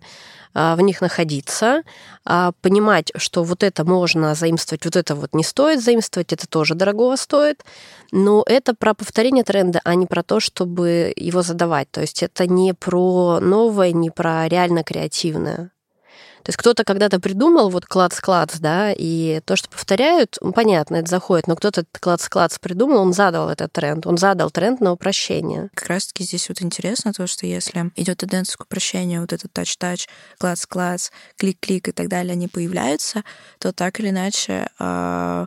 а, 0.53 0.76
в 0.76 0.82
них 0.82 1.01
находиться, 1.01 1.84
а, 2.26 2.51
понимать, 2.61 3.11
что 3.15 3.43
вот 3.43 3.63
это 3.63 3.86
можно 3.86 4.36
заимствовать, 4.36 4.84
вот 4.86 4.95
это 4.95 5.15
вот 5.15 5.34
не 5.34 5.43
стоит 5.43 5.82
заимствовать, 5.82 6.34
это 6.34 6.47
тоже 6.47 6.76
дорого 6.76 7.15
стоит. 7.15 7.63
Но 8.11 8.43
это 8.45 8.76
про 8.76 8.93
повторение 8.93 9.43
тренда, 9.43 9.80
а 9.86 9.95
не 9.95 10.05
про 10.05 10.24
то, 10.24 10.39
чтобы 10.39 11.13
его 11.15 11.41
задавать. 11.41 11.89
То 11.91 12.01
есть 12.01 12.22
это 12.24 12.47
не 12.47 12.74
про 12.74 13.39
новое, 13.39 13.93
не 13.93 14.09
про 14.09 14.47
реально 14.49 14.84
креативное. 14.84 15.72
Есть 16.51 16.57
кто-то 16.57 16.83
когда-то 16.83 17.21
придумал 17.21 17.69
вот 17.69 17.85
клац-клац, 17.85 18.59
да, 18.59 18.91
и 18.91 19.39
то, 19.45 19.55
что 19.55 19.69
повторяют, 19.69 20.37
ну, 20.41 20.51
понятно, 20.51 20.97
это 20.97 21.09
заходит, 21.09 21.47
но 21.47 21.55
кто-то 21.55 21.85
клац-клац 21.97 22.59
придумал, 22.59 22.97
он 22.97 23.13
задал 23.13 23.49
этот 23.49 23.71
тренд, 23.71 24.05
он 24.05 24.17
задал 24.17 24.51
тренд 24.51 24.81
на 24.81 24.91
упрощение. 24.91 25.69
Как 25.73 25.87
раз-таки 25.87 26.25
здесь 26.25 26.49
вот 26.49 26.61
интересно 26.61 27.13
то, 27.13 27.25
что 27.25 27.47
если 27.47 27.89
идет 27.95 28.17
тенденция 28.17 28.57
к 28.57 28.63
упрощению, 28.63 29.21
вот 29.21 29.31
этот 29.31 29.53
тач-тач, 29.53 30.09
клац-клац, 30.39 31.11
клик-клик 31.37 31.87
и 31.87 31.91
так 31.93 32.09
далее, 32.09 32.33
они 32.33 32.49
появляются, 32.49 33.23
то 33.57 33.71
так 33.71 34.01
или 34.01 34.09
иначе 34.09 34.67
э, 34.77 35.45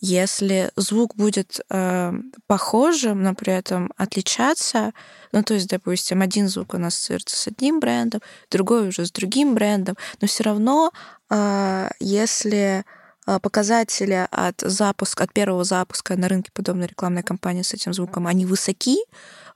если 0.00 0.70
звук 0.76 1.14
будет 1.16 1.60
э, 1.70 2.12
похожим, 2.46 3.22
но 3.22 3.34
при 3.34 3.52
этом 3.52 3.92
отличаться, 3.96 4.92
ну, 5.32 5.42
то 5.42 5.54
есть, 5.54 5.68
допустим, 5.68 6.20
один 6.20 6.48
звук 6.48 6.74
у 6.74 6.78
нас 6.78 6.94
ассоциируется 6.94 7.36
с 7.36 7.46
одним 7.46 7.80
брендом, 7.80 8.20
другой 8.50 8.88
уже 8.88 9.06
с 9.06 9.10
другим 9.10 9.54
брендом, 9.54 9.96
но 10.20 10.28
все 10.28 10.44
равно, 10.44 10.92
э, 11.30 11.90
если 11.98 12.84
э, 13.26 13.40
показатели 13.40 14.28
от 14.30 14.60
запуска, 14.60 15.24
от 15.24 15.32
первого 15.32 15.64
запуска 15.64 16.16
на 16.16 16.28
рынке 16.28 16.50
подобной 16.52 16.88
рекламной 16.88 17.22
кампании 17.22 17.62
с 17.62 17.72
этим 17.72 17.94
звуком, 17.94 18.26
они 18.26 18.44
высоки, 18.44 18.98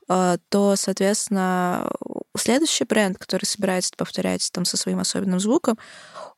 э, 0.09 0.39
то, 0.49 0.75
соответственно, 0.77 1.91
следующий 2.37 2.85
бренд, 2.85 3.19
который 3.19 3.45
собирается 3.45 3.93
повторять 3.97 4.51
там 4.53 4.65
со 4.65 4.79
своим 4.79 5.01
особенным 5.01 5.39
звуком, 5.39 5.79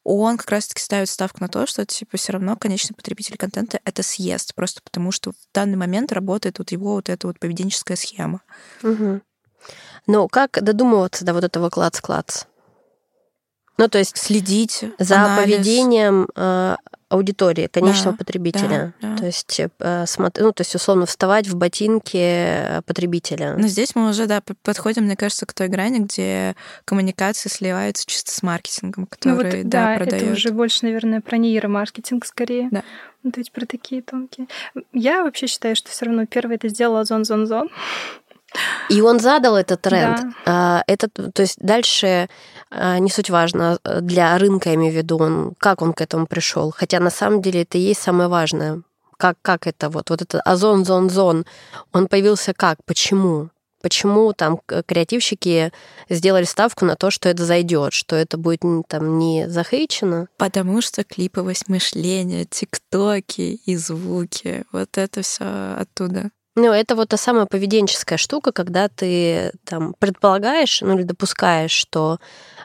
он 0.04 0.36
как 0.36 0.50
раз-таки 0.50 0.82
ставит 0.82 1.08
ставку 1.08 1.38
на 1.40 1.48
то, 1.48 1.66
что 1.66 1.86
типа 1.86 2.16
все 2.16 2.32
равно 2.32 2.56
конечный 2.56 2.94
потребитель 2.94 3.36
контента 3.36 3.80
это 3.84 4.02
съест, 4.02 4.54
просто 4.54 4.80
потому 4.82 5.12
что 5.12 5.32
в 5.32 5.36
данный 5.54 5.76
момент 5.76 6.12
работает 6.12 6.58
вот 6.58 6.72
его 6.72 6.94
вот 6.94 7.08
эта 7.08 7.26
вот 7.26 7.38
поведенческая 7.38 7.96
схема. 7.96 8.42
Угу. 8.82 9.20
Но 10.06 10.28
как 10.28 10.62
додумываться 10.62 11.24
до 11.24 11.34
вот 11.34 11.44
этого 11.44 11.70
клац-клац? 11.70 12.44
Ну, 13.78 13.88
то 13.88 13.98
есть 13.98 14.16
следить 14.18 14.84
за 14.98 15.16
анализ. 15.24 15.42
поведением 15.56 16.28
э, 16.36 16.76
аудитории, 17.08 17.66
конечного 17.66 18.12
Да, 18.12 18.18
потребителя. 18.18 18.94
да, 19.00 19.08
да. 19.10 19.16
То 19.16 19.26
есть, 19.26 19.60
э, 19.60 19.68
смотр- 20.04 20.40
ну, 20.42 20.52
то 20.52 20.60
есть, 20.62 20.74
условно, 20.74 21.04
вставать 21.06 21.46
в 21.46 21.56
ботинки 21.56 22.16
э, 22.16 22.82
потребителя. 22.86 23.54
Но 23.56 23.66
здесь 23.68 23.94
мы 23.94 24.08
уже, 24.10 24.26
да, 24.26 24.42
подходим, 24.62 25.04
мне 25.04 25.16
кажется, 25.16 25.44
к 25.46 25.52
той 25.52 25.68
грани, 25.68 25.98
где 26.00 26.54
коммуникации 26.84 27.48
сливаются 27.48 28.04
чисто 28.06 28.30
с 28.32 28.42
маркетингом, 28.42 29.08
Ну 29.24 29.34
вот, 29.34 29.42
который, 29.44 29.62
да, 29.64 29.90
да, 29.92 29.96
продает. 29.96 30.22
это 30.22 30.32
уже 30.32 30.50
больше, 30.52 30.80
наверное, 30.84 31.20
про 31.20 31.36
нейромаркетинг 31.38 32.24
скорее. 32.24 32.68
Да. 32.70 32.82
То 33.30 33.38
есть 33.38 33.52
про 33.52 33.66
такие 33.66 34.02
тонкие. 34.02 34.48
Я 34.92 35.22
вообще 35.22 35.46
считаю, 35.46 35.76
что 35.76 35.90
все 35.90 36.06
равно 36.06 36.26
первое 36.26 36.56
это 36.56 36.68
сделал 36.68 36.96
Озон 36.96 37.24
Зон 37.24 37.46
Зон. 37.46 37.68
И 38.88 39.00
он 39.00 39.20
задал 39.20 39.56
этот 39.56 39.80
тренд. 39.82 40.18
Да. 40.20 40.32
А, 40.46 40.82
Это, 40.86 41.08
то 41.08 41.42
есть 41.42 41.58
дальше 41.58 42.28
а, 42.70 42.98
не 42.98 43.10
суть 43.10 43.30
важно 43.30 43.78
э, 43.84 44.00
для 44.00 44.36
рынка, 44.38 44.70
я 44.70 44.74
имею 44.74 44.92
в 44.92 44.96
виду, 44.96 45.18
он, 45.18 45.54
как 45.58 45.82
он 45.82 45.92
к 45.92 46.00
этому 46.00 46.26
пришел. 46.26 46.72
Хотя 46.76 47.00
на 47.00 47.10
самом 47.10 47.42
деле 47.42 47.62
это 47.62 47.78
и 47.78 47.82
есть 47.82 48.02
самое 48.02 48.28
важное. 48.28 48.82
Как, 49.16 49.36
как 49.40 49.66
это 49.66 49.88
вот, 49.88 50.10
вот 50.10 50.22
это 50.22 50.40
озон, 50.40 50.84
зон, 50.84 51.08
зон, 51.08 51.46
он 51.92 52.08
появился 52.08 52.52
как, 52.54 52.78
почему? 52.84 53.50
Почему 53.82 54.32
там 54.32 54.60
креативщики 54.86 55.72
сделали 56.08 56.44
ставку 56.44 56.84
на 56.84 56.94
то, 56.94 57.10
что 57.10 57.28
это 57.28 57.44
зайдет, 57.44 57.92
что 57.92 58.14
это 58.14 58.38
будет 58.38 58.60
там 58.88 59.18
не 59.18 59.48
захейчено? 59.48 60.28
Потому 60.38 60.80
что 60.80 61.02
клиповость 61.02 61.68
мышления, 61.68 62.44
тиктоки 62.44 63.60
и 63.66 63.76
звуки, 63.76 64.64
вот 64.72 64.96
это 64.96 65.22
все 65.22 65.74
оттуда. 65.78 66.30
Ну, 66.54 66.70
это 66.70 66.94
вот 66.94 67.08
та 67.08 67.16
самая 67.16 67.46
поведенческая 67.46 68.18
штука, 68.18 68.52
когда 68.52 68.88
ты 68.88 69.52
там 69.64 69.94
предполагаешь, 69.98 70.82
ну 70.82 70.96
или 70.96 71.02
допускаешь, 71.02 71.70
что 71.70 72.18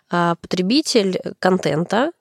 а, 0.09 0.35
потребитель 0.41 1.19
контента, 1.39 2.11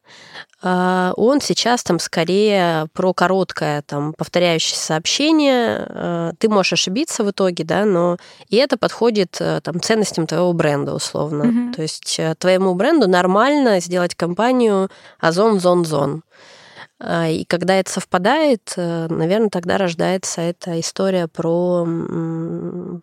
а, 0.63 1.13
он 1.17 1.41
сейчас 1.41 1.83
там 1.83 1.99
скорее 1.99 2.87
про 2.93 3.13
короткое 3.13 3.83
там 3.83 4.13
повторяющееся 4.13 4.81
сообщение. 4.81 5.87
а, 5.89 6.33
Ты 6.39 6.49
можешь 6.49 6.75
ошибиться 6.75 7.25
в 7.25 7.31
итоге, 7.31 7.65
да, 7.65 7.85
но 7.85 8.17
и 8.49 8.57
это 8.57 8.77
подходит 8.77 9.37
э, 9.41 9.61
там 9.61 9.81
ценностям 9.81 10.27
твоего 10.27 10.53
бренда 10.53 10.95
условно. 10.95 11.45
Мгм. 11.45 11.73
То 11.75 11.83
есть 11.83 12.17
э, 12.19 12.35
твоему 12.39 12.75
бренду 12.75 13.09
нормально 13.09 13.81
сделать 13.81 14.15
компанию 14.15 14.89
Озон, 15.19 15.59
Зон, 15.61 15.85
Зон. 15.85 16.23
А, 16.23 16.27
И 16.99 17.45
когда 17.47 17.75
это 17.75 17.93
совпадает, 17.93 18.73
наверное, 18.77 19.51
тогда 19.51 19.77
рождается 19.77 20.41
эта 20.41 20.81
история 20.81 21.29
про, 21.29 21.87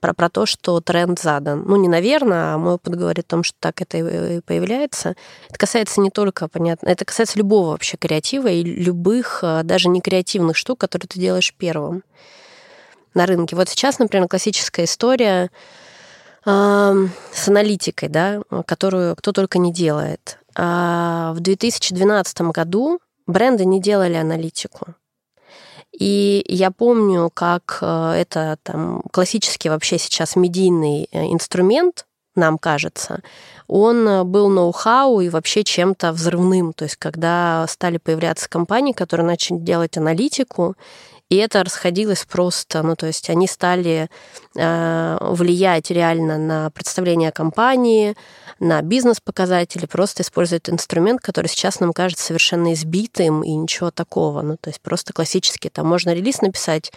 про, 0.02 0.14
про 0.16 0.30
то, 0.30 0.48
что 0.48 0.82
тренд 0.82 1.20
задан. 1.20 1.64
Ну, 1.68 1.76
не 1.76 1.88
наверное, 1.88 2.56
а 2.56 2.58
мой 2.58 2.74
опыт 2.74 2.96
говорит 2.96 3.26
о 3.26 3.30
том, 3.30 3.44
что 3.44 3.56
так 3.60 3.82
это 3.84 3.98
и 4.00 4.42
появляется. 4.42 5.16
Это 5.48 5.60
касается 5.60 6.02
не 6.02 6.10
только, 6.10 6.48
понятно, 6.48 6.90
это 6.90 7.06
касается 7.06 7.38
любого 7.38 7.70
вообще 7.70 7.98
креатива 7.98 8.48
и 8.48 8.64
любых, 8.64 9.42
а, 9.44 9.62
даже 9.62 9.90
не 9.90 10.02
креативных 10.02 10.58
штук, 10.58 10.80
которые 10.80 11.08
ты 11.08 11.20
делаешь 11.20 11.54
первым 11.56 12.04
на 13.14 13.28
рынке. 13.28 13.56
Вот 13.56 13.70
сейчас, 13.70 14.00
например, 14.00 14.28
классическая 14.28 14.86
история 14.86 15.52
с 16.46 17.48
аналитикой, 17.48 18.10
да, 18.10 18.42
которую 18.66 19.16
кто 19.16 19.32
только 19.32 19.60
не 19.60 19.72
делает. 19.72 20.40
А 20.56 21.32
В 21.34 21.40
2012 21.40 22.52
году 22.52 23.00
бренды 23.28 23.66
не 23.66 23.82
делали 23.82 24.16
аналитику. 24.16 24.96
И 25.92 26.44
я 26.48 26.72
помню, 26.72 27.30
как 27.34 27.78
э, 27.82 28.14
это 28.18 28.58
там 28.64 29.04
классический 29.12 29.70
вообще 29.70 30.00
сейчас 30.00 30.36
медийный 30.36 31.08
э, 31.12 31.32
инструмент, 31.32 32.06
нам 32.36 32.58
кажется, 32.58 33.22
он 33.68 34.08
э, 34.08 34.24
был 34.24 34.50
ноу-хау 34.50 35.22
и 35.22 35.30
вообще 35.30 35.64
чем-то 35.64 36.12
взрывным. 36.12 36.74
То 36.74 36.86
есть 36.86 36.96
когда 36.96 37.66
стали 37.70 37.98
появляться 37.98 38.50
компании, 38.50 38.94
которые 38.94 39.28
начали 39.28 39.58
делать 39.58 39.96
аналитику, 39.98 40.76
и 41.34 41.38
это 41.38 41.64
расходилось 41.64 42.26
просто, 42.26 42.84
ну 42.84 42.96
то 42.96 43.08
есть 43.08 43.28
они 43.32 43.48
стали 43.48 44.08
э, 44.56 45.18
влиять 45.20 45.90
реально 45.90 46.38
на 46.38 46.70
представление 46.70 47.32
компании, 47.32 48.16
на 48.60 48.84
бизнес-показатели, 48.84 49.88
просто 49.88 50.22
используют 50.22 50.70
инструмент, 50.70 51.22
который 51.22 51.48
сейчас 51.48 51.80
нам 51.80 51.92
кажется 51.92 52.24
совершенно 52.24 52.74
избитым 52.74 53.42
и 53.42 53.52
ничего 53.56 53.90
такого. 53.90 54.44
Ну, 54.44 54.58
то 54.62 54.70
есть 54.70 54.80
просто 54.80 55.12
классический. 55.12 55.70
Там 55.70 55.88
можно 55.88 56.14
релиз 56.14 56.42
написать, 56.42 56.92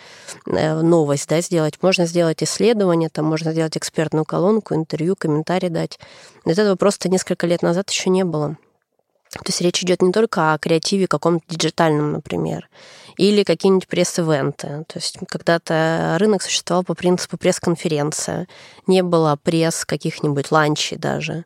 э, 0.47 0.83
новость, 0.83 1.31
да, 1.31 1.41
сделать, 1.41 1.83
можно 1.83 2.05
сделать 2.05 2.43
исследование, 2.43 3.09
там 3.09 3.25
можно 3.25 3.53
сделать 3.53 3.79
экспертную 3.79 4.27
колонку, 4.27 4.75
интервью, 4.75 5.17
комментарий 5.17 5.71
дать. 5.71 5.99
Вот 6.45 6.59
этого 6.59 6.77
просто 6.77 7.09
несколько 7.09 7.47
лет 7.47 7.63
назад 7.63 7.89
еще 7.89 8.11
не 8.11 8.25
было. 8.25 8.59
То 9.31 9.49
есть 9.49 9.61
речь 9.61 9.83
идет 9.83 10.03
не 10.03 10.13
только 10.13 10.53
о 10.53 10.59
креативе 10.59 11.07
каком-то 11.07 11.45
диджитальном, 11.49 12.13
например, 12.13 12.69
или 13.17 13.43
какие-нибудь 13.43 13.89
пресс-ивенты. 13.89 14.85
То 14.87 14.97
есть 14.97 15.19
когда-то 15.29 16.17
рынок 16.19 16.43
существовал 16.43 16.85
по 16.85 16.95
принципу 16.95 17.37
пресс-конференция. 17.37 18.47
Не 18.87 19.03
было 19.03 19.39
пресс 19.43 19.85
каких-нибудь 19.85 20.51
ланчей 20.51 20.97
даже 20.97 21.45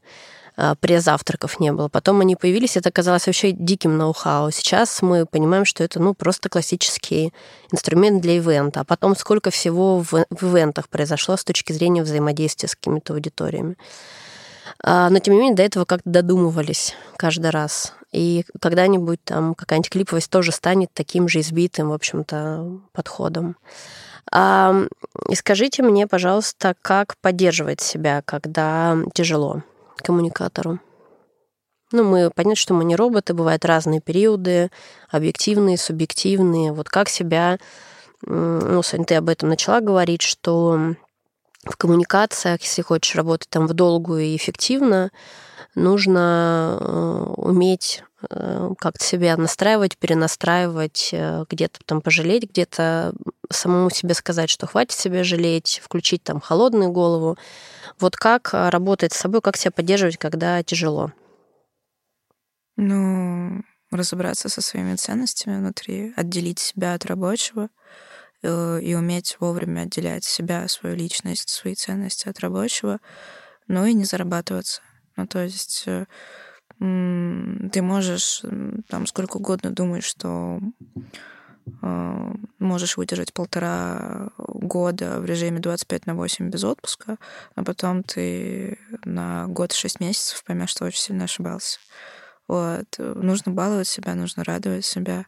а, 0.56 0.74
пресс-завтраков 0.74 1.58
не 1.58 1.72
было. 1.72 1.88
Потом 1.88 2.20
они 2.20 2.36
появились, 2.36 2.76
это 2.76 2.90
казалось 2.90 3.26
вообще 3.26 3.52
диким 3.52 3.96
ноу-хау. 3.96 4.50
Сейчас 4.50 5.00
мы 5.00 5.24
понимаем, 5.24 5.64
что 5.64 5.82
это 5.82 6.00
ну, 6.00 6.12
просто 6.12 6.48
классический 6.48 7.32
инструмент 7.72 8.20
для 8.20 8.36
ивента. 8.36 8.80
А 8.80 8.84
потом 8.84 9.16
сколько 9.16 9.50
всего 9.50 10.00
в, 10.00 10.26
в 10.28 10.54
ивентах 10.54 10.88
произошло 10.88 11.36
с 11.36 11.44
точки 11.44 11.72
зрения 11.72 12.02
взаимодействия 12.02 12.68
с 12.68 12.74
какими-то 12.74 13.14
аудиториями. 13.14 13.76
А, 14.82 15.10
Но, 15.10 15.18
тем 15.18 15.34
не 15.34 15.40
менее, 15.40 15.56
до 15.56 15.62
этого 15.62 15.84
как-то 15.84 16.08
додумывались 16.08 16.94
каждый 17.16 17.50
раз. 17.50 17.94
И 18.12 18.44
когда-нибудь 18.60 19.22
там 19.24 19.54
какая-нибудь 19.54 19.90
клиповость 19.90 20.30
тоже 20.30 20.52
станет 20.52 20.90
таким 20.92 21.28
же 21.28 21.40
избитым, 21.40 21.90
в 21.90 21.92
общем-то, 21.92 22.80
подходом. 22.92 23.56
А, 24.32 24.74
И 25.28 25.34
скажите 25.34 25.82
мне, 25.82 26.06
пожалуйста, 26.06 26.74
как 26.82 27.16
поддерживать 27.20 27.80
себя, 27.80 28.22
когда 28.24 28.96
тяжело 29.12 29.62
коммуникатору? 30.02 30.78
Ну, 31.92 32.04
мы 32.04 32.30
понятно, 32.30 32.56
что 32.56 32.72
мы 32.72 32.84
не 32.84 32.94
роботы, 32.94 33.34
бывают 33.34 33.64
разные 33.64 34.00
периоды, 34.00 34.70
объективные, 35.10 35.76
субъективные. 35.76 36.72
Вот 36.72 36.88
как 36.88 37.08
себя, 37.08 37.58
ну, 38.22 38.82
Соня, 38.82 39.04
ты 39.04 39.16
об 39.16 39.28
этом 39.28 39.48
начала 39.48 39.80
говорить, 39.80 40.22
что 40.22 40.94
в 41.64 41.76
коммуникациях, 41.76 42.62
если 42.62 42.82
хочешь 42.82 43.14
работать 43.14 43.48
там 43.50 43.66
в 43.66 43.74
долгую 43.74 44.22
и 44.22 44.36
эффективно, 44.36 45.10
нужно 45.74 46.78
э, 46.80 47.32
уметь 47.36 48.02
э, 48.28 48.70
как-то 48.78 49.04
себя 49.04 49.36
настраивать, 49.36 49.98
перенастраивать, 49.98 51.10
э, 51.12 51.44
где-то 51.48 51.80
там 51.84 52.00
пожалеть, 52.00 52.50
где-то 52.50 53.12
самому 53.50 53.90
себе 53.90 54.14
сказать, 54.14 54.48
что 54.48 54.66
хватит 54.66 54.92
себя 54.92 55.22
жалеть, 55.22 55.80
включить 55.84 56.22
там 56.22 56.40
холодную 56.40 56.90
голову. 56.90 57.36
Вот 57.98 58.16
как 58.16 58.50
работать 58.52 59.12
с 59.12 59.18
собой, 59.18 59.42
как 59.42 59.56
себя 59.56 59.70
поддерживать, 59.70 60.16
когда 60.16 60.62
тяжело? 60.62 61.12
Ну, 62.76 63.62
разобраться 63.90 64.48
со 64.48 64.62
своими 64.62 64.96
ценностями 64.96 65.58
внутри, 65.58 66.14
отделить 66.16 66.58
себя 66.58 66.94
от 66.94 67.04
рабочего 67.04 67.68
и 68.42 68.94
уметь 68.94 69.36
вовремя 69.40 69.82
отделять 69.82 70.24
себя, 70.24 70.66
свою 70.68 70.96
личность, 70.96 71.48
свои 71.48 71.74
ценности 71.74 72.28
от 72.28 72.40
рабочего, 72.40 73.00
ну 73.68 73.84
и 73.84 73.94
не 73.94 74.04
зарабатываться. 74.04 74.82
Ну, 75.16 75.26
то 75.26 75.42
есть 75.44 75.84
э, 75.86 76.06
ты 76.78 77.82
можешь 77.82 78.42
там 78.88 79.06
сколько 79.06 79.36
угодно 79.36 79.70
думать, 79.70 80.02
что 80.02 80.60
э, 81.82 82.32
можешь 82.58 82.96
выдержать 82.96 83.34
полтора 83.34 84.30
года 84.38 85.20
в 85.20 85.26
режиме 85.26 85.60
25 85.60 86.06
на 86.06 86.14
8 86.14 86.48
без 86.48 86.64
отпуска, 86.64 87.18
а 87.54 87.64
потом 87.64 88.02
ты 88.02 88.78
на 89.04 89.46
год 89.48 89.72
6 89.72 90.00
месяцев 90.00 90.42
поймешь, 90.44 90.70
что 90.70 90.86
очень 90.86 91.00
сильно 91.00 91.24
ошибался. 91.24 91.78
Вот. 92.48 92.86
Нужно 92.98 93.52
баловать 93.52 93.86
себя, 93.86 94.14
нужно 94.14 94.42
радовать 94.42 94.86
себя. 94.86 95.26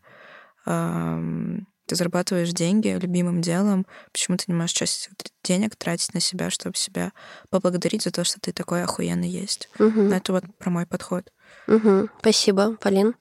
Ты 1.92 1.96
зарабатываешь 1.96 2.52
деньги 2.52 2.88
любимым 2.88 3.42
делом. 3.42 3.86
Почему 4.12 4.38
ты 4.38 4.44
не 4.46 4.54
можешь 4.54 4.72
часть 4.72 5.10
денег 5.44 5.76
тратить 5.76 6.14
на 6.14 6.20
себя, 6.20 6.48
чтобы 6.48 6.74
себя 6.74 7.12
поблагодарить 7.50 8.00
за 8.00 8.10
то, 8.10 8.24
что 8.24 8.40
ты 8.40 8.54
такой 8.54 8.82
охуенный 8.82 9.28
есть? 9.28 9.68
Угу. 9.78 10.04
Это 10.04 10.32
вот 10.32 10.44
про 10.58 10.70
мой 10.70 10.86
подход. 10.86 11.30
Угу. 11.68 12.08
Спасибо, 12.20 12.78
Полин. 12.80 13.14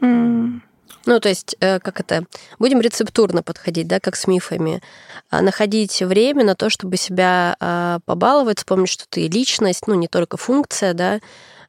Mm. 0.00 0.60
Ну, 1.04 1.20
то 1.20 1.28
есть, 1.28 1.54
как 1.60 2.00
это, 2.00 2.24
будем 2.58 2.80
рецептурно 2.80 3.42
подходить, 3.42 3.88
да, 3.88 4.00
как 4.00 4.16
с 4.16 4.26
мифами. 4.26 4.80
А, 5.28 5.42
Находить 5.42 6.00
время 6.00 6.44
на 6.44 6.54
то, 6.54 6.70
чтобы 6.70 6.96
себя 6.96 7.56
а, 7.60 7.98
побаловать, 8.06 8.60
вспомнить, 8.60 8.88
что 8.88 9.04
ты 9.06 9.28
личность, 9.28 9.86
ну, 9.86 9.96
не 9.96 10.08
только 10.08 10.38
функция, 10.38 10.94
да, 10.94 11.20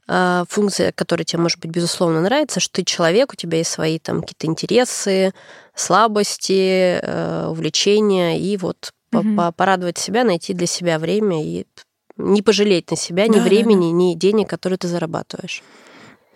функция, 0.08 0.92
которая 0.92 1.26
тебе, 1.26 1.42
может 1.42 1.60
быть, 1.60 1.72
безусловно 1.72 2.22
нравится, 2.22 2.60
что 2.60 2.76
ты 2.76 2.84
человек, 2.84 3.34
у 3.34 3.36
тебя 3.36 3.58
есть 3.58 3.72
свои 3.72 3.98
там 3.98 4.22
какие-то 4.22 4.46
интересы, 4.46 5.34
слабости, 5.74 7.00
э, 7.02 7.48
увлечения, 7.48 8.40
и 8.40 8.56
вот 8.58 8.92
mm-hmm. 9.12 9.54
порадовать 9.54 9.98
себя, 9.98 10.24
найти 10.24 10.54
для 10.54 10.68
себя 10.68 11.00
время 11.00 11.44
и 11.44 11.66
не 12.18 12.42
пожалеть 12.42 12.92
на 12.92 12.98
себя 12.98 13.28
ни 13.28 13.38
да, 13.38 13.42
времени, 13.42 13.92
да, 13.92 13.92
да. 13.92 13.96
ни 13.98 14.14
денег, 14.14 14.50
которые 14.50 14.78
ты 14.78 14.88
зарабатываешь. 14.88 15.64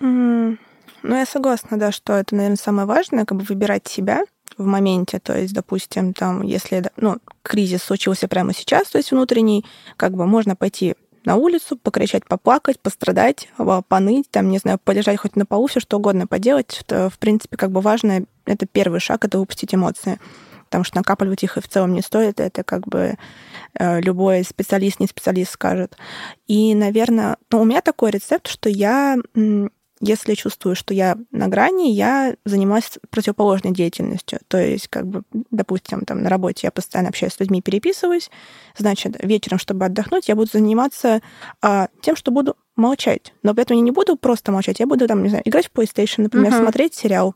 Mm, 0.01 0.57
ну, 1.03 1.15
я 1.15 1.26
согласна, 1.26 1.78
да, 1.80 1.91
что 1.91 2.13
это, 2.13 2.36
наверное, 2.36 2.57
самое 2.57 2.88
важное, 2.88 3.26
как 3.26 3.38
бы 3.38 3.43
выбирать 3.43 3.88
себя 3.88 4.24
в 4.57 4.65
моменте. 4.65 5.20
То 5.20 5.38
есть, 5.38 5.53
допустим, 5.53 6.13
там, 6.13 6.41
если 6.41 6.84
ну, 6.97 7.17
кризис 7.43 7.84
случился 7.84 8.28
прямо 8.28 8.53
сейчас, 8.53 8.89
то 8.89 8.97
есть 8.97 9.11
внутренний, 9.11 9.65
как 9.95 10.13
бы 10.13 10.26
можно 10.26 10.55
пойти 10.55 10.95
на 11.26 11.36
улицу, 11.36 11.78
покричать, 11.78 12.26
поплакать, 12.26 12.80
пострадать, 12.80 13.49
поныть, 13.88 14.30
там, 14.32 14.49
не 14.49 14.57
знаю, 14.57 14.80
полежать 14.84 15.20
хоть 15.20 15.36
на 15.36 15.45
полу, 15.45 15.67
все 15.67 15.80
что 15.80 15.97
угодно 15.97 16.28
поделать. 16.28 16.84
В 16.88 17.20
принципе, 17.20 17.57
как 17.57 17.72
бы 17.72 17.82
важно, 17.82 18.26
это 18.45 18.65
первый 18.65 18.99
шаг, 18.99 19.26
это 19.26 19.39
выпустить 19.39 19.74
эмоции. 19.76 20.20
Потому 20.65 20.84
что 20.84 20.97
накапливать 20.97 21.43
их 21.43 21.57
и 21.57 21.61
в 21.61 21.67
целом 21.67 21.93
не 21.93 22.01
стоит, 22.01 22.39
это 22.39 22.63
как 22.63 22.88
бы 22.88 23.15
э, 23.74 24.01
любой 24.01 24.43
специалист, 24.43 24.99
не 24.99 25.07
специалист 25.07 25.51
скажет. 25.51 25.97
И, 26.47 26.76
наверное, 26.76 27.38
ну, 27.49 27.61
у 27.61 27.65
меня 27.65 27.82
такой 27.82 28.11
рецепт, 28.11 28.47
что 28.47 28.70
я 28.70 29.17
если 30.02 30.34
чувствую, 30.34 30.76
что 30.76 30.93
я 30.93 31.18
на 31.32 31.47
грани, 31.47 31.91
я 31.91 32.36
занимаюсь 32.45 33.00
противоположной 33.10 33.74
деятельностью. 33.74 34.39
То 34.47 34.58
есть, 34.58 34.88
как 34.88 35.08
бы, 35.08 35.24
допустим, 35.52 36.02
там 36.02 36.24
на 36.24 36.30
работе 36.30 36.68
я 36.68 36.72
постоянно 36.72 37.10
общаюсь 37.10 37.34
с 37.34 37.39
людьми, 37.39 37.62
переписываюсь, 37.62 38.30
значит, 38.78 39.16
вечером, 39.24 39.60
чтобы 39.60 39.86
отдохнуть, 39.86 40.30
я 40.30 40.36
буду 40.36 40.50
заниматься 40.52 41.22
а, 41.62 41.89
тем, 42.02 42.16
что 42.16 42.32
буду 42.32 42.56
молчать. 42.76 43.34
Но 43.43 43.53
при 43.53 43.63
этом 43.63 43.78
я 43.78 43.84
не 43.84 43.91
буду 43.91 44.15
просто 44.15 44.51
молчать, 44.51 44.80
я 44.80 44.88
буду 44.88 45.07
там, 45.07 45.22
не 45.24 45.30
знаю, 45.30 45.43
играть 45.45 45.67
в 45.67 45.78
PlayStation, 45.78 46.24
например, 46.24 46.53
угу. 46.53 46.61
смотреть 46.61 46.95
сериал, 46.95 47.36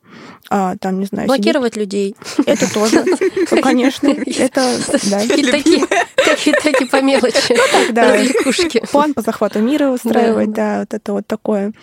а, 0.49 0.75
там, 0.77 0.99
не 0.99 1.05
знаю... 1.05 1.27
Блокировать 1.27 1.73
сидеть. 1.73 1.87
людей. 1.87 2.15
Это 2.45 2.73
тоже, 2.73 3.03
ну, 3.05 3.61
конечно. 3.61 4.07
Это, 4.07 4.79
да. 5.09 5.19
Такие 5.19 6.87
по 6.87 7.01
мелочи. 7.01 7.55
Ну, 7.55 7.93
да. 7.93 8.17
План 8.91 9.13
по 9.13 9.21
захвату 9.21 9.59
мира 9.59 9.89
устраивать, 9.89 10.51
да, 10.51 10.79
вот 10.79 10.93
это 10.93 11.13
вот 11.13 11.27
такое. 11.27 11.73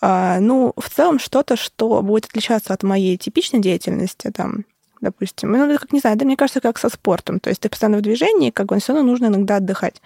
А, 0.00 0.38
ну, 0.40 0.72
в 0.76 0.88
целом 0.88 1.18
что-то, 1.18 1.56
что 1.56 2.00
будет 2.02 2.26
отличаться 2.26 2.72
от 2.72 2.82
моей 2.82 3.16
типичной 3.16 3.60
деятельности, 3.60 4.30
там, 4.30 4.64
допустим. 5.00 5.52
Ну, 5.52 5.78
как 5.78 5.92
не 5.92 6.00
знаю, 6.00 6.16
да, 6.16 6.24
мне 6.24 6.36
кажется, 6.36 6.60
как 6.60 6.78
со 6.78 6.88
спортом. 6.88 7.40
То 7.40 7.50
есть 7.50 7.60
ты 7.60 7.68
постоянно 7.68 7.98
в 7.98 8.02
движении, 8.02 8.50
как 8.50 8.66
бы 8.66 8.78
все 8.78 8.92
равно 8.92 9.10
нужно 9.10 9.26
иногда 9.26 9.56
отдыхать. 9.56 10.00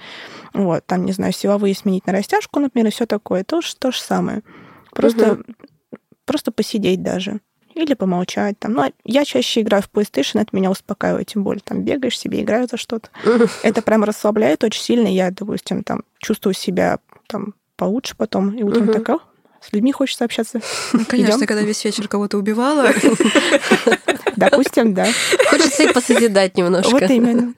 Вот, 0.52 0.84
там, 0.86 1.04
не 1.04 1.12
знаю, 1.12 1.32
силовые 1.32 1.74
сменить 1.74 2.06
на 2.06 2.12
растяжку, 2.12 2.60
например, 2.60 2.88
и 2.88 2.90
все 2.90 3.06
такое. 3.06 3.44
То, 3.44 3.60
то 3.78 3.90
же 3.90 4.00
самое. 4.00 4.42
Просто, 4.92 5.32
угу. 5.32 5.42
просто 6.24 6.52
посидеть 6.52 7.02
даже. 7.02 7.40
Или 7.74 7.94
помолчать. 7.94 8.58
Там. 8.60 8.72
Ну, 8.72 8.92
я 9.04 9.24
чаще 9.24 9.62
играю 9.62 9.82
в 9.82 9.90
PlayStation, 9.90 10.40
это 10.40 10.50
меня 10.52 10.70
успокаивает, 10.70 11.26
тем 11.26 11.42
более 11.42 11.60
там 11.60 11.82
бегаешь 11.82 12.18
себе, 12.18 12.40
играешь 12.42 12.70
за 12.70 12.76
что-то. 12.76 13.08
Это 13.64 13.82
прям 13.82 14.04
расслабляет 14.04 14.62
очень 14.62 14.80
сильно. 14.80 15.08
Я, 15.08 15.32
допустим, 15.32 15.82
там 15.82 16.02
чувствую 16.18 16.54
себя 16.54 17.00
там 17.26 17.54
получше 17.76 18.14
потом. 18.16 18.50
И 18.50 18.62
утром 18.62 18.84
угу. 18.84 18.92
такая, 18.92 19.18
с 19.68 19.72
людьми 19.72 19.92
хочется 19.92 20.24
общаться. 20.24 20.60
Ну, 20.92 21.04
конечно, 21.06 21.38
Идём. 21.38 21.46
когда 21.46 21.62
весь 21.62 21.84
вечер 21.84 22.08
кого-то 22.08 22.36
убивала. 22.38 22.88
Допустим, 24.36 24.94
да. 24.94 25.06
Хочется 25.48 25.84
и 25.84 25.92
посозидать 25.92 26.56
немножко. 26.56 26.90
Вот 26.90 27.10
именно. 27.10 27.54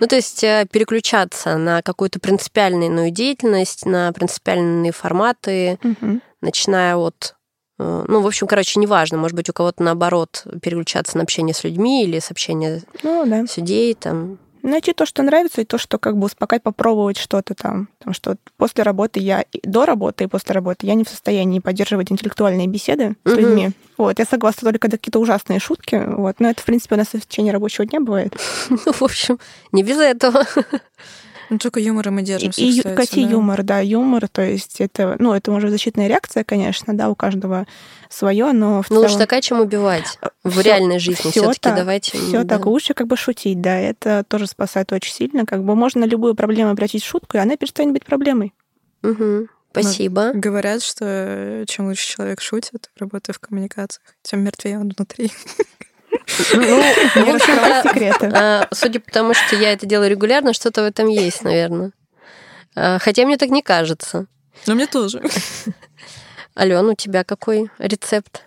Ну, 0.00 0.06
то 0.06 0.16
есть 0.16 0.44
э, 0.44 0.66
переключаться 0.70 1.56
на 1.56 1.82
какую-то 1.82 2.20
принципиальную 2.20 3.10
деятельность, 3.10 3.84
на 3.84 4.12
принципиальные 4.12 4.92
форматы, 4.92 5.78
угу. 5.82 6.20
начиная 6.40 6.96
от 6.96 7.34
э, 7.80 8.04
ну, 8.06 8.20
в 8.20 8.26
общем, 8.26 8.46
короче, 8.46 8.78
неважно. 8.78 9.18
Может 9.18 9.36
быть, 9.36 9.48
у 9.48 9.52
кого-то 9.52 9.82
наоборот 9.82 10.46
переключаться 10.62 11.16
на 11.16 11.24
общение 11.24 11.54
с 11.54 11.64
людьми 11.64 12.04
или 12.04 12.20
с 12.20 12.30
общения 12.30 12.82
ну, 13.02 13.26
да. 13.26 13.46
с 13.46 13.56
людей, 13.56 13.94
там, 13.94 14.38
найти 14.62 14.92
то, 14.92 15.06
что 15.06 15.22
нравится, 15.22 15.60
и 15.60 15.64
то, 15.64 15.78
что 15.78 15.98
как 15.98 16.16
бы 16.16 16.26
успокоить, 16.26 16.62
попробовать 16.62 17.16
что-то 17.16 17.54
там. 17.54 17.88
Потому 17.98 18.14
что 18.14 18.36
после 18.56 18.84
работы 18.84 19.20
я, 19.20 19.44
до 19.62 19.86
работы 19.86 20.24
и 20.24 20.26
после 20.26 20.54
работы 20.54 20.86
я 20.86 20.94
не 20.94 21.04
в 21.04 21.08
состоянии 21.08 21.60
поддерживать 21.60 22.12
интеллектуальные 22.12 22.66
беседы 22.66 23.16
с 23.24 23.32
людьми. 23.32 23.70
Вот, 23.96 24.18
я 24.18 24.24
согласна 24.24 24.70
только 24.70 24.88
какие-то 24.90 25.18
ужасные 25.18 25.58
шутки. 25.58 26.02
Вот, 26.06 26.40
но 26.40 26.50
это, 26.50 26.62
в 26.62 26.64
принципе, 26.64 26.94
у 26.94 26.98
нас 26.98 27.08
в 27.08 27.26
течение 27.26 27.52
рабочего 27.52 27.86
дня 27.86 28.00
бывает. 28.00 28.36
Ну, 28.70 28.92
в 28.92 29.02
общем, 29.02 29.38
не 29.72 29.82
без 29.82 29.98
этого. 29.98 30.44
Ну, 31.50 31.58
только 31.58 31.80
юмора 31.80 32.10
мы 32.10 32.22
держимся, 32.22 32.60
И, 32.60 32.78
кстати, 32.78 32.94
какие 32.94 33.24
да. 33.24 33.30
юмор, 33.32 33.62
да, 33.62 33.78
юмор, 33.80 34.28
то 34.28 34.42
есть 34.42 34.80
это, 34.80 35.16
ну, 35.18 35.32
это 35.32 35.50
уже 35.52 35.70
защитная 35.70 36.06
реакция, 36.06 36.44
конечно, 36.44 36.96
да, 36.96 37.08
у 37.08 37.14
каждого 37.14 37.66
свое, 38.10 38.52
но 38.52 38.82
в 38.82 38.90
Ну, 38.90 38.96
целом... 38.96 39.02
лучше 39.04 39.18
такая, 39.18 39.40
чем 39.40 39.60
убивать 39.60 40.18
в 40.44 40.50
всё, 40.50 40.60
реальной 40.60 40.98
жизни. 40.98 41.30
все 41.30 41.52
таки 41.52 41.74
давайте... 41.74 42.18
Все 42.18 42.42
да. 42.44 42.56
так, 42.56 42.66
лучше 42.66 42.94
как 42.94 43.06
бы 43.06 43.16
шутить, 43.16 43.60
да, 43.60 43.78
это 43.78 44.24
тоже 44.28 44.46
спасает 44.46 44.92
очень 44.92 45.12
сильно, 45.12 45.46
как 45.46 45.64
бы 45.64 45.74
можно 45.74 46.04
любую 46.04 46.34
проблему 46.34 46.70
обратить 46.70 47.02
в 47.02 47.06
шутку, 47.06 47.36
и 47.36 47.40
она 47.40 47.56
перестанет 47.56 47.92
быть 47.92 48.04
проблемой. 48.04 48.52
Угу. 49.02 49.48
Спасибо. 49.70 50.32
Но 50.34 50.40
говорят, 50.40 50.82
что 50.82 51.64
чем 51.68 51.88
лучше 51.88 52.14
человек 52.16 52.40
шутит, 52.40 52.90
работая 52.98 53.32
в 53.32 53.38
коммуникациях, 53.38 54.02
тем 54.22 54.40
мертвее 54.42 54.78
он 54.78 54.92
внутри. 54.96 55.30
Ну, 56.54 56.82
в 57.14 57.34
общем 57.34 57.88
секреты. 57.88 58.26
А, 58.34 58.68
судя 58.72 59.00
по 59.00 59.10
тому, 59.10 59.34
что 59.34 59.56
я 59.56 59.72
это 59.72 59.86
делаю 59.86 60.10
регулярно, 60.10 60.52
что-то 60.52 60.82
в 60.82 60.86
этом 60.86 61.08
есть, 61.08 61.42
наверное. 61.42 61.92
А, 62.74 62.98
хотя 62.98 63.24
мне 63.24 63.36
так 63.36 63.50
не 63.50 63.62
кажется. 63.62 64.26
Но 64.66 64.74
мне 64.74 64.86
тоже. 64.86 65.22
Алена, 66.54 66.82
у 66.82 66.94
тебя 66.94 67.24
какой 67.24 67.70
рецепт? 67.78 68.42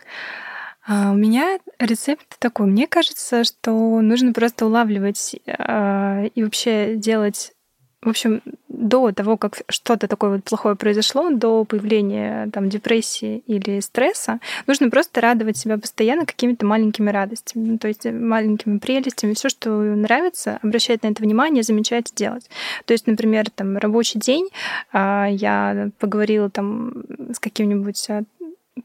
А, 0.85 1.11
у 1.11 1.15
меня 1.15 1.59
рецепт 1.79 2.25
такой. 2.39 2.67
Мне 2.67 2.87
кажется, 2.87 3.43
что 3.43 3.71
нужно 4.01 4.33
просто 4.33 4.65
улавливать 4.65 5.35
а, 5.47 6.23
и 6.23 6.43
вообще 6.43 6.95
делать 6.95 7.53
в 8.01 8.09
общем, 8.09 8.41
до 8.67 9.11
того, 9.11 9.37
как 9.37 9.61
что-то 9.69 10.07
такое 10.07 10.31
вот 10.31 10.43
плохое 10.43 10.75
произошло, 10.75 11.29
до 11.29 11.65
появления 11.65 12.49
там 12.51 12.67
депрессии 12.67 13.43
или 13.45 13.79
стресса, 13.79 14.39
нужно 14.65 14.89
просто 14.89 15.21
радовать 15.21 15.57
себя 15.57 15.77
постоянно 15.77 16.25
какими-то 16.25 16.65
маленькими 16.65 17.11
радостями, 17.11 17.71
ну, 17.71 17.77
то 17.77 17.87
есть 17.87 18.05
маленькими 18.05 18.79
прелестями, 18.79 19.33
все, 19.33 19.49
что 19.49 19.69
нравится, 19.69 20.57
обращать 20.63 21.03
на 21.03 21.09
это 21.09 21.21
внимание, 21.21 21.61
замечать, 21.61 22.11
делать. 22.15 22.49
То 22.85 22.93
есть, 22.93 23.05
например, 23.05 23.49
там 23.51 23.77
рабочий 23.77 24.19
день, 24.19 24.49
а, 24.91 25.27
я 25.29 25.91
поговорила 25.99 26.49
там 26.49 27.03
с 27.31 27.39
каким-нибудь 27.39 28.09
а, 28.09 28.23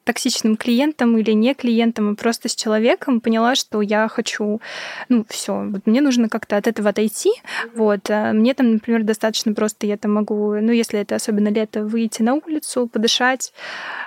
токсичным 0.05 0.57
клиентом 0.57 1.17
или 1.17 1.31
не 1.33 1.55
клиентом, 1.55 2.11
а 2.11 2.15
просто 2.15 2.49
с 2.49 2.55
человеком, 2.55 3.21
поняла, 3.21 3.55
что 3.55 3.81
я 3.83 4.09
хочу, 4.09 4.61
ну, 5.09 5.25
все, 5.29 5.65
вот 5.65 5.87
мне 5.87 6.01
нужно 6.01 6.29
как-то 6.29 6.57
от 6.57 6.67
этого 6.67 6.91
отойти. 6.91 7.31
Вот. 7.75 8.11
А 8.11 8.33
мне 8.33 8.55
там, 8.55 8.73
например, 8.73 9.05
достаточно 9.05 9.53
просто, 9.55 9.87
я 9.87 9.97
там 9.97 10.15
могу, 10.15 10.55
ну, 10.55 10.73
если 10.73 11.01
это 11.01 11.15
особенно 11.15 11.49
лето, 11.49 11.85
выйти 11.85 12.23
на 12.23 12.35
улицу, 12.35 12.89
подышать, 12.89 13.53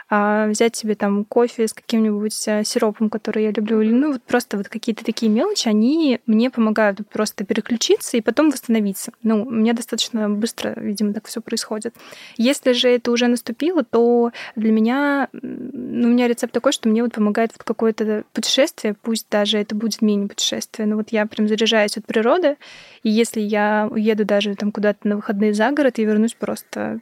а, 0.09 0.47
взять 0.47 0.75
себе 0.75 0.95
там 0.95 1.23
кофе 1.23 1.67
с 1.67 1.73
каким-нибудь 1.73 2.47
а, 2.47 2.63
сиропом, 2.63 3.09
который 3.09 3.43
я 3.43 3.51
люблю, 3.51 3.82
или, 3.82 3.91
ну, 3.91 4.13
вот 4.13 4.23
просто 4.23 4.57
вот 4.57 4.67
какие-то 4.67 5.05
такие 5.05 5.32
мелочи, 5.32 5.69
они 5.69 6.19
мне 6.25 6.49
помогают 6.49 7.07
просто 7.09 7.45
переключиться 7.45 8.17
и 8.17 8.21
потом 8.21 8.49
восстановиться. 8.49 9.13
Ну, 9.23 9.43
у 9.43 9.51
меня 9.51 9.73
достаточно 9.73 10.30
быстро, 10.30 10.73
видимо, 10.77 11.13
так 11.13 11.27
все 11.27 11.41
происходит. 11.41 11.95
Если 12.38 12.73
же 12.73 12.89
это 12.89 13.11
уже 13.11 13.27
наступило, 13.27 13.84
то 13.84 14.32
для 14.55 14.71
меня 14.71 15.30
ну, 15.72 16.07
у 16.07 16.11
меня 16.11 16.28
рецепт 16.28 16.53
такой, 16.53 16.72
что 16.72 16.89
мне 16.89 17.03
вот 17.03 17.13
помогает 17.13 17.51
вот 17.53 17.63
какое-то 17.63 18.24
путешествие, 18.34 18.95
пусть 19.01 19.28
даже 19.30 19.57
это 19.57 19.76
будет 19.76 20.01
мини-путешествие, 20.01 20.88
но 20.88 20.95
вот 20.95 21.09
я 21.11 21.26
прям 21.26 21.47
заряжаюсь 21.47 21.97
от 21.97 22.05
природы, 22.05 22.57
и 23.03 23.09
если 23.09 23.39
я 23.39 23.88
уеду 23.89 24.26
даже 24.26 24.55
там 24.55 24.72
куда-то 24.72 25.07
на 25.07 25.15
выходные 25.17 25.53
за 25.53 25.72
город, 25.72 25.97
я 25.97 26.05
вернусь 26.05 26.34
просто 26.34 26.99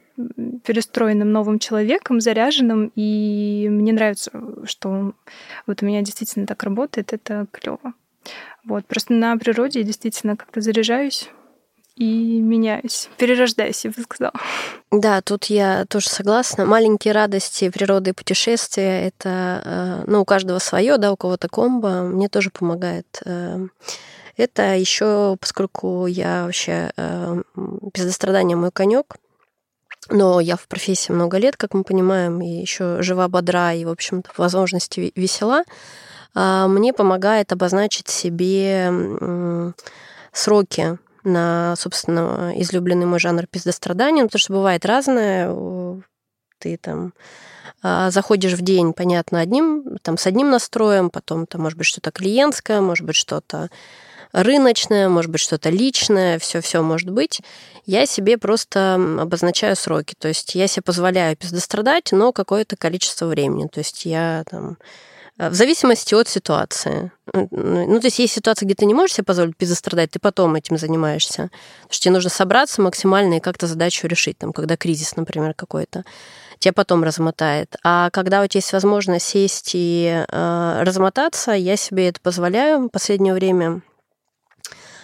перестроенным 0.64 1.30
новым 1.32 1.58
человеком, 1.58 2.20
заряженным, 2.20 2.92
и 2.94 3.68
мне 3.70 3.92
нравится, 3.92 4.30
что 4.64 5.12
вот 5.66 5.82
у 5.82 5.86
меня 5.86 6.02
действительно 6.02 6.46
так 6.46 6.62
работает, 6.62 7.12
это 7.12 7.46
клево. 7.50 7.94
Вот, 8.64 8.84
просто 8.86 9.14
на 9.14 9.36
природе 9.36 9.80
я 9.80 9.84
действительно 9.84 10.36
как-то 10.36 10.60
заряжаюсь, 10.60 11.30
и 11.98 12.40
меняюсь, 12.40 13.08
перерождаюсь, 13.18 13.84
я 13.84 13.90
бы 13.90 14.00
сказала. 14.02 14.32
Да, 14.92 15.20
тут 15.20 15.46
я 15.46 15.84
тоже 15.86 16.08
согласна. 16.08 16.64
Маленькие 16.64 17.12
радости 17.12 17.68
природы 17.70 18.10
и 18.10 18.12
путешествия— 18.12 19.08
это, 19.08 19.62
э, 19.64 20.04
ну, 20.06 20.20
у 20.20 20.24
каждого 20.24 20.60
свое, 20.60 20.96
да, 20.96 21.10
у 21.10 21.16
кого-то 21.16 21.48
комбо. 21.48 22.02
Мне 22.02 22.28
тоже 22.28 22.50
помогает. 22.50 23.20
Э, 23.24 23.66
это 24.36 24.76
еще, 24.76 25.36
поскольку 25.40 26.06
я 26.06 26.44
вообще 26.44 26.92
э, 26.96 27.42
без 27.56 28.14
страдания 28.14 28.54
мой 28.54 28.70
конек, 28.70 29.16
но 30.08 30.38
я 30.38 30.56
в 30.56 30.68
профессии 30.68 31.10
много 31.10 31.38
лет, 31.38 31.56
как 31.56 31.74
мы 31.74 31.82
понимаем, 31.82 32.40
и 32.40 32.60
еще 32.60 33.02
жива, 33.02 33.26
бодра 33.26 33.74
и, 33.74 33.84
в 33.84 33.90
общем-то, 33.90 34.30
возможности 34.36 35.12
весела, 35.16 35.64
мне 36.34 36.92
помогает 36.92 37.52
обозначить 37.52 38.08
себе 38.08 39.74
сроки 40.32 40.98
на, 41.24 41.74
собственно, 41.76 42.52
излюбленный 42.56 43.06
мой 43.06 43.18
жанр 43.18 43.46
пиздострадания, 43.46 44.22
ну, 44.22 44.28
потому 44.28 44.40
что 44.40 44.52
бывает 44.52 44.84
разное. 44.84 45.52
Ты 46.58 46.76
там 46.76 47.12
а, 47.82 48.10
заходишь 48.10 48.54
в 48.54 48.62
день, 48.62 48.92
понятно, 48.92 49.40
одним, 49.40 49.98
там, 50.02 50.18
с 50.18 50.26
одним 50.26 50.50
настроем, 50.50 51.10
потом 51.10 51.46
там, 51.46 51.62
может 51.62 51.78
быть, 51.78 51.86
что-то 51.86 52.10
клиентское, 52.10 52.80
может 52.80 53.06
быть, 53.06 53.16
что-то 53.16 53.70
рыночное, 54.32 55.08
может 55.08 55.30
быть, 55.30 55.40
что-то 55.40 55.70
личное, 55.70 56.38
все-все 56.38 56.82
может 56.82 57.10
быть. 57.10 57.40
Я 57.86 58.06
себе 58.06 58.36
просто 58.36 58.94
обозначаю 58.94 59.76
сроки. 59.76 60.14
То 60.18 60.28
есть 60.28 60.54
я 60.54 60.66
себе 60.66 60.82
позволяю 60.82 61.36
пиздострадать, 61.36 62.12
но 62.12 62.32
какое-то 62.32 62.76
количество 62.76 63.26
времени. 63.26 63.68
То 63.68 63.78
есть 63.78 64.04
я 64.04 64.44
там 64.50 64.76
в 65.38 65.54
зависимости 65.54 66.14
от 66.14 66.28
ситуации. 66.28 67.12
Ну, 67.32 68.00
то 68.00 68.06
есть 68.06 68.18
есть 68.18 68.34
ситуация, 68.34 68.66
где 68.66 68.74
ты 68.74 68.86
не 68.86 68.94
можешь 68.94 69.14
себе 69.14 69.24
позволить 69.24 69.56
пиздострадать, 69.56 70.10
ты 70.10 70.18
потом 70.18 70.56
этим 70.56 70.76
занимаешься. 70.76 71.50
Потому 71.82 71.92
что 71.92 72.02
тебе 72.02 72.14
нужно 72.14 72.30
собраться 72.30 72.82
максимально 72.82 73.34
и 73.34 73.40
как-то 73.40 73.68
задачу 73.68 74.08
решить, 74.08 74.36
там, 74.38 74.52
когда 74.52 74.76
кризис, 74.76 75.14
например, 75.16 75.54
какой-то 75.54 76.04
тебя 76.58 76.72
потом 76.72 77.04
размотает. 77.04 77.76
А 77.84 78.10
когда 78.10 78.42
у 78.42 78.46
тебя 78.48 78.58
есть 78.58 78.72
возможность 78.72 79.26
сесть 79.26 79.70
и 79.74 80.24
э, 80.28 80.82
размотаться, 80.82 81.52
я 81.52 81.76
себе 81.76 82.08
это 82.08 82.20
позволяю 82.20 82.80
в 82.80 82.88
последнее 82.88 83.32
время, 83.32 83.82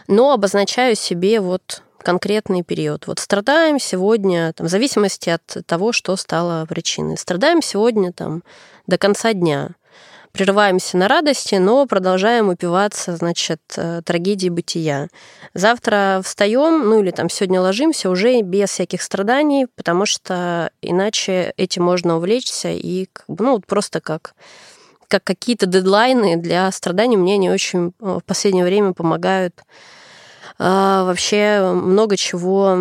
но 0.09 0.33
обозначаю 0.33 0.97
себе 0.97 1.41
вот 1.41 1.83
конкретный 2.03 2.63
период. 2.63 3.07
Вот 3.07 3.21
страдаем 3.21 3.79
сегодня, 3.79 4.53
там, 4.53 4.67
в 4.67 4.71
зависимости 4.71 5.31
от 5.31 5.65
того, 5.67 5.93
что 5.93 6.17
стало 6.17 6.67
причиной. 6.67 7.17
Страдаем 7.17 7.63
сегодня 7.63 8.13
там, 8.13 8.43
до 8.87 8.99
конца 8.99 9.33
дня 9.33 9.71
прерываемся 10.35 10.97
на 10.97 11.07
радости, 11.07 11.55
но 11.55 11.87
продолжаем 11.87 12.49
упиваться, 12.49 13.17
значит, 13.17 13.61
э, 13.77 14.03
трагедией 14.05 14.51
бытия. 14.51 15.07
Завтра 15.55 16.21
встаем, 16.25 16.89
ну 16.89 17.01
или 17.01 17.13
там 17.13 17.31
сегодня 17.31 17.61
ложимся 17.61 18.11
уже 18.11 18.41
без 18.43 18.71
всяких 18.71 19.01
страданий, 19.01 19.69
потому 19.77 20.07
что 20.07 20.73
иначе 20.83 21.55
этим 21.57 21.85
можно 21.85 22.17
увлечься 22.17 22.71
и 22.71 23.07
ну, 23.29 23.61
просто 23.61 24.01
как 24.01 24.35
как 25.07 25.23
какие-то 25.23 25.67
дедлайны 25.67 26.37
для 26.37 26.73
страданий 26.73 27.17
мне 27.17 27.37
не 27.37 27.49
очень 27.49 27.93
э, 28.01 28.19
в 28.21 28.25
последнее 28.27 28.65
время 28.65 28.93
помогают 28.93 29.55
а, 30.59 31.05
вообще 31.05 31.73
много 31.73 32.17
чего 32.17 32.77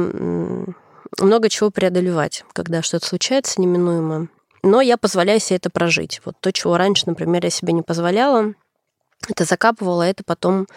много 1.19 1.49
чего 1.49 1.69
преодолевать, 1.69 2.43
когда 2.53 2.81
что-то 2.81 3.05
случается 3.05 3.61
неминуемо 3.61 4.29
но 4.63 4.81
я 4.81 4.97
позволяю 4.97 5.39
себе 5.39 5.57
это 5.57 5.69
прожить. 5.69 6.21
Вот 6.25 6.35
то, 6.39 6.51
чего 6.51 6.77
раньше, 6.77 7.03
например, 7.05 7.43
я 7.43 7.49
себе 7.49 7.73
не 7.73 7.81
позволяла, 7.81 8.53
это 9.29 9.45
закапывала, 9.45 10.03
это 10.03 10.23
потом 10.23 10.67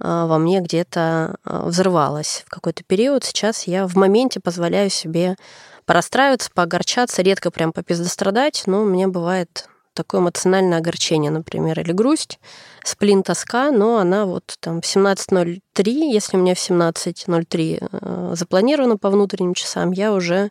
а, 0.00 0.26
во 0.26 0.38
мне 0.38 0.60
где-то 0.60 1.36
а, 1.44 1.66
взрывалось 1.66 2.44
в 2.46 2.50
какой-то 2.50 2.84
период. 2.84 3.24
Сейчас 3.24 3.66
я 3.66 3.86
в 3.86 3.96
моменте 3.96 4.40
позволяю 4.40 4.90
себе 4.90 5.36
порастраиваться, 5.84 6.50
поогорчаться, 6.52 7.22
редко 7.22 7.50
прям 7.50 7.72
попиздострадать, 7.72 8.64
но 8.66 8.82
у 8.82 8.84
меня 8.84 9.08
бывает 9.08 9.68
такое 9.94 10.20
эмоциональное 10.20 10.78
огорчение, 10.78 11.30
например, 11.30 11.80
или 11.80 11.92
грусть, 11.92 12.38
сплин, 12.84 13.22
тоска, 13.22 13.70
но 13.70 13.98
она 13.98 14.26
вот 14.26 14.56
там 14.60 14.82
в 14.82 14.84
17.03, 14.84 15.60
если 15.84 16.36
у 16.36 16.40
меня 16.40 16.54
в 16.54 16.58
17.03 16.58 17.88
а, 17.90 18.34
запланировано 18.34 18.98
по 18.98 19.10
внутренним 19.10 19.54
часам, 19.54 19.92
я 19.92 20.12
уже 20.12 20.50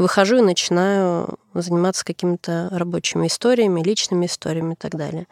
выхожу 0.00 0.38
и 0.38 0.42
начинаю 0.42 1.38
заниматься 1.54 2.04
какими-то 2.04 2.68
рабочими 2.72 3.26
историями, 3.26 3.82
личными 3.82 4.26
историями 4.26 4.74
и 4.74 4.76
так 4.76 4.96
далее. 4.96 5.26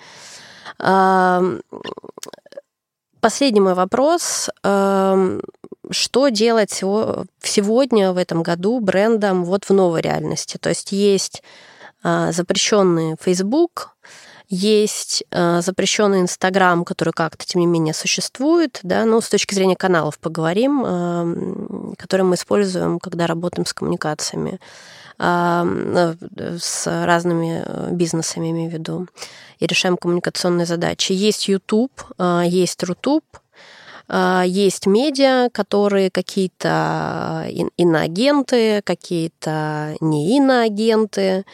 Последний 3.21 3.61
мой 3.61 3.75
вопрос. 3.75 4.49
Что 5.91 6.29
делать 6.29 6.71
сегодня, 6.71 8.12
в 8.12 8.16
этом 8.19 8.43
году 8.43 8.79
брендам 8.81 9.45
вот 9.45 9.64
в 9.64 9.71
новой 9.71 10.03
реальности? 10.03 10.59
То 10.59 10.69
есть 10.69 10.93
есть 10.93 11.43
а, 12.03 12.31
запрещенный 12.31 13.16
Facebook, 13.21 13.97
есть 14.49 15.25
э, 15.31 15.61
запрещенный 15.61 16.21
Инстаграм, 16.21 16.85
который 16.85 17.13
как-то, 17.13 17.45
тем 17.45 17.61
не 17.61 17.67
менее, 17.67 17.93
существует, 17.93 18.81
да, 18.83 19.05
ну, 19.05 19.21
с 19.21 19.29
точки 19.29 19.55
зрения 19.55 19.77
каналов 19.77 20.19
поговорим, 20.19 20.83
э, 20.87 21.95
которые 21.99 22.25
мы 22.25 22.35
используем, 22.37 22.99
когда 22.99 23.27
работаем 23.27 23.67
с 23.67 23.75
коммуникациями 23.75 24.59
э, 25.19 26.15
с 26.61 27.05
разными 27.05 27.63
э, 27.65 27.91
бизнесами, 27.93 28.51
имею 28.51 28.71
в 28.71 28.73
виду, 28.73 29.07
и 29.59 29.67
решаем 29.67 29.99
коммуникационные 29.99 30.65
задачи. 30.65 31.13
Есть 31.13 31.49
YouTube, 31.49 31.93
э, 32.19 32.45
есть 32.47 32.83
Рутуб, 32.83 33.25
есть 34.11 34.87
медиа, 34.87 35.51
которые 35.53 36.11
какие-то 36.11 37.47
иноагенты, 37.77 38.81
какие-то 38.81 39.97
не 40.01 40.35
иноагенты, 40.39 41.45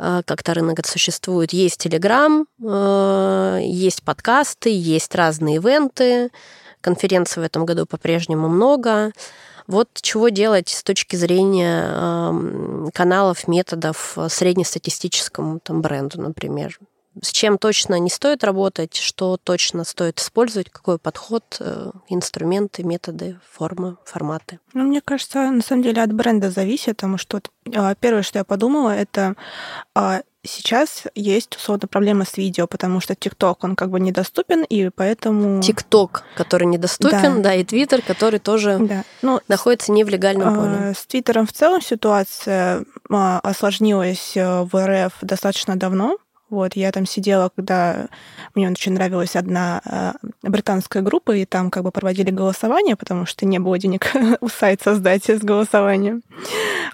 как-то 0.00 0.54
рынок 0.54 0.86
существует. 0.86 1.52
Есть 1.52 1.78
Телеграм, 1.78 2.46
э, 2.62 3.60
есть 3.62 4.02
подкасты, 4.02 4.70
есть 4.70 5.14
разные 5.14 5.56
ивенты, 5.56 6.30
конференций 6.80 7.42
в 7.42 7.46
этом 7.46 7.66
году 7.66 7.86
по-прежнему 7.86 8.48
много. 8.48 9.12
Вот 9.66 9.88
чего 10.00 10.30
делать 10.30 10.68
с 10.68 10.82
точки 10.82 11.16
зрения 11.16 11.84
эм, 11.84 12.90
каналов, 12.92 13.46
методов 13.46 14.18
среднестатистическому 14.28 15.60
там, 15.60 15.80
бренду, 15.82 16.20
например? 16.20 16.78
С 17.20 17.32
чем 17.32 17.58
точно 17.58 17.98
не 17.98 18.10
стоит 18.10 18.44
работать, 18.44 18.96
что 18.96 19.36
точно 19.36 19.84
стоит 19.84 20.20
использовать, 20.20 20.70
какой 20.70 20.98
подход, 20.98 21.44
э, 21.58 21.90
инструменты, 22.08 22.84
методы, 22.84 23.38
формы, 23.50 23.96
форматы. 24.04 24.60
Ну, 24.74 24.84
мне 24.84 25.00
кажется, 25.00 25.50
на 25.50 25.62
самом 25.62 25.82
деле 25.82 26.02
от 26.02 26.12
бренда 26.12 26.50
зависит, 26.50 26.96
потому 26.96 27.18
что 27.18 27.40
а, 27.74 27.94
первое, 27.96 28.22
что 28.22 28.38
я 28.38 28.44
подумала, 28.44 28.90
это 28.90 29.34
а, 29.94 30.22
сейчас 30.44 31.04
есть 31.14 31.56
условно 31.56 31.88
проблема 31.88 32.24
с 32.24 32.36
видео, 32.36 32.66
потому 32.66 33.00
что 33.00 33.14
ТикТок, 33.14 33.64
он 33.64 33.76
как 33.76 33.90
бы 33.90 34.00
недоступен, 34.00 34.62
и 34.62 34.90
поэтому... 34.90 35.60
ТикТок, 35.60 36.24
который 36.36 36.66
недоступен, 36.66 37.42
да, 37.42 37.50
да 37.50 37.54
и 37.54 37.64
Твиттер, 37.64 38.02
который 38.02 38.38
тоже 38.38 38.78
да. 38.80 39.04
ну, 39.22 39.40
находится 39.48 39.92
не 39.92 40.04
в 40.04 40.08
легальном 40.08 40.54
поле. 40.54 40.90
А, 40.90 40.94
с 40.94 41.06
Твиттером 41.06 41.46
в 41.46 41.52
целом 41.52 41.82
ситуация 41.82 42.84
осложнилась 43.08 44.36
э, 44.36 44.62
в 44.62 44.74
РФ 44.74 45.14
достаточно 45.22 45.76
давно, 45.76 46.16
вот, 46.50 46.74
я 46.74 46.92
там 46.92 47.06
сидела, 47.06 47.50
когда 47.54 48.08
мне 48.54 48.68
очень 48.68 48.92
нравилась 48.92 49.36
одна 49.36 49.80
э, 49.84 50.12
британская 50.42 51.02
группа, 51.02 51.36
и 51.36 51.44
там 51.44 51.70
как 51.70 51.84
бы 51.84 51.90
проводили 51.90 52.30
голосование, 52.30 52.96
потому 52.96 53.26
что 53.26 53.46
не 53.46 53.58
было 53.58 53.78
денег 53.78 54.12
у 54.40 54.48
сайт 54.48 54.82
создать 54.82 55.28
с 55.28 55.40
голосованием. 55.40 56.22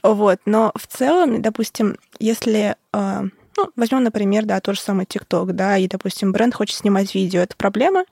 Вот, 0.03 0.41
но 0.45 0.73
в 0.75 0.87
целом, 0.87 1.43
допустим, 1.43 1.97
если 2.19 2.77
э, 2.93 3.23
ну, 3.57 3.71
возьмем, 3.75 4.05
например, 4.05 4.45
да, 4.45 4.61
тот 4.61 4.77
же 4.77 4.81
самый 4.81 5.07
ТикТок, 5.07 5.55
да, 5.55 5.79
и, 5.79 5.89
допустим, 5.89 6.33
бренд 6.33 6.55
хочет 6.55 6.77
снимать 6.77 7.15
видео, 7.15 7.41
это 7.41 7.57
проблема, 7.57 8.05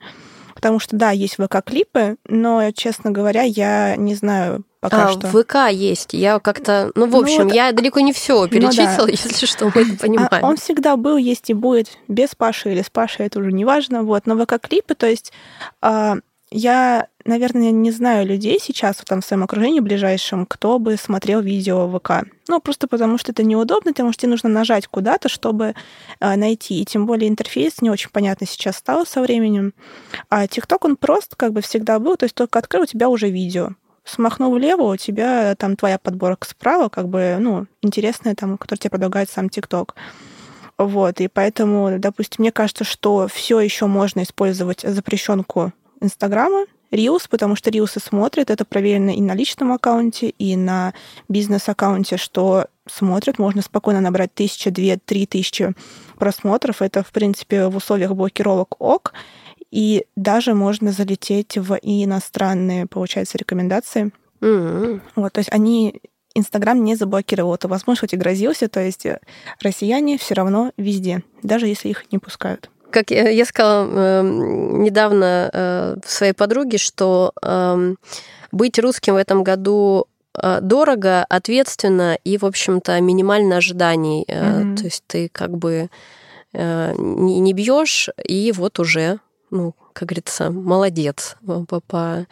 потому 0.55 0.79
что, 0.79 0.95
да, 0.95 1.11
есть 1.11 1.37
ВК-клипы, 1.37 2.17
но, 2.27 2.71
честно 2.71 3.11
говоря, 3.11 3.43
я 3.43 3.95
не 3.95 4.15
знаю, 4.15 4.63
пока 4.89 5.07
а, 5.07 5.11
что. 5.11 5.27
ВК 5.27 5.55
есть. 5.71 6.13
Я 6.13 6.39
как-то, 6.39 6.91
ну, 6.95 7.05
в 7.07 7.11
ну 7.11 7.21
общем, 7.21 7.39
ну, 7.39 7.43
вот, 7.45 7.53
я 7.53 7.71
далеко 7.71 7.99
не 7.99 8.13
все 8.13 8.47
перечислила, 8.47 9.01
ну, 9.01 9.05
да. 9.07 9.11
если 9.11 9.45
что, 9.45 9.71
мы 9.73 9.81
это 9.81 9.97
понимаем. 9.97 10.29
А 10.31 10.47
он 10.47 10.57
всегда 10.57 10.95
был, 10.95 11.17
есть 11.17 11.49
и 11.49 11.53
будет 11.53 11.97
без 12.07 12.35
Паши 12.35 12.71
или 12.71 12.81
с 12.81 12.89
Пашей, 12.89 13.25
это 13.25 13.39
уже 13.39 13.51
не 13.51 13.65
важно. 13.65 14.03
Вот, 14.03 14.25
но 14.25 14.35
ВК-клипы, 14.35 14.95
то 14.95 15.07
есть 15.07 15.31
а, 15.81 16.17
я, 16.51 17.07
наверное, 17.25 17.71
не 17.71 17.91
знаю 17.91 18.25
людей 18.25 18.59
сейчас 18.61 18.97
в, 18.97 19.05
там, 19.05 19.21
в 19.21 19.25
своем 19.25 19.43
окружении 19.43 19.79
ближайшем, 19.79 20.45
кто 20.45 20.77
бы 20.77 20.95
смотрел 20.95 21.41
видео 21.41 21.87
в 21.87 21.99
ВК. 21.99 22.27
Ну, 22.47 22.59
просто 22.61 22.87
потому 22.87 23.17
что 23.17 23.31
это 23.31 23.43
неудобно, 23.43 23.91
потому 23.91 24.13
что 24.13 24.21
тебе 24.21 24.31
нужно 24.31 24.49
нажать 24.49 24.87
куда-то, 24.87 25.27
чтобы 25.27 25.73
э, 26.19 26.35
найти. 26.35 26.81
И 26.81 26.85
тем 26.85 27.07
более 27.07 27.29
интерфейс 27.29 27.81
не 27.81 27.89
очень 27.89 28.09
понятно 28.11 28.45
сейчас 28.45 28.77
стал 28.77 29.05
со 29.05 29.21
временем. 29.21 29.73
А 30.29 30.47
ТикТок, 30.47 30.85
он 30.85 30.97
просто 30.97 31.35
как 31.35 31.51
бы 31.51 31.61
всегда 31.61 31.99
был, 31.99 32.15
то 32.15 32.25
есть 32.25 32.35
только 32.35 32.59
открыл, 32.59 32.83
у 32.83 32.85
тебя 32.85 33.09
уже 33.09 33.29
видео 33.29 33.71
смахнул 34.05 34.53
влево, 34.53 34.93
у 34.93 34.95
тебя 34.95 35.55
там 35.55 35.75
твоя 35.75 35.97
подборка 35.97 36.47
справа, 36.47 36.89
как 36.89 37.09
бы, 37.09 37.37
ну, 37.39 37.65
интересная 37.81 38.35
там, 38.35 38.57
которая 38.57 38.79
тебе 38.79 38.91
предлагает 38.91 39.29
сам 39.29 39.49
ТикТок. 39.49 39.95
Вот, 40.77 41.21
и 41.21 41.27
поэтому, 41.27 41.99
допустим, 41.99 42.43
мне 42.43 42.51
кажется, 42.51 42.83
что 42.83 43.27
все 43.27 43.59
еще 43.59 43.87
можно 43.87 44.23
использовать 44.23 44.81
запрещенку 44.81 45.71
Инстаграма, 46.01 46.65
Reels, 46.91 47.27
потому 47.29 47.55
что 47.55 47.69
Reels 47.69 47.99
смотрят, 47.99 48.49
это 48.49 48.63
проверено 48.63 49.09
и 49.09 49.21
на 49.21 49.33
личном 49.33 49.71
аккаунте, 49.71 50.29
и 50.29 50.55
на 50.55 50.93
бизнес-аккаунте, 51.27 52.17
что 52.17 52.67
смотрят, 52.87 53.39
можно 53.39 53.61
спокойно 53.61 54.01
набрать 54.01 54.33
тысяча, 54.33 54.69
две, 54.69 54.97
три 54.97 55.25
тысячи 55.25 55.73
просмотров. 56.17 56.81
Это, 56.81 57.03
в 57.03 57.11
принципе, 57.11 57.67
в 57.67 57.75
условиях 57.75 58.13
блокировок 58.13 58.79
ок 58.79 59.13
и 59.75 60.05
даже 60.15 60.53
можно 60.53 60.93
залететь 60.93 61.57
в 61.57 61.77
иностранные, 61.81 62.85
получается, 62.85 63.37
рекомендации. 63.37 64.11
Mm-hmm. 64.39 65.01
Вот, 65.17 65.33
то 65.33 65.39
есть 65.39 65.51
они 65.51 66.01
Инстаграм 66.33 66.81
не 66.81 66.95
заблокировал 66.95 67.55
эту 67.55 67.67
возможность, 67.67 67.99
хоть 67.99 68.13
и 68.13 68.17
грозился, 68.17 68.69
то 68.69 68.79
есть 68.79 69.05
россияне 69.61 70.17
все 70.17 70.33
равно 70.33 70.71
везде, 70.77 71.23
даже 71.43 71.67
если 71.67 71.89
их 71.89 72.05
не 72.13 72.19
пускают. 72.19 72.69
Как 72.89 73.11
я, 73.11 73.43
сказала 73.43 73.85
э, 73.85 74.21
недавно 74.23 75.49
э, 75.51 75.95
своей 76.05 76.31
подруге, 76.31 76.77
что 76.77 77.33
э, 77.41 77.95
быть 78.53 78.79
русским 78.79 79.15
в 79.15 79.17
этом 79.17 79.43
году 79.43 80.05
э, 80.41 80.61
дорого, 80.61 81.25
ответственно 81.25 82.17
и, 82.23 82.37
в 82.37 82.45
общем-то, 82.45 83.01
минимально 83.01 83.57
ожиданий. 83.57 84.23
Mm-hmm. 84.25 84.77
То 84.77 84.83
есть 84.85 85.03
ты 85.07 85.27
как 85.29 85.57
бы 85.57 85.89
э, 86.53 86.95
не, 86.97 87.41
не 87.41 87.51
бьешь, 87.51 88.09
и 88.25 88.53
вот 88.55 88.79
уже 88.79 89.19
ну, 89.51 89.75
как 89.93 90.09
говорится, 90.09 90.51
молодец. 90.51 91.37
По, 91.45 91.79
по... 91.79 92.25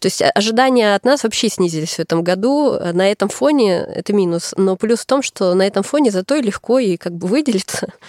То 0.00 0.06
есть 0.06 0.22
ожидания 0.34 0.94
от 0.94 1.04
нас 1.04 1.22
вообще 1.22 1.48
снизились 1.48 1.94
в 1.94 2.00
этом 2.00 2.22
году. 2.22 2.76
На 2.92 3.10
этом 3.10 3.28
фоне 3.28 3.78
это 3.78 4.12
минус. 4.12 4.54
Но 4.56 4.76
плюс 4.76 5.00
в 5.00 5.06
том, 5.06 5.22
что 5.22 5.54
на 5.54 5.66
этом 5.66 5.82
фоне 5.82 6.10
зато 6.10 6.34
и 6.34 6.42
легко 6.42 6.78
и 6.78 6.96
как 6.96 7.14
бы 7.14 7.28
выделиться. 7.28 7.92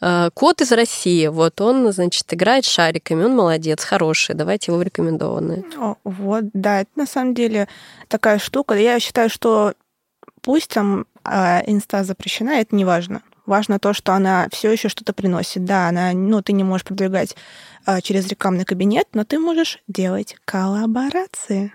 А, 0.00 0.28
кот 0.30 0.60
из 0.60 0.70
России, 0.70 1.26
вот 1.28 1.60
он, 1.62 1.90
значит, 1.92 2.32
играет 2.32 2.66
шариками, 2.66 3.24
он 3.24 3.34
молодец, 3.34 3.82
хороший, 3.82 4.34
давайте 4.34 4.70
его 4.70 4.78
в 4.78 4.82
рекомендованные. 4.82 5.64
Вот, 6.04 6.44
да, 6.52 6.82
это 6.82 6.90
на 6.94 7.06
самом 7.06 7.34
деле 7.34 7.68
такая 8.06 8.38
штука. 8.38 8.74
Я 8.74 9.00
считаю, 9.00 9.30
что 9.30 9.72
пусть 10.42 10.68
там 10.70 11.06
э, 11.24 11.62
инста 11.66 12.04
запрещена, 12.04 12.60
это 12.60 12.76
не 12.76 12.84
важно. 12.84 13.22
Важно 13.48 13.78
то, 13.78 13.94
что 13.94 14.12
она 14.12 14.46
все 14.52 14.70
еще 14.70 14.90
что-то 14.90 15.14
приносит. 15.14 15.64
Да, 15.64 15.88
она, 15.88 16.12
ну, 16.12 16.42
ты 16.42 16.52
не 16.52 16.64
можешь 16.64 16.84
продвигать 16.84 17.34
э, 17.86 18.02
через 18.02 18.28
рекламный 18.28 18.66
кабинет, 18.66 19.08
но 19.14 19.24
ты 19.24 19.38
можешь 19.38 19.78
делать 19.88 20.36
коллаборации. 20.44 21.72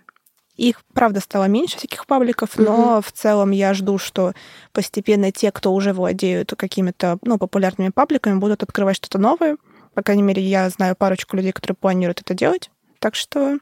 Их, 0.55 0.83
правда, 0.93 1.19
стало 1.19 1.45
меньше 1.45 1.77
всяких 1.77 2.05
пабликов, 2.05 2.59
но 2.59 2.99
mm-hmm. 2.99 3.01
в 3.01 3.11
целом 3.11 3.49
я 3.49 3.73
жду, 3.73 3.97
что 3.97 4.33
постепенно 4.71 5.31
те, 5.31 5.51
кто 5.51 5.73
уже 5.73 5.93
владеют 5.93 6.53
какими-то 6.55 7.17
ну, 7.23 7.39
популярными 7.39 7.89
пабликами, 7.89 8.37
будут 8.37 8.61
открывать 8.61 8.97
что-то 8.97 9.17
новое. 9.17 9.57
По 9.95 10.03
крайней 10.03 10.21
мере, 10.21 10.43
я 10.43 10.69
знаю 10.69 10.95
парочку 10.95 11.37
людей, 11.37 11.53
которые 11.53 11.75
планируют 11.75 12.21
это 12.21 12.35
делать. 12.35 12.69
Так 12.99 13.15
что 13.15 13.57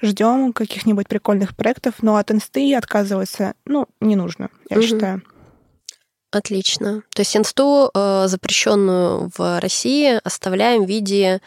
ждем 0.00 0.54
каких-нибудь 0.54 1.06
прикольных 1.06 1.54
проектов, 1.54 1.96
но 2.00 2.16
от 2.16 2.30
инсты 2.30 2.74
отказываться, 2.74 3.52
ну, 3.66 3.88
не 4.00 4.16
нужно, 4.16 4.48
я 4.70 4.78
mm-hmm. 4.78 4.82
считаю. 4.82 5.22
Отлично. 6.32 7.02
То 7.14 7.20
есть 7.20 7.36
инсту, 7.36 7.90
э, 7.94 8.24
запрещенную 8.26 9.30
в 9.36 9.60
России, 9.60 10.18
оставляем 10.24 10.84
в 10.84 10.88
виде 10.88 11.40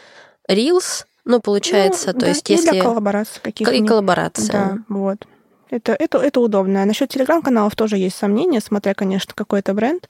Reels, 0.48 1.04
ну, 1.24 1.40
получается, 1.40 2.08
ну, 2.08 2.12
то 2.14 2.20
да, 2.20 2.28
есть 2.28 2.48
если... 2.48 2.70
для 2.70 2.82
коллабораций 2.82 3.40
каких-нибудь. 3.42 3.84
И 3.84 3.86
коллаборации. 3.86 4.52
Да, 4.52 4.78
вот. 4.88 5.26
Это, 5.70 5.92
это, 5.92 6.18
это 6.18 6.40
удобно. 6.40 6.84
Насчет 6.84 7.08
телеграм-каналов 7.08 7.74
тоже 7.74 7.98
есть 7.98 8.16
сомнения, 8.16 8.60
смотря, 8.60 8.94
конечно, 8.94 9.32
какой 9.34 9.58
это 9.58 9.74
бренд, 9.74 10.08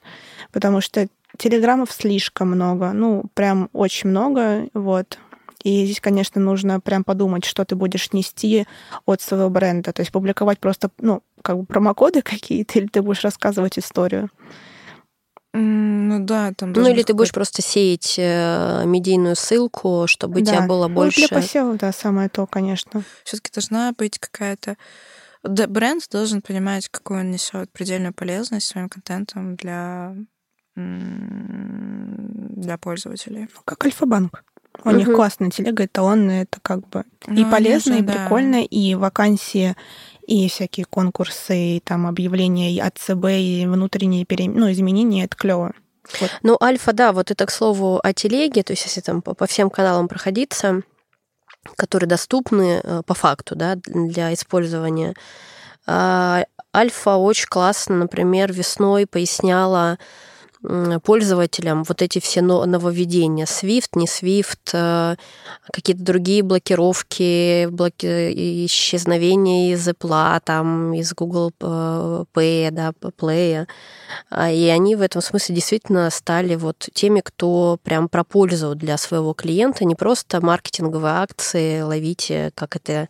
потому 0.51 0.79
что 0.79 1.07
телеграммов 1.37 1.91
слишком 1.91 2.51
много, 2.51 2.91
ну, 2.93 3.23
прям 3.33 3.69
очень 3.73 4.11
много, 4.11 4.67
вот. 4.75 5.17
И 5.63 5.85
здесь, 5.85 5.99
конечно, 5.99 6.39
нужно 6.39 6.79
прям 6.79 7.03
подумать, 7.03 7.45
что 7.45 7.65
ты 7.65 7.75
будешь 7.75 8.13
нести 8.13 8.67
от 9.05 9.21
своего 9.21 9.49
бренда. 9.49 9.91
То 9.91 10.01
есть 10.01 10.11
публиковать 10.11 10.59
просто, 10.59 10.91
ну, 10.99 11.23
как 11.41 11.57
бы 11.57 11.65
промокоды 11.65 12.21
какие-то, 12.23 12.79
или 12.79 12.87
ты 12.87 13.01
будешь 13.01 13.23
рассказывать 13.23 13.79
историю. 13.79 14.29
Ну 15.53 16.19
да, 16.19 16.53
там. 16.55 16.73
Ну 16.73 16.87
или 16.87 17.03
ты 17.03 17.13
будешь 17.13 17.31
просто 17.31 17.61
сеять 17.61 18.15
э, 18.17 18.83
медийную 18.85 19.35
ссылку, 19.35 20.03
чтобы 20.05 20.35
да. 20.35 20.41
у 20.41 20.45
тебя 20.45 20.67
было 20.67 20.87
больше. 20.87 21.21
Ну, 21.21 21.27
для 21.27 21.37
посева, 21.37 21.73
да, 21.75 21.91
самое 21.91 22.29
то, 22.29 22.45
конечно. 22.45 23.03
Все-таки 23.23 23.51
должна 23.53 23.93
быть 23.97 24.19
какая-то 24.19 24.77
бренд 25.43 26.03
должен 26.11 26.41
понимать, 26.41 26.89
какую 26.89 27.21
он 27.21 27.31
несет 27.31 27.71
предельную 27.71 28.13
полезность 28.13 28.67
своим 28.67 28.89
контентом 28.89 29.55
для 29.55 30.15
для 30.75 32.77
пользователей. 32.77 33.47
Ну, 33.53 33.61
как 33.65 33.83
Альфа-банк. 33.85 34.43
У 34.83 34.89
угу. 34.89 34.97
них 34.97 35.11
классная 35.11 35.49
телега, 35.49 35.83
это 35.83 36.03
он, 36.03 36.29
это 36.29 36.59
как 36.61 36.87
бы 36.87 37.03
ну, 37.25 37.33
и 37.33 37.49
полезно, 37.49 37.95
и 37.95 38.03
прикольно, 38.03 38.59
да. 38.59 38.61
и 38.61 38.93
вакансии, 38.93 39.75
и 40.27 40.47
всякие 40.49 40.85
конкурсы, 40.85 41.77
и 41.77 41.79
там 41.79 42.05
объявления 42.05 42.83
от 42.83 42.97
ЦБ, 42.97 43.25
и 43.29 43.65
внутренние 43.65 44.25
перем... 44.25 44.53
ну, 44.53 44.71
изменения, 44.71 45.23
это 45.23 45.35
клево. 45.35 45.73
Вот. 46.19 46.31
Ну, 46.43 46.57
Альфа, 46.61 46.93
да, 46.93 47.11
вот 47.13 47.31
это, 47.31 47.45
к 47.45 47.51
слову, 47.51 47.99
о 48.03 48.13
телеге, 48.13 48.63
то 48.63 48.73
есть 48.73 48.85
если 48.85 49.01
там 49.01 49.21
по, 49.21 49.33
по 49.33 49.47
всем 49.47 49.69
каналам 49.69 50.07
проходиться, 50.07 50.81
которые 51.75 52.09
доступны 52.09 52.81
э, 52.83 53.01
по 53.05 53.13
факту, 53.13 53.55
да, 53.55 53.75
для 53.85 54.33
использования. 54.33 55.15
А, 55.85 56.43
Альфа 56.75 57.15
очень 57.15 57.47
классно, 57.47 57.95
например, 57.95 58.51
весной 58.51 59.07
поясняла 59.07 59.97
пользователям 61.03 61.83
вот 61.83 62.01
эти 62.01 62.19
все 62.19 62.41
нововведения. 62.41 63.45
Swift, 63.45 63.89
не 63.95 64.05
Swift, 64.05 64.71
э, 64.73 65.15
какие-то 65.71 66.03
другие 66.03 66.43
блокировки, 66.43 67.67
блоки... 67.67 68.65
исчезновение 68.65 69.73
из 69.73 69.87
Apple, 69.87 70.41
там, 70.43 70.93
из 70.93 71.13
Google 71.13 71.51
э, 71.61 72.25
Pay, 72.33 72.71
да, 72.71 72.91
Play. 72.91 73.67
А, 74.29 74.51
и 74.51 74.67
они 74.67 74.95
в 74.95 75.01
этом 75.01 75.21
смысле 75.21 75.55
действительно 75.55 76.09
стали 76.09 76.55
вот 76.55 76.89
теми, 76.93 77.21
кто 77.21 77.77
прям 77.83 78.09
про 78.09 78.23
пользу 78.23 78.75
для 78.75 78.97
своего 78.97 79.33
клиента, 79.33 79.85
не 79.85 79.95
просто 79.95 80.43
маркетинговые 80.45 81.13
акции, 81.13 81.81
ловите, 81.81 82.51
как 82.55 82.75
это 82.75 83.09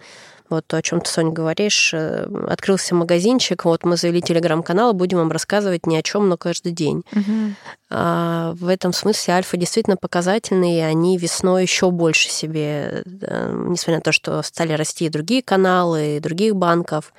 вот 0.50 0.66
то, 0.68 0.78
о 0.78 0.82
чем 0.82 1.02
ты, 1.02 1.10
Соня, 1.10 1.32
говоришь, 1.32 1.94
э, 1.94 2.28
открылся 2.48 2.96
магазинчик, 2.96 3.66
вот 3.66 3.84
мы 3.84 3.98
завели 3.98 4.22
телеграм-канал, 4.22 4.94
будем 4.94 5.18
вам 5.18 5.32
рассказывать 5.32 5.86
ни 5.86 5.96
о 5.96 6.04
чем, 6.04 6.30
но 6.30 6.38
каждый 6.38 6.72
день. 6.72 7.04
Угу. 7.12 7.54
А, 7.90 8.54
в 8.54 8.68
этом 8.68 8.94
смысле 8.94 9.36
альфа 9.36 9.58
действительно 9.58 9.98
показательные, 9.98 10.80
и 10.80 10.82
они 10.82 11.18
весной 11.18 11.64
еще 11.64 11.92
больше 11.92 12.30
себе, 12.30 13.04
несмотря 13.06 13.96
на 13.96 14.02
то, 14.02 14.12
что 14.12 14.42
стали 14.42 14.74
расти 14.74 15.06
и 15.06 15.10
другие 15.10 15.42
каналы, 15.42 16.18
и 16.18 16.20
других 16.20 16.56
банков, 16.56 17.14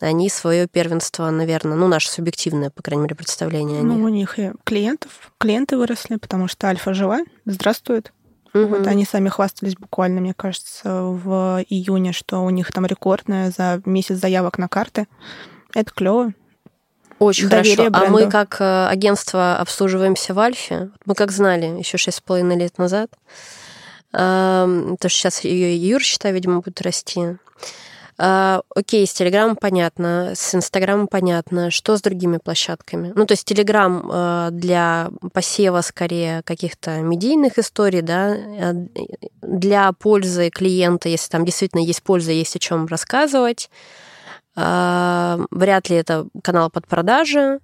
они 0.00 0.28
свое 0.30 0.68
первенство, 0.68 1.28
наверное, 1.30 1.76
ну, 1.76 1.88
наше 1.88 2.10
субъективное, 2.10 2.70
по 2.70 2.82
крайней 2.82 3.04
мере, 3.04 3.16
представление 3.16 3.80
о 3.80 3.82
них. 3.82 3.96
Ну, 3.96 4.04
у 4.04 4.08
них 4.08 4.38
и 4.38 4.52
клиентов, 4.64 5.32
клиенты 5.38 5.76
выросли, 5.76 6.16
потому 6.16 6.46
что 6.46 6.68
Альфа 6.68 6.94
жива, 6.94 7.20
здравствует. 7.44 8.12
Угу. 8.54 8.66
Вот 8.66 8.86
они 8.86 9.04
сами 9.04 9.28
хвастались 9.28 9.76
буквально, 9.76 10.20
мне 10.20 10.34
кажется, 10.34 11.02
в 11.02 11.64
июне, 11.68 12.12
что 12.12 12.44
у 12.44 12.50
них 12.50 12.72
там 12.72 12.86
рекордная 12.86 13.50
за 13.50 13.80
месяц 13.84 14.16
заявок 14.16 14.58
на 14.58 14.68
карты. 14.68 15.06
Это 15.74 15.92
клево. 15.94 16.32
Очень 17.18 17.48
Доверие 17.48 17.76
хорошо. 17.76 17.90
Бренду. 17.90 18.06
А 18.06 18.10
мы 18.10 18.30
как 18.30 18.60
э, 18.60 18.86
агентство 18.86 19.58
обслуживаемся 19.58 20.34
в 20.34 20.38
Альфе. 20.38 20.90
Мы 21.04 21.14
как 21.14 21.32
знали 21.32 21.66
еще 21.66 21.98
шесть 21.98 22.18
с 22.18 22.20
половиной 22.20 22.56
лет 22.56 22.78
назад. 22.78 23.10
То, 24.10 24.96
что 24.98 25.08
сейчас 25.08 25.44
ее 25.44 25.76
Юр, 25.76 26.02
считай, 26.02 26.32
видимо, 26.32 26.60
будет 26.60 26.80
расти. 26.80 27.36
А, 28.20 28.62
окей, 28.74 29.06
с 29.06 29.12
Телеграмом 29.12 29.54
понятно, 29.54 30.32
с 30.34 30.54
Инстаграмом 30.54 31.06
понятно. 31.06 31.70
Что 31.70 31.96
с 31.96 32.02
другими 32.02 32.38
площадками? 32.38 33.12
Ну, 33.14 33.26
то 33.26 33.32
есть 33.32 33.44
Телеграм 33.44 34.08
а, 34.10 34.50
для 34.50 35.10
посева 35.32 35.82
скорее 35.82 36.42
каких-то 36.42 36.98
медийных 37.00 37.58
историй, 37.58 38.02
да, 38.02 38.34
а, 38.34 38.72
для 39.42 39.92
пользы 39.92 40.50
клиента, 40.50 41.08
если 41.08 41.30
там 41.30 41.44
действительно 41.44 41.80
есть 41.80 42.02
польза, 42.02 42.32
есть 42.32 42.56
о 42.56 42.58
чем 42.58 42.86
рассказывать. 42.86 43.70
Вряд 44.56 45.88
ли 45.88 45.96
это 45.96 46.26
канал 46.42 46.68
под 46.68 46.88
продажи. 46.88 47.60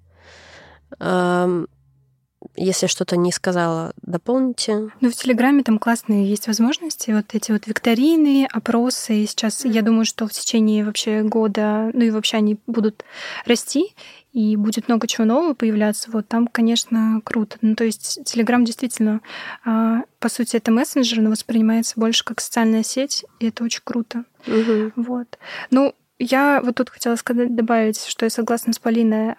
Если 2.57 2.86
что-то 2.86 3.16
не 3.16 3.32
сказала, 3.32 3.92
дополните. 4.03 4.90
Ну, 5.01 5.11
в 5.11 5.14
Телеграме 5.14 5.62
там 5.62 5.78
классные 5.78 6.28
есть 6.28 6.47
возможности. 6.47 7.11
Вот 7.11 7.34
эти 7.34 7.53
вот 7.53 7.66
викторины, 7.66 8.47
опросы. 8.51 9.26
Сейчас, 9.26 9.64
я 9.64 9.82
думаю, 9.82 10.05
что 10.05 10.26
в 10.26 10.32
течение 10.32 10.84
вообще 10.84 11.22
года, 11.22 11.90
ну 11.92 12.03
и 12.03 12.11
вообще 12.11 12.38
они 12.38 12.59
будут 12.66 13.05
расти, 13.47 13.95
и 14.32 14.57
будет 14.57 14.88
много 14.88 15.07
чего 15.07 15.24
нового 15.24 15.55
появляться. 15.55 16.11
Вот 16.11 16.26
там, 16.28 16.49
конечно, 16.49 17.20
круто. 17.24 17.57
Ну, 17.61 17.76
то 17.76 17.84
есть 17.84 18.24
Телеграм 18.24 18.64
действительно, 18.64 19.20
а, 19.64 20.03
по 20.18 20.28
сути, 20.28 20.57
это 20.57 20.72
мессенджер, 20.72 21.20
но 21.20 21.30
воспринимается 21.30 21.95
больше 21.97 22.24
как 22.24 22.40
социальная 22.40 22.82
сеть, 22.82 23.24
и 23.38 23.47
это 23.47 23.64
очень 23.64 23.82
круто. 23.84 24.24
Угу. 24.47 24.92
Вот. 24.97 25.38
Ну, 25.70 25.95
я 26.19 26.61
вот 26.62 26.77
тут 26.77 26.91
хотела 26.91 27.17
сказать, 27.17 27.55
добавить, 27.55 28.05
что 28.05 28.25
я 28.25 28.31
согласна 28.31 28.73
с 28.73 28.79
Полиной. 28.79 29.35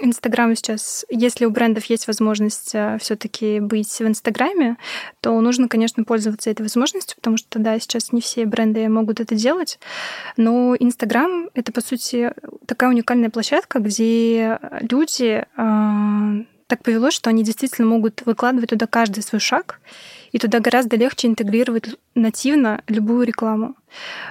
Инстаграм 0.00 0.54
сейчас, 0.54 1.06
если 1.08 1.46
у 1.46 1.50
брендов 1.50 1.84
есть 1.86 2.06
возможность 2.06 2.74
а, 2.74 2.98
все-таки 2.98 3.60
быть 3.60 3.88
в 3.88 4.06
Инстаграме, 4.06 4.76
то 5.20 5.40
нужно, 5.40 5.68
конечно, 5.68 6.04
пользоваться 6.04 6.50
этой 6.50 6.62
возможностью, 6.62 7.16
потому 7.16 7.36
что, 7.36 7.58
да, 7.58 7.78
сейчас 7.78 8.12
не 8.12 8.20
все 8.20 8.44
бренды 8.44 8.88
могут 8.88 9.20
это 9.20 9.34
делать. 9.34 9.78
Но 10.36 10.76
Инстаграм— 10.78 11.48
это, 11.54 11.72
по 11.72 11.80
сути, 11.80 12.32
такая 12.66 12.90
уникальная 12.90 13.30
площадка, 13.30 13.78
где 13.78 14.58
люди 14.80 15.46
а, 15.56 16.44
так 16.66 16.82
повелось, 16.82 17.14
что 17.14 17.30
они 17.30 17.44
действительно 17.44 17.86
могут 17.86 18.22
выкладывать 18.26 18.70
туда 18.70 18.86
каждый 18.86 19.22
свой 19.22 19.40
шаг, 19.40 19.80
и 20.32 20.38
туда 20.38 20.60
гораздо 20.60 20.96
легче 20.96 21.28
интегрировать 21.28 21.96
нативно 22.14 22.82
любую 22.88 23.26
рекламу. 23.26 23.76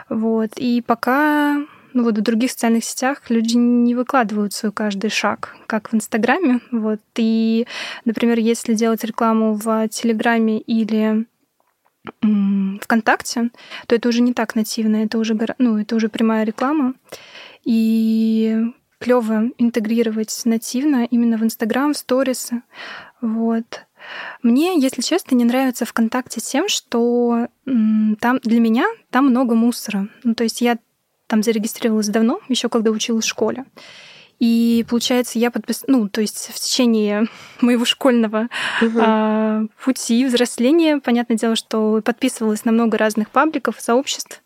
Вот. 0.09 0.51
И 0.57 0.81
пока 0.81 1.65
ну 1.93 2.03
вот 2.03 2.17
в 2.17 2.21
других 2.21 2.51
социальных 2.51 2.83
сетях 2.83 3.29
люди 3.29 3.55
не 3.55 3.95
выкладывают 3.95 4.53
свой 4.53 4.71
каждый 4.71 5.09
шаг, 5.09 5.55
как 5.67 5.91
в 5.91 5.95
Инстаграме. 5.95 6.59
Вот. 6.71 6.99
И, 7.15 7.67
например, 8.03 8.39
если 8.39 8.73
делать 8.73 9.03
рекламу 9.03 9.53
в 9.53 9.87
Телеграме 9.89 10.59
или 10.59 11.25
ВКонтакте, 12.81 13.51
то 13.87 13.95
это 13.95 14.09
уже 14.09 14.21
не 14.21 14.33
так 14.33 14.55
нативно, 14.55 14.97
это 14.97 15.17
уже, 15.17 15.37
ну, 15.57 15.77
это 15.77 15.95
уже 15.95 16.09
прямая 16.09 16.43
реклама. 16.43 16.95
И 17.63 18.57
клево 19.03 19.49
интегрировать 19.57 20.41
нативно 20.45 21.05
именно 21.11 21.37
в 21.37 21.43
Инстаграм, 21.43 21.93
в 21.93 21.97
сторисы. 21.97 22.61
Вот. 23.19 23.85
Мне, 24.41 24.79
если 24.79 25.01
честно, 25.01 25.35
не 25.35 25.43
нравится 25.43 25.85
ВКонтакте 25.85 26.39
тем, 26.39 26.69
что 26.69 27.47
там 27.65 28.39
для 28.43 28.61
меня 28.61 28.85
там 29.09 29.25
много 29.25 29.55
мусора. 29.55 30.07
Ну, 30.23 30.35
то 30.35 30.45
есть 30.45 30.61
я 30.61 30.77
там 31.27 31.43
зарегистрировалась 31.43 32.07
давно, 32.07 32.39
еще 32.47 32.69
когда 32.69 32.91
училась 32.91 33.25
в 33.25 33.29
школе. 33.29 33.65
И 34.39 34.85
получается, 34.89 35.37
я 35.37 35.51
подпис... 35.51 35.83
ну, 35.87 36.07
то 36.07 36.21
есть 36.21 36.51
в 36.53 36.59
течение 36.59 37.27
моего 37.61 37.83
школьного 37.83 38.47
угу. 38.81 38.99
а, 39.01 39.65
пути 39.83 40.25
взросления, 40.25 40.99
понятное 40.99 41.37
дело, 41.37 41.57
что 41.57 42.01
подписывалась 42.03 42.63
на 42.63 42.71
много 42.71 42.97
разных 42.97 43.29
пабликов, 43.29 43.75
сообществ. 43.79 44.41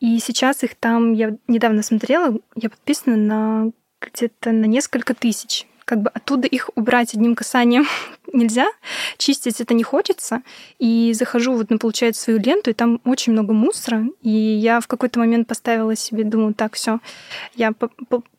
И 0.00 0.18
сейчас 0.20 0.62
их 0.62 0.74
там, 0.76 1.12
я 1.12 1.36
недавно 1.48 1.82
смотрела, 1.82 2.38
я 2.54 2.70
подписана 2.70 3.16
на 3.16 3.70
где-то 4.00 4.52
на 4.52 4.66
несколько 4.66 5.14
тысяч 5.14 5.66
как 5.88 6.02
бы 6.02 6.10
оттуда 6.10 6.46
их 6.46 6.68
убрать 6.74 7.14
одним 7.14 7.34
касанием 7.34 7.86
нельзя, 8.34 8.68
чистить 9.16 9.62
это 9.62 9.72
не 9.72 9.82
хочется. 9.82 10.42
И 10.78 11.14
захожу 11.14 11.54
вот 11.54 11.70
на, 11.70 11.78
получается, 11.78 12.20
свою 12.20 12.38
ленту, 12.38 12.68
и 12.68 12.74
там 12.74 13.00
очень 13.06 13.32
много 13.32 13.54
мусора. 13.54 14.04
И 14.20 14.28
я 14.28 14.80
в 14.80 14.86
какой-то 14.86 15.18
момент 15.18 15.48
поставила 15.48 15.96
себе, 15.96 16.24
думаю, 16.24 16.52
так, 16.52 16.74
все, 16.74 17.00
я 17.54 17.72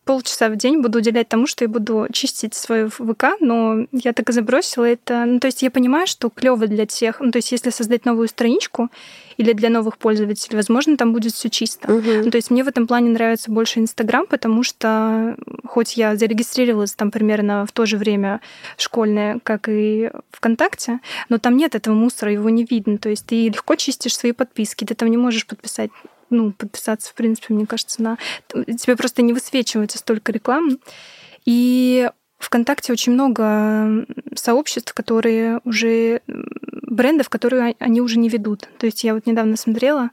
полчаса 0.09 0.49
в 0.49 0.55
день 0.55 0.81
буду 0.81 0.97
уделять 0.97 1.29
тому, 1.29 1.45
что 1.45 1.65
я 1.65 1.69
буду 1.69 2.07
чистить 2.11 2.55
свою 2.55 2.89
ВК, 2.89 3.25
но 3.39 3.85
я 3.91 4.11
так 4.11 4.27
и 4.27 4.31
забросила 4.31 4.85
это. 4.85 5.23
Ну, 5.25 5.39
то 5.39 5.45
есть 5.45 5.61
я 5.61 5.69
понимаю, 5.69 6.07
что 6.07 6.31
клево 6.31 6.65
для 6.65 6.87
тех, 6.87 7.19
ну, 7.19 7.29
то 7.29 7.37
есть 7.37 7.51
если 7.51 7.69
создать 7.69 8.05
новую 8.05 8.27
страничку 8.27 8.89
или 9.37 9.53
для 9.53 9.69
новых 9.69 9.99
пользователей, 9.99 10.55
возможно, 10.55 10.97
там 10.97 11.13
будет 11.13 11.33
все 11.33 11.51
чисто. 11.51 11.93
Угу. 11.93 12.11
Ну, 12.23 12.31
то 12.31 12.37
есть 12.37 12.49
мне 12.49 12.63
в 12.63 12.67
этом 12.67 12.87
плане 12.87 13.11
нравится 13.11 13.51
больше 13.51 13.81
Инстаграм, 13.81 14.25
потому 14.25 14.63
что 14.63 15.37
хоть 15.63 15.95
я 15.95 16.15
зарегистрировалась 16.15 16.95
там 16.95 17.11
примерно 17.11 17.67
в 17.67 17.71
то 17.71 17.85
же 17.85 17.97
время 17.97 18.41
школьное, 18.77 19.39
как 19.43 19.69
и 19.69 20.09
ВКонтакте, 20.31 21.01
но 21.29 21.37
там 21.37 21.55
нет 21.55 21.75
этого 21.75 21.93
мусора, 21.93 22.33
его 22.33 22.49
не 22.49 22.65
видно. 22.65 22.97
То 22.97 23.09
есть 23.09 23.27
ты 23.27 23.47
легко 23.47 23.75
чистишь 23.75 24.17
свои 24.17 24.31
подписки, 24.31 24.85
ты 24.85 24.95
там 24.95 25.11
не 25.11 25.17
можешь 25.17 25.45
подписать 25.45 25.91
ну, 26.29 26.51
подписаться, 26.51 27.11
в 27.11 27.13
принципе, 27.13 27.53
мне 27.53 27.65
кажется, 27.65 28.01
на... 28.01 28.17
Тебе 28.47 28.95
просто 28.95 29.21
не 29.21 29.33
высвечивается 29.33 29.97
столько 29.97 30.31
рекламы. 30.31 30.77
И 31.45 32.09
ВКонтакте 32.39 32.93
очень 32.93 33.13
много 33.13 34.05
сообществ, 34.35 34.93
которые 34.93 35.59
уже 35.65 36.21
брендов, 36.27 37.29
которые 37.29 37.75
они 37.79 38.01
уже 38.01 38.17
не 38.17 38.29
ведут. 38.29 38.67
То 38.77 38.85
есть 38.85 39.03
я 39.03 39.13
вот 39.13 39.25
недавно 39.25 39.57
смотрела, 39.57 40.09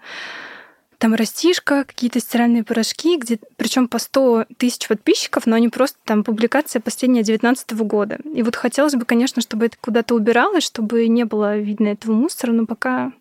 там 0.99 1.15
растишка, 1.15 1.85
какие-то 1.85 2.21
стиральные 2.21 2.65
порошки, 2.65 3.19
где 3.19 3.39
причем 3.57 3.87
по 3.87 3.99
100 3.99 4.47
тысяч 4.57 4.89
подписчиков, 4.89 5.47
но 5.47 5.57
они 5.57 5.69
просто 5.69 5.99
там 6.05 6.25
публикация 6.25 6.81
последняя 6.81 7.23
2019 7.23 7.73
года. 7.83 8.19
И 8.35 8.43
вот 8.43 8.57
хотелось 8.57 8.95
бы, 8.95 9.05
конечно, 9.05 9.43
чтобы 9.43 9.67
это 9.67 9.77
куда-то 9.81 10.15
убиралось, 10.15 10.65
чтобы 10.65 11.07
не 11.09 11.25
было 11.25 11.59
видно 11.59 11.89
этого 11.89 12.13
мусора, 12.13 12.53
но 12.53 12.67
пока 12.67 13.13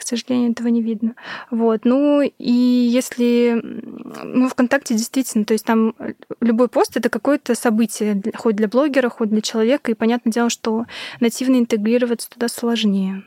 к 0.00 0.06
сожалению, 0.06 0.52
этого 0.52 0.68
не 0.68 0.82
видно. 0.82 1.14
Вот. 1.50 1.84
Ну 1.84 2.22
и 2.22 2.52
если 2.52 3.60
ну, 3.62 4.48
ВКонтакте 4.48 4.94
действительно, 4.94 5.44
то 5.44 5.52
есть 5.52 5.64
там 5.64 5.94
любой 6.40 6.68
пост 6.68 6.96
это 6.96 7.08
какое-то 7.08 7.54
событие, 7.54 8.20
хоть 8.34 8.56
для 8.56 8.68
блогера, 8.68 9.08
хоть 9.08 9.30
для 9.30 9.40
человека, 9.40 9.90
и 9.90 9.94
понятное 9.94 10.32
дело, 10.32 10.50
что 10.50 10.86
нативно 11.20 11.56
интегрироваться 11.56 12.28
туда 12.30 12.48
сложнее. 12.48 13.22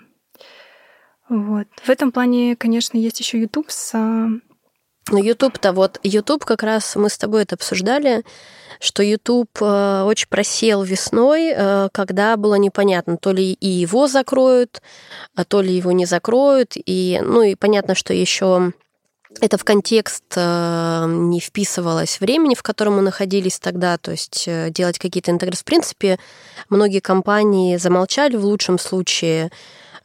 Вот. 1.29 1.67
В 1.83 1.89
этом 1.89 2.11
плане, 2.11 2.55
конечно, 2.55 2.97
есть 2.97 3.19
еще 3.19 3.39
YouTube 3.39 3.69
с 3.69 3.93
ну, 5.09 5.17
YouTube-то 5.17 5.73
вот, 5.73 5.99
YouTube 6.03 6.45
как 6.45 6.63
раз 6.63 6.95
мы 6.95 7.09
с 7.09 7.17
тобой 7.17 7.43
это 7.43 7.55
обсуждали, 7.55 8.23
что 8.79 9.03
YouTube 9.03 9.57
э, 9.61 10.03
очень 10.03 10.27
просел 10.27 10.83
весной, 10.83 11.53
э, 11.55 11.89
когда 11.91 12.37
было 12.37 12.55
непонятно, 12.55 13.17
то 13.17 13.31
ли 13.31 13.53
и 13.53 13.67
его 13.67 14.07
закроют, 14.07 14.81
а 15.35 15.45
то 15.45 15.61
ли 15.61 15.73
его 15.75 15.91
не 15.91 16.05
закроют. 16.05 16.73
И, 16.75 17.19
ну 17.23 17.41
и 17.41 17.55
понятно, 17.55 17.95
что 17.95 18.13
еще 18.13 18.71
это 19.41 19.57
в 19.57 19.63
контекст 19.63 20.23
э, 20.35 21.05
не 21.07 21.39
вписывалось 21.39 22.19
времени, 22.19 22.55
в 22.55 22.63
котором 22.63 22.95
мы 22.95 23.01
находились 23.01 23.59
тогда, 23.59 23.97
то 23.97 24.11
есть 24.11 24.47
делать 24.69 24.99
какие-то 24.99 25.31
интеграции. 25.31 25.63
В 25.63 25.65
принципе, 25.65 26.19
многие 26.69 26.99
компании 26.99 27.77
замолчали 27.77 28.35
в 28.35 28.45
лучшем 28.45 28.79
случае, 28.79 29.51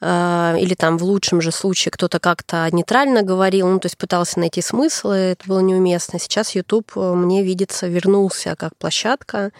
или 0.00 0.74
там 0.74 0.96
в 0.96 1.02
лучшем 1.02 1.40
же 1.40 1.50
случае 1.50 1.90
кто-то 1.90 2.20
как-то 2.20 2.68
нейтрально 2.70 3.22
говорил, 3.22 3.66
ну, 3.68 3.80
то 3.80 3.86
есть 3.86 3.98
пытался 3.98 4.38
найти 4.38 4.62
смыслы, 4.62 5.16
это 5.16 5.48
было 5.48 5.58
неуместно. 5.58 6.20
Сейчас 6.20 6.54
YouTube, 6.54 6.92
э, 6.96 7.14
мне 7.14 7.42
видится, 7.42 7.88
вернулся 7.88 8.54
как 8.56 8.76
площадка, 8.76 9.50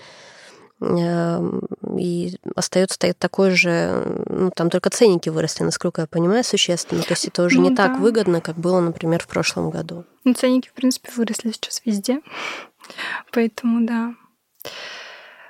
эм, 0.80 1.60
и 1.98 2.36
остается 2.54 2.94
стоит 2.94 3.18
такой 3.18 3.50
же, 3.50 4.24
ну, 4.26 4.50
там 4.50 4.70
только 4.70 4.90
ценники 4.90 5.28
выросли, 5.28 5.64
насколько 5.64 6.02
я 6.02 6.06
понимаю, 6.06 6.44
существенно. 6.44 7.02
То 7.02 7.12
есть 7.12 7.26
это 7.26 7.42
уже 7.42 7.56
ну, 7.56 7.70
не 7.70 7.74
да. 7.74 7.88
так 7.88 7.98
выгодно, 7.98 8.40
как 8.40 8.56
было, 8.56 8.80
например, 8.80 9.20
в 9.22 9.26
прошлом 9.26 9.70
году. 9.70 10.04
Ну, 10.22 10.34
ценники, 10.34 10.68
в 10.68 10.72
принципе, 10.72 11.10
выросли 11.16 11.50
сейчас 11.50 11.82
везде. 11.84 12.20
Поэтому, 13.32 13.84
да. 13.84 14.14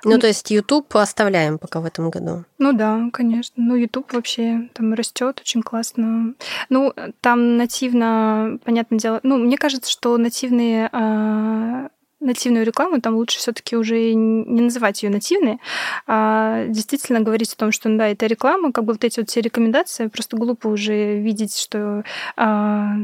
Ну, 0.03 0.17
то 0.17 0.27
есть 0.27 0.49
YouTube 0.51 0.95
оставляем 0.95 1.57
пока 1.57 1.79
в 1.81 1.85
этом 1.85 2.09
году. 2.09 2.45
Ну 2.57 2.73
да, 2.73 3.09
конечно. 3.11 3.55
Ну, 3.57 3.75
YouTube 3.75 4.13
вообще 4.13 4.69
там 4.73 4.93
растет 4.93 5.39
очень 5.41 5.61
классно. 5.61 6.33
Ну, 6.69 6.93
там 7.21 7.57
нативно, 7.57 8.59
понятное 8.63 8.99
дело. 8.99 9.19
Ну, 9.23 9.37
мне 9.37 9.57
кажется, 9.57 9.91
что 9.91 10.17
нативные 10.17 10.89
а, 10.91 11.89
нативную 12.19 12.65
рекламу, 12.65 12.99
там 13.01 13.15
лучше 13.15 13.39
все-таки 13.39 13.75
уже 13.75 14.13
не 14.13 14.61
называть 14.61 15.03
ее 15.03 15.09
нативной, 15.09 15.59
а 16.05 16.65
действительно 16.67 17.21
говорить 17.21 17.53
о 17.53 17.57
том, 17.57 17.71
что 17.71 17.89
да, 17.97 18.07
это 18.07 18.25
реклама, 18.25 18.71
как 18.71 18.83
бы 18.83 18.93
вот 18.93 19.03
эти 19.03 19.19
вот 19.19 19.29
все 19.29 19.41
рекомендации, 19.41 20.07
просто 20.07 20.37
глупо 20.37 20.67
уже 20.67 21.19
видеть, 21.19 21.57
что 21.57 22.03
а, 22.35 22.95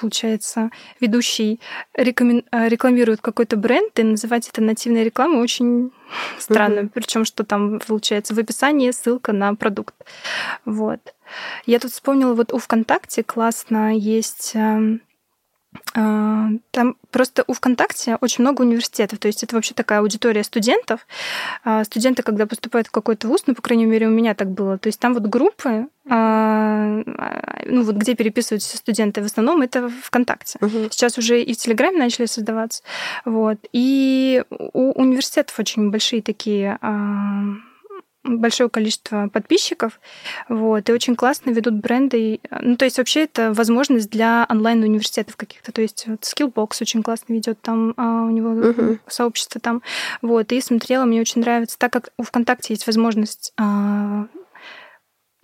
получается, 0.00 0.70
ведущий 1.00 1.60
рекомен... 1.94 2.44
А, 2.50 2.68
рекламирует 2.68 3.20
какой-то 3.20 3.56
бренд, 3.56 3.98
и 3.98 4.02
называть 4.02 4.48
это 4.48 4.60
нативной 4.60 5.04
рекламой 5.04 5.40
очень 5.40 5.92
странно. 6.38 6.80
Mm-hmm. 6.80 6.90
Причем, 6.94 7.24
что 7.24 7.44
там, 7.44 7.80
получается, 7.80 8.34
в 8.34 8.38
описании 8.38 8.90
ссылка 8.90 9.32
на 9.32 9.54
продукт. 9.54 9.94
Вот. 10.64 11.00
Я 11.66 11.78
тут 11.78 11.92
вспомнила, 11.92 12.34
вот 12.34 12.52
у 12.52 12.58
ВКонтакте 12.58 13.22
классно 13.22 13.96
есть 13.96 14.52
эм, 14.54 15.00
там 15.94 16.96
просто 17.10 17.44
у 17.46 17.52
ВКонтакте 17.52 18.16
очень 18.20 18.42
много 18.42 18.62
университетов, 18.62 19.18
то 19.18 19.28
есть 19.28 19.42
это 19.44 19.54
вообще 19.54 19.74
такая 19.74 20.00
аудитория 20.00 20.42
студентов. 20.42 21.06
А, 21.62 21.84
студенты, 21.84 22.22
когда 22.22 22.46
поступают 22.46 22.88
в 22.88 22.90
какой-то 22.90 23.28
вуз, 23.28 23.44
ну, 23.46 23.54
по 23.54 23.62
крайней 23.62 23.86
мере, 23.86 24.08
у 24.08 24.10
меня 24.10 24.34
так 24.34 24.50
было, 24.50 24.76
то 24.76 24.88
есть 24.88 24.98
там 24.98 25.14
вот 25.14 25.22
группы, 25.24 25.86
а, 26.08 27.02
ну, 27.64 27.82
вот 27.82 27.96
где 27.96 28.14
переписываются 28.14 28.76
студенты, 28.76 29.22
в 29.22 29.26
основном 29.26 29.62
это 29.62 29.88
ВКонтакте. 29.88 30.58
Угу. 30.60 30.88
Сейчас 30.90 31.16
уже 31.16 31.40
и 31.42 31.54
в 31.54 31.56
Телеграме 31.56 31.98
начали 31.98 32.26
создаваться. 32.26 32.82
Вот. 33.24 33.58
И 33.72 34.42
у 34.50 34.92
университетов 34.92 35.58
очень 35.58 35.90
большие 35.90 36.22
такие 36.22 36.78
большое 38.24 38.70
количество 38.70 39.28
подписчиков, 39.28 40.00
вот, 40.48 40.88
и 40.88 40.92
очень 40.92 41.14
классно 41.14 41.50
ведут 41.50 41.74
бренды. 41.74 42.40
Ну, 42.60 42.76
то 42.76 42.86
есть 42.86 42.98
вообще 42.98 43.24
это 43.24 43.52
возможность 43.52 44.10
для 44.10 44.46
онлайн-университетов 44.48 45.36
каких-то. 45.36 45.72
То 45.72 45.82
есть 45.82 46.06
вот 46.06 46.22
Skillbox 46.22 46.78
очень 46.80 47.02
классно 47.02 47.34
ведет 47.34 47.60
там, 47.60 47.92
а 47.96 48.22
у 48.22 48.30
него 48.30 48.50
uh-huh. 48.54 48.98
сообщество 49.06 49.60
там. 49.60 49.82
Вот, 50.22 50.52
и 50.52 50.60
смотрела, 50.60 51.04
мне 51.04 51.20
очень 51.20 51.42
нравится, 51.42 51.78
так 51.78 51.92
как 51.92 52.08
у 52.16 52.22
ВКонтакте 52.22 52.72
есть 52.72 52.86
возможность 52.86 53.52
а, 53.58 54.26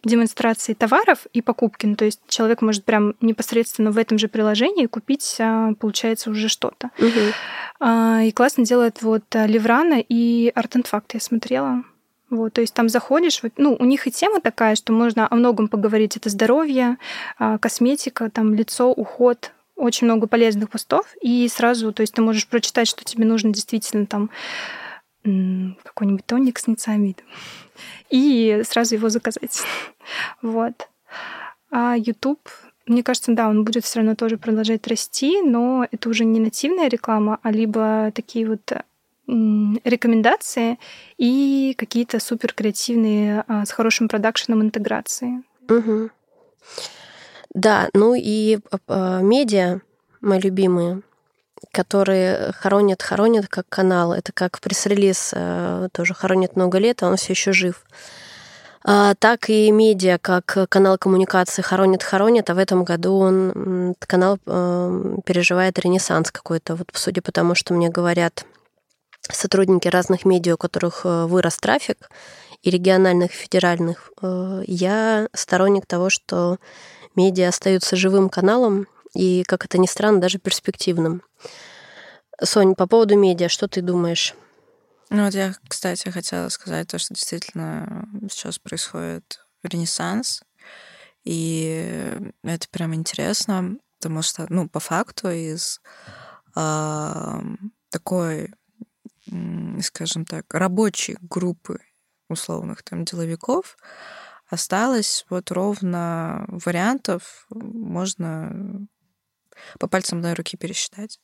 демонстрации 0.03 0.73
товаров 0.73 1.27
и 1.35 1.43
покупки. 1.43 1.85
Ну, 1.85 1.97
то 1.97 2.07
есть 2.07 2.21
человек 2.29 2.63
может 2.63 2.85
прям 2.85 3.15
непосредственно 3.21 3.91
в 3.91 3.99
этом 3.99 4.19
же 4.19 4.29
приложении 4.29 4.87
купить, 4.87 5.37
а, 5.39 5.75
получается, 5.75 6.31
уже 6.31 6.49
что-то. 6.49 6.91
Угу. 6.99 8.25
И 8.25 8.33
классно 8.33 8.65
делает 8.65 9.03
вот 9.03 9.25
Леврана 9.35 10.01
и 10.01 10.51
Art 10.57 10.83
Fact 10.91 11.11
я 11.13 11.21
смотрела. 11.21 11.85
Вот, 12.31 12.53
то 12.53 12.61
есть 12.61 12.73
там 12.75 12.89
заходишь, 12.89 13.43
ну, 13.57 13.77
у 13.79 13.85
них 13.85 14.07
и 14.07 14.13
тема 14.13 14.41
такая, 14.41 14.77
что 14.77 14.93
можно 14.93 15.27
о 15.29 15.35
многом 15.35 15.67
поговорить. 15.67 16.17
Это 16.17 16.31
здоровье, 16.31 16.97
а, 17.39 17.59
косметика, 17.59 18.31
там, 18.31 18.55
лицо, 18.55 18.93
уход, 18.93 19.53
очень 19.75 20.07
много 20.07 20.29
полезных 20.29 20.71
постов, 20.71 21.07
и 21.21 21.49
сразу, 21.49 21.93
то 21.93 22.03
есть 22.03 22.15
ты 22.15 22.23
можешь 22.23 22.47
прочитать, 22.47 22.87
что 22.87 23.05
тебе 23.05 23.25
нужно 23.25 23.53
действительно 23.53 24.07
там 24.07 24.31
какой-нибудь 25.23 26.25
тоник 26.25 26.59
с 26.59 26.67
нициамидом, 26.67 27.27
и 28.11 28.63
сразу 28.65 28.95
его 28.95 29.09
заказать. 29.09 29.63
Вот. 30.43 30.89
А 31.71 31.95
YouTube, 31.97 32.49
мне 32.87 33.03
кажется, 33.03 33.33
да, 33.33 33.49
он 33.49 33.65
будет 33.65 33.85
все 33.85 34.01
равно 34.01 34.17
тоже 34.17 34.39
продолжать 34.39 34.87
расти, 34.89 35.41
но 35.43 35.87
это 35.91 36.09
уже 36.09 36.25
не 36.25 36.41
нативная 36.41 36.89
реклама, 36.89 37.39
а 37.43 37.53
либо 37.53 38.11
такие 38.15 38.49
вот 38.49 38.73
рекомендации 39.85 40.79
и 41.19 41.75
какие-то 41.79 42.21
супер 42.21 42.53
креативные 42.53 43.45
а, 43.47 43.65
с 43.65 43.71
хорошим 43.71 44.09
продакшеном 44.09 44.63
интеграции. 44.63 45.43
Угу. 45.69 46.11
Да, 47.55 47.89
ну 47.95 48.15
и 48.15 48.59
а, 48.89 49.21
медиа, 49.21 49.81
мои 50.21 50.41
любимые, 50.41 51.03
которые 51.73 52.53
хоронят, 52.53 53.03
хоронят 53.03 53.49
как 53.49 53.67
канал. 53.69 54.13
Это 54.13 54.33
как 54.33 54.61
пресс-релиз, 54.61 55.33
а, 55.35 55.89
тоже 55.93 56.15
хоронит 56.15 56.57
много 56.57 56.79
лет, 56.79 57.03
а 57.03 57.09
он 57.09 57.17
все 57.17 57.33
еще 57.33 57.53
жив. 57.53 57.85
а, 58.83 59.15
так 59.15 59.51
и 59.51 59.71
медиа, 59.71 60.19
как 60.19 60.57
канал 60.69 60.97
коммуникации 60.99 61.63
хоронит 61.63 62.03
хоронит, 62.03 62.51
а 62.51 62.55
в 62.55 62.59
этом 62.59 62.85
году 62.85 63.19
он 63.19 63.95
канал 63.99 64.39
э, 64.47 65.17
переживает 65.27 65.79
ренессанс 65.79 66.31
какой-то. 66.31 66.77
Вот 66.77 66.89
судя 66.95 67.21
по 67.21 67.31
тому, 67.31 67.55
что 67.55 67.75
мне 67.75 67.91
говорят 67.91 68.47
сотрудники 69.35 69.89
разных 69.89 70.25
медиа, 70.25 70.55
у 70.55 70.59
которых 70.59 71.03
э, 71.05 71.27
вырос 71.27 71.57
трафик, 71.57 72.11
и 72.63 72.71
региональных, 72.71 73.33
и 73.33 73.37
федеральных, 73.37 74.13
э, 74.21 74.63
я 74.67 75.29
сторонник 75.33 75.87
того, 75.87 76.11
что 76.11 76.59
медиа 77.17 77.49
остаются 77.49 77.97
живым 77.97 78.29
каналом, 78.29 78.87
и, 79.15 79.43
как 79.45 79.65
это 79.65 79.79
ни 79.79 79.87
странно, 79.87 80.21
даже 80.21 80.39
перспективным. 80.39 81.23
Сонь, 82.43 82.75
по 82.75 82.87
поводу 82.87 83.17
медиа, 83.17 83.49
что 83.49 83.69
ты 83.69 83.83
думаешь? 83.83 84.35
Ну 85.11 85.25
вот 85.25 85.35
я, 85.35 85.55
кстати, 85.69 86.09
хотела 86.09 86.49
сказать 86.49 86.89
то, 86.89 86.99
что 86.99 87.15
действительно 87.15 88.09
сейчас 88.31 88.59
происходит 88.59 89.41
ренессанс, 89.63 90.43
и 91.25 92.17
это 92.45 92.69
прям 92.71 92.95
интересно, 92.95 93.77
потому 93.99 94.23
что, 94.23 94.47
ну, 94.49 94.69
по 94.69 94.81
факту 94.81 95.31
из 95.31 95.81
э, 96.57 97.41
такой, 97.91 98.55
скажем 99.83 100.25
так, 100.25 100.53
рабочей 100.53 101.17
группы 101.21 101.81
условных 102.29 102.83
там 102.83 103.05
деловиков 103.05 103.77
осталось 104.49 105.25
вот 105.31 105.51
ровно 105.51 106.45
вариантов 106.49 107.47
можно 107.51 108.87
по 109.79 109.89
пальцам 109.89 110.19
одной 110.19 110.35
руки 110.35 110.57
пересчитать. 110.57 111.21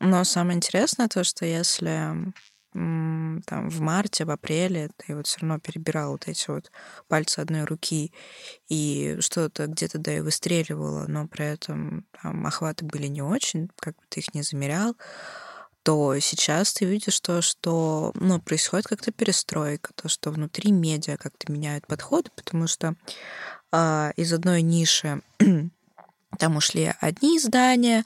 Но 0.00 0.22
самое 0.24 0.56
интересное 0.56 1.08
то, 1.08 1.24
что 1.24 1.44
если 1.44 2.32
там 2.72 3.70
в 3.70 3.80
марте, 3.80 4.24
в 4.24 4.30
апреле 4.30 4.90
ты 4.98 5.16
вот 5.16 5.26
все 5.26 5.40
равно 5.40 5.58
перебирал 5.58 6.12
вот 6.12 6.28
эти 6.28 6.48
вот 6.50 6.70
пальцы 7.08 7.40
одной 7.40 7.64
руки 7.64 8.12
и 8.68 9.16
что-то 9.20 9.66
где-то 9.66 9.98
да 9.98 10.18
и 10.18 10.20
выстреливало, 10.20 11.06
но 11.08 11.26
при 11.26 11.46
этом 11.46 12.06
там 12.22 12.46
охваты 12.46 12.84
были 12.84 13.06
не 13.06 13.22
очень, 13.22 13.70
как 13.80 13.96
бы 13.96 14.02
ты 14.10 14.20
их 14.20 14.34
не 14.34 14.42
замерял, 14.42 14.96
то 15.88 16.18
сейчас 16.20 16.74
ты 16.74 16.84
видишь 16.84 17.18
то, 17.20 17.40
что 17.40 18.12
ну, 18.14 18.38
происходит 18.38 18.86
как-то 18.86 19.10
перестройка, 19.10 19.94
то, 19.94 20.10
что 20.10 20.30
внутри 20.30 20.70
медиа 20.70 21.16
как-то 21.16 21.50
меняют 21.50 21.86
подходы, 21.86 22.28
потому 22.36 22.66
что 22.66 22.94
э, 23.72 24.12
из 24.16 24.30
одной 24.34 24.60
ниши 24.60 25.22
там 26.38 26.56
ушли 26.56 26.92
одни 27.00 27.38
издания, 27.38 28.04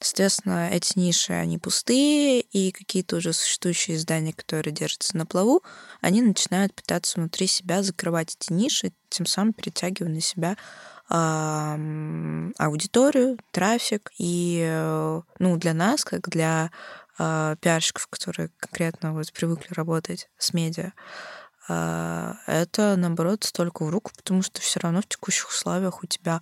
Соответственно, 0.00 0.70
эти 0.70 0.96
ниши, 0.96 1.32
они 1.32 1.58
пустые, 1.58 2.40
и 2.40 2.70
какие-то 2.70 3.16
уже 3.16 3.32
существующие 3.32 3.96
издания, 3.96 4.32
которые 4.32 4.72
держатся 4.72 5.16
на 5.16 5.26
плаву, 5.26 5.64
они 6.00 6.22
начинают 6.22 6.72
пытаться 6.72 7.18
внутри 7.18 7.48
себя 7.48 7.82
закрывать 7.82 8.36
эти 8.38 8.52
ниши, 8.52 8.92
тем 9.08 9.26
самым 9.26 9.52
перетягивая 9.52 10.12
на 10.12 10.20
себя 10.20 10.56
аудиторию, 12.58 13.38
трафик. 13.50 14.10
И 14.18 14.62
э, 14.62 15.22
ну, 15.38 15.56
для 15.56 15.72
нас, 15.72 16.04
как 16.04 16.28
для 16.28 16.70
э, 17.18 17.56
пиарщиков, 17.60 18.06
которые 18.08 18.50
конкретно 18.58 19.12
вот 19.12 19.32
привыкли 19.32 19.74
работать 19.74 20.28
с 20.38 20.52
медиа, 20.52 20.92
э, 21.68 22.32
это, 22.46 22.96
наоборот, 22.96 23.44
столько 23.44 23.84
в 23.84 23.90
руку, 23.90 24.10
потому 24.16 24.42
что 24.42 24.60
все 24.60 24.80
равно 24.80 25.02
в 25.02 25.06
текущих 25.08 25.48
условиях 25.48 26.02
у 26.02 26.06
тебя 26.06 26.40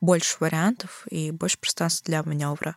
больше 0.00 0.36
вариантов 0.40 1.06
и 1.10 1.30
больше 1.30 1.58
пространства 1.58 2.06
для 2.06 2.22
маневра. 2.22 2.76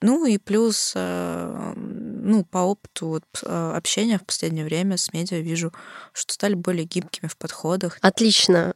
Ну 0.00 0.26
и 0.26 0.38
плюс, 0.38 0.92
э, 0.96 1.72
ну, 1.76 2.44
по 2.44 2.58
опыту 2.58 3.06
вот, 3.08 3.24
общения 3.42 4.18
в 4.18 4.24
последнее 4.24 4.64
время 4.64 4.96
с 4.96 5.12
медиа 5.12 5.38
вижу, 5.38 5.72
что 6.12 6.34
стали 6.34 6.54
более 6.54 6.84
гибкими 6.84 7.28
в 7.28 7.36
подходах. 7.36 7.98
Отлично. 8.02 8.74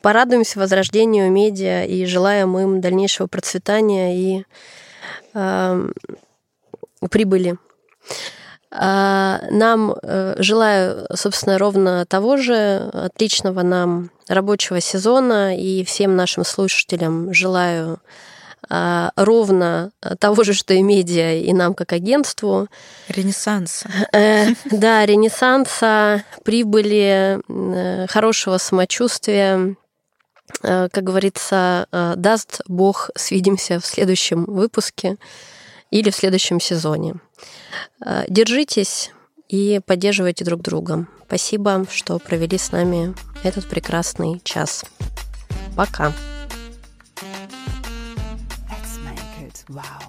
Порадуемся 0.00 0.58
возрождению 0.58 1.30
медиа 1.30 1.84
и 1.84 2.06
желаем 2.06 2.58
им 2.58 2.80
дальнейшего 2.80 3.26
процветания 3.28 4.16
и 4.16 4.44
прибыли. 7.10 7.56
Нам 8.70 9.94
желаю, 10.38 11.06
собственно, 11.14 11.56
ровно 11.56 12.04
того 12.04 12.36
же, 12.36 12.90
отличного 12.92 13.62
нам 13.62 14.10
рабочего 14.28 14.80
сезона, 14.80 15.56
и 15.56 15.84
всем 15.84 16.16
нашим 16.16 16.44
слушателям 16.44 17.32
желаю 17.32 18.00
а, 18.68 19.12
ровно 19.16 19.92
того 20.18 20.42
же, 20.42 20.52
что 20.52 20.74
и 20.74 20.82
медиа, 20.82 21.34
и 21.40 21.52
нам 21.52 21.74
как 21.74 21.92
агентству. 21.92 22.68
Ренессанса. 23.08 23.88
Э, 24.12 24.48
да, 24.64 25.06
ренессанса, 25.06 26.24
прибыли, 26.44 27.40
э, 27.48 28.06
хорошего 28.08 28.58
самочувствия. 28.58 29.76
Э, 30.62 30.88
как 30.90 31.04
говорится, 31.04 31.86
даст 32.16 32.62
Бог, 32.66 33.10
свидимся 33.14 33.78
в 33.78 33.86
следующем 33.86 34.44
выпуске 34.44 35.16
или 35.90 36.10
в 36.10 36.16
следующем 36.16 36.60
сезоне. 36.60 37.14
Держитесь 38.28 39.10
и 39.48 39.80
поддерживайте 39.84 40.44
друг 40.44 40.62
друга. 40.62 41.06
Спасибо, 41.26 41.86
что 41.90 42.18
провели 42.18 42.58
с 42.58 42.72
нами 42.72 43.14
этот 43.42 43.68
прекрасный 43.68 44.40
час. 44.44 44.84
Пока. 45.76 46.12
Wow. 49.68 50.05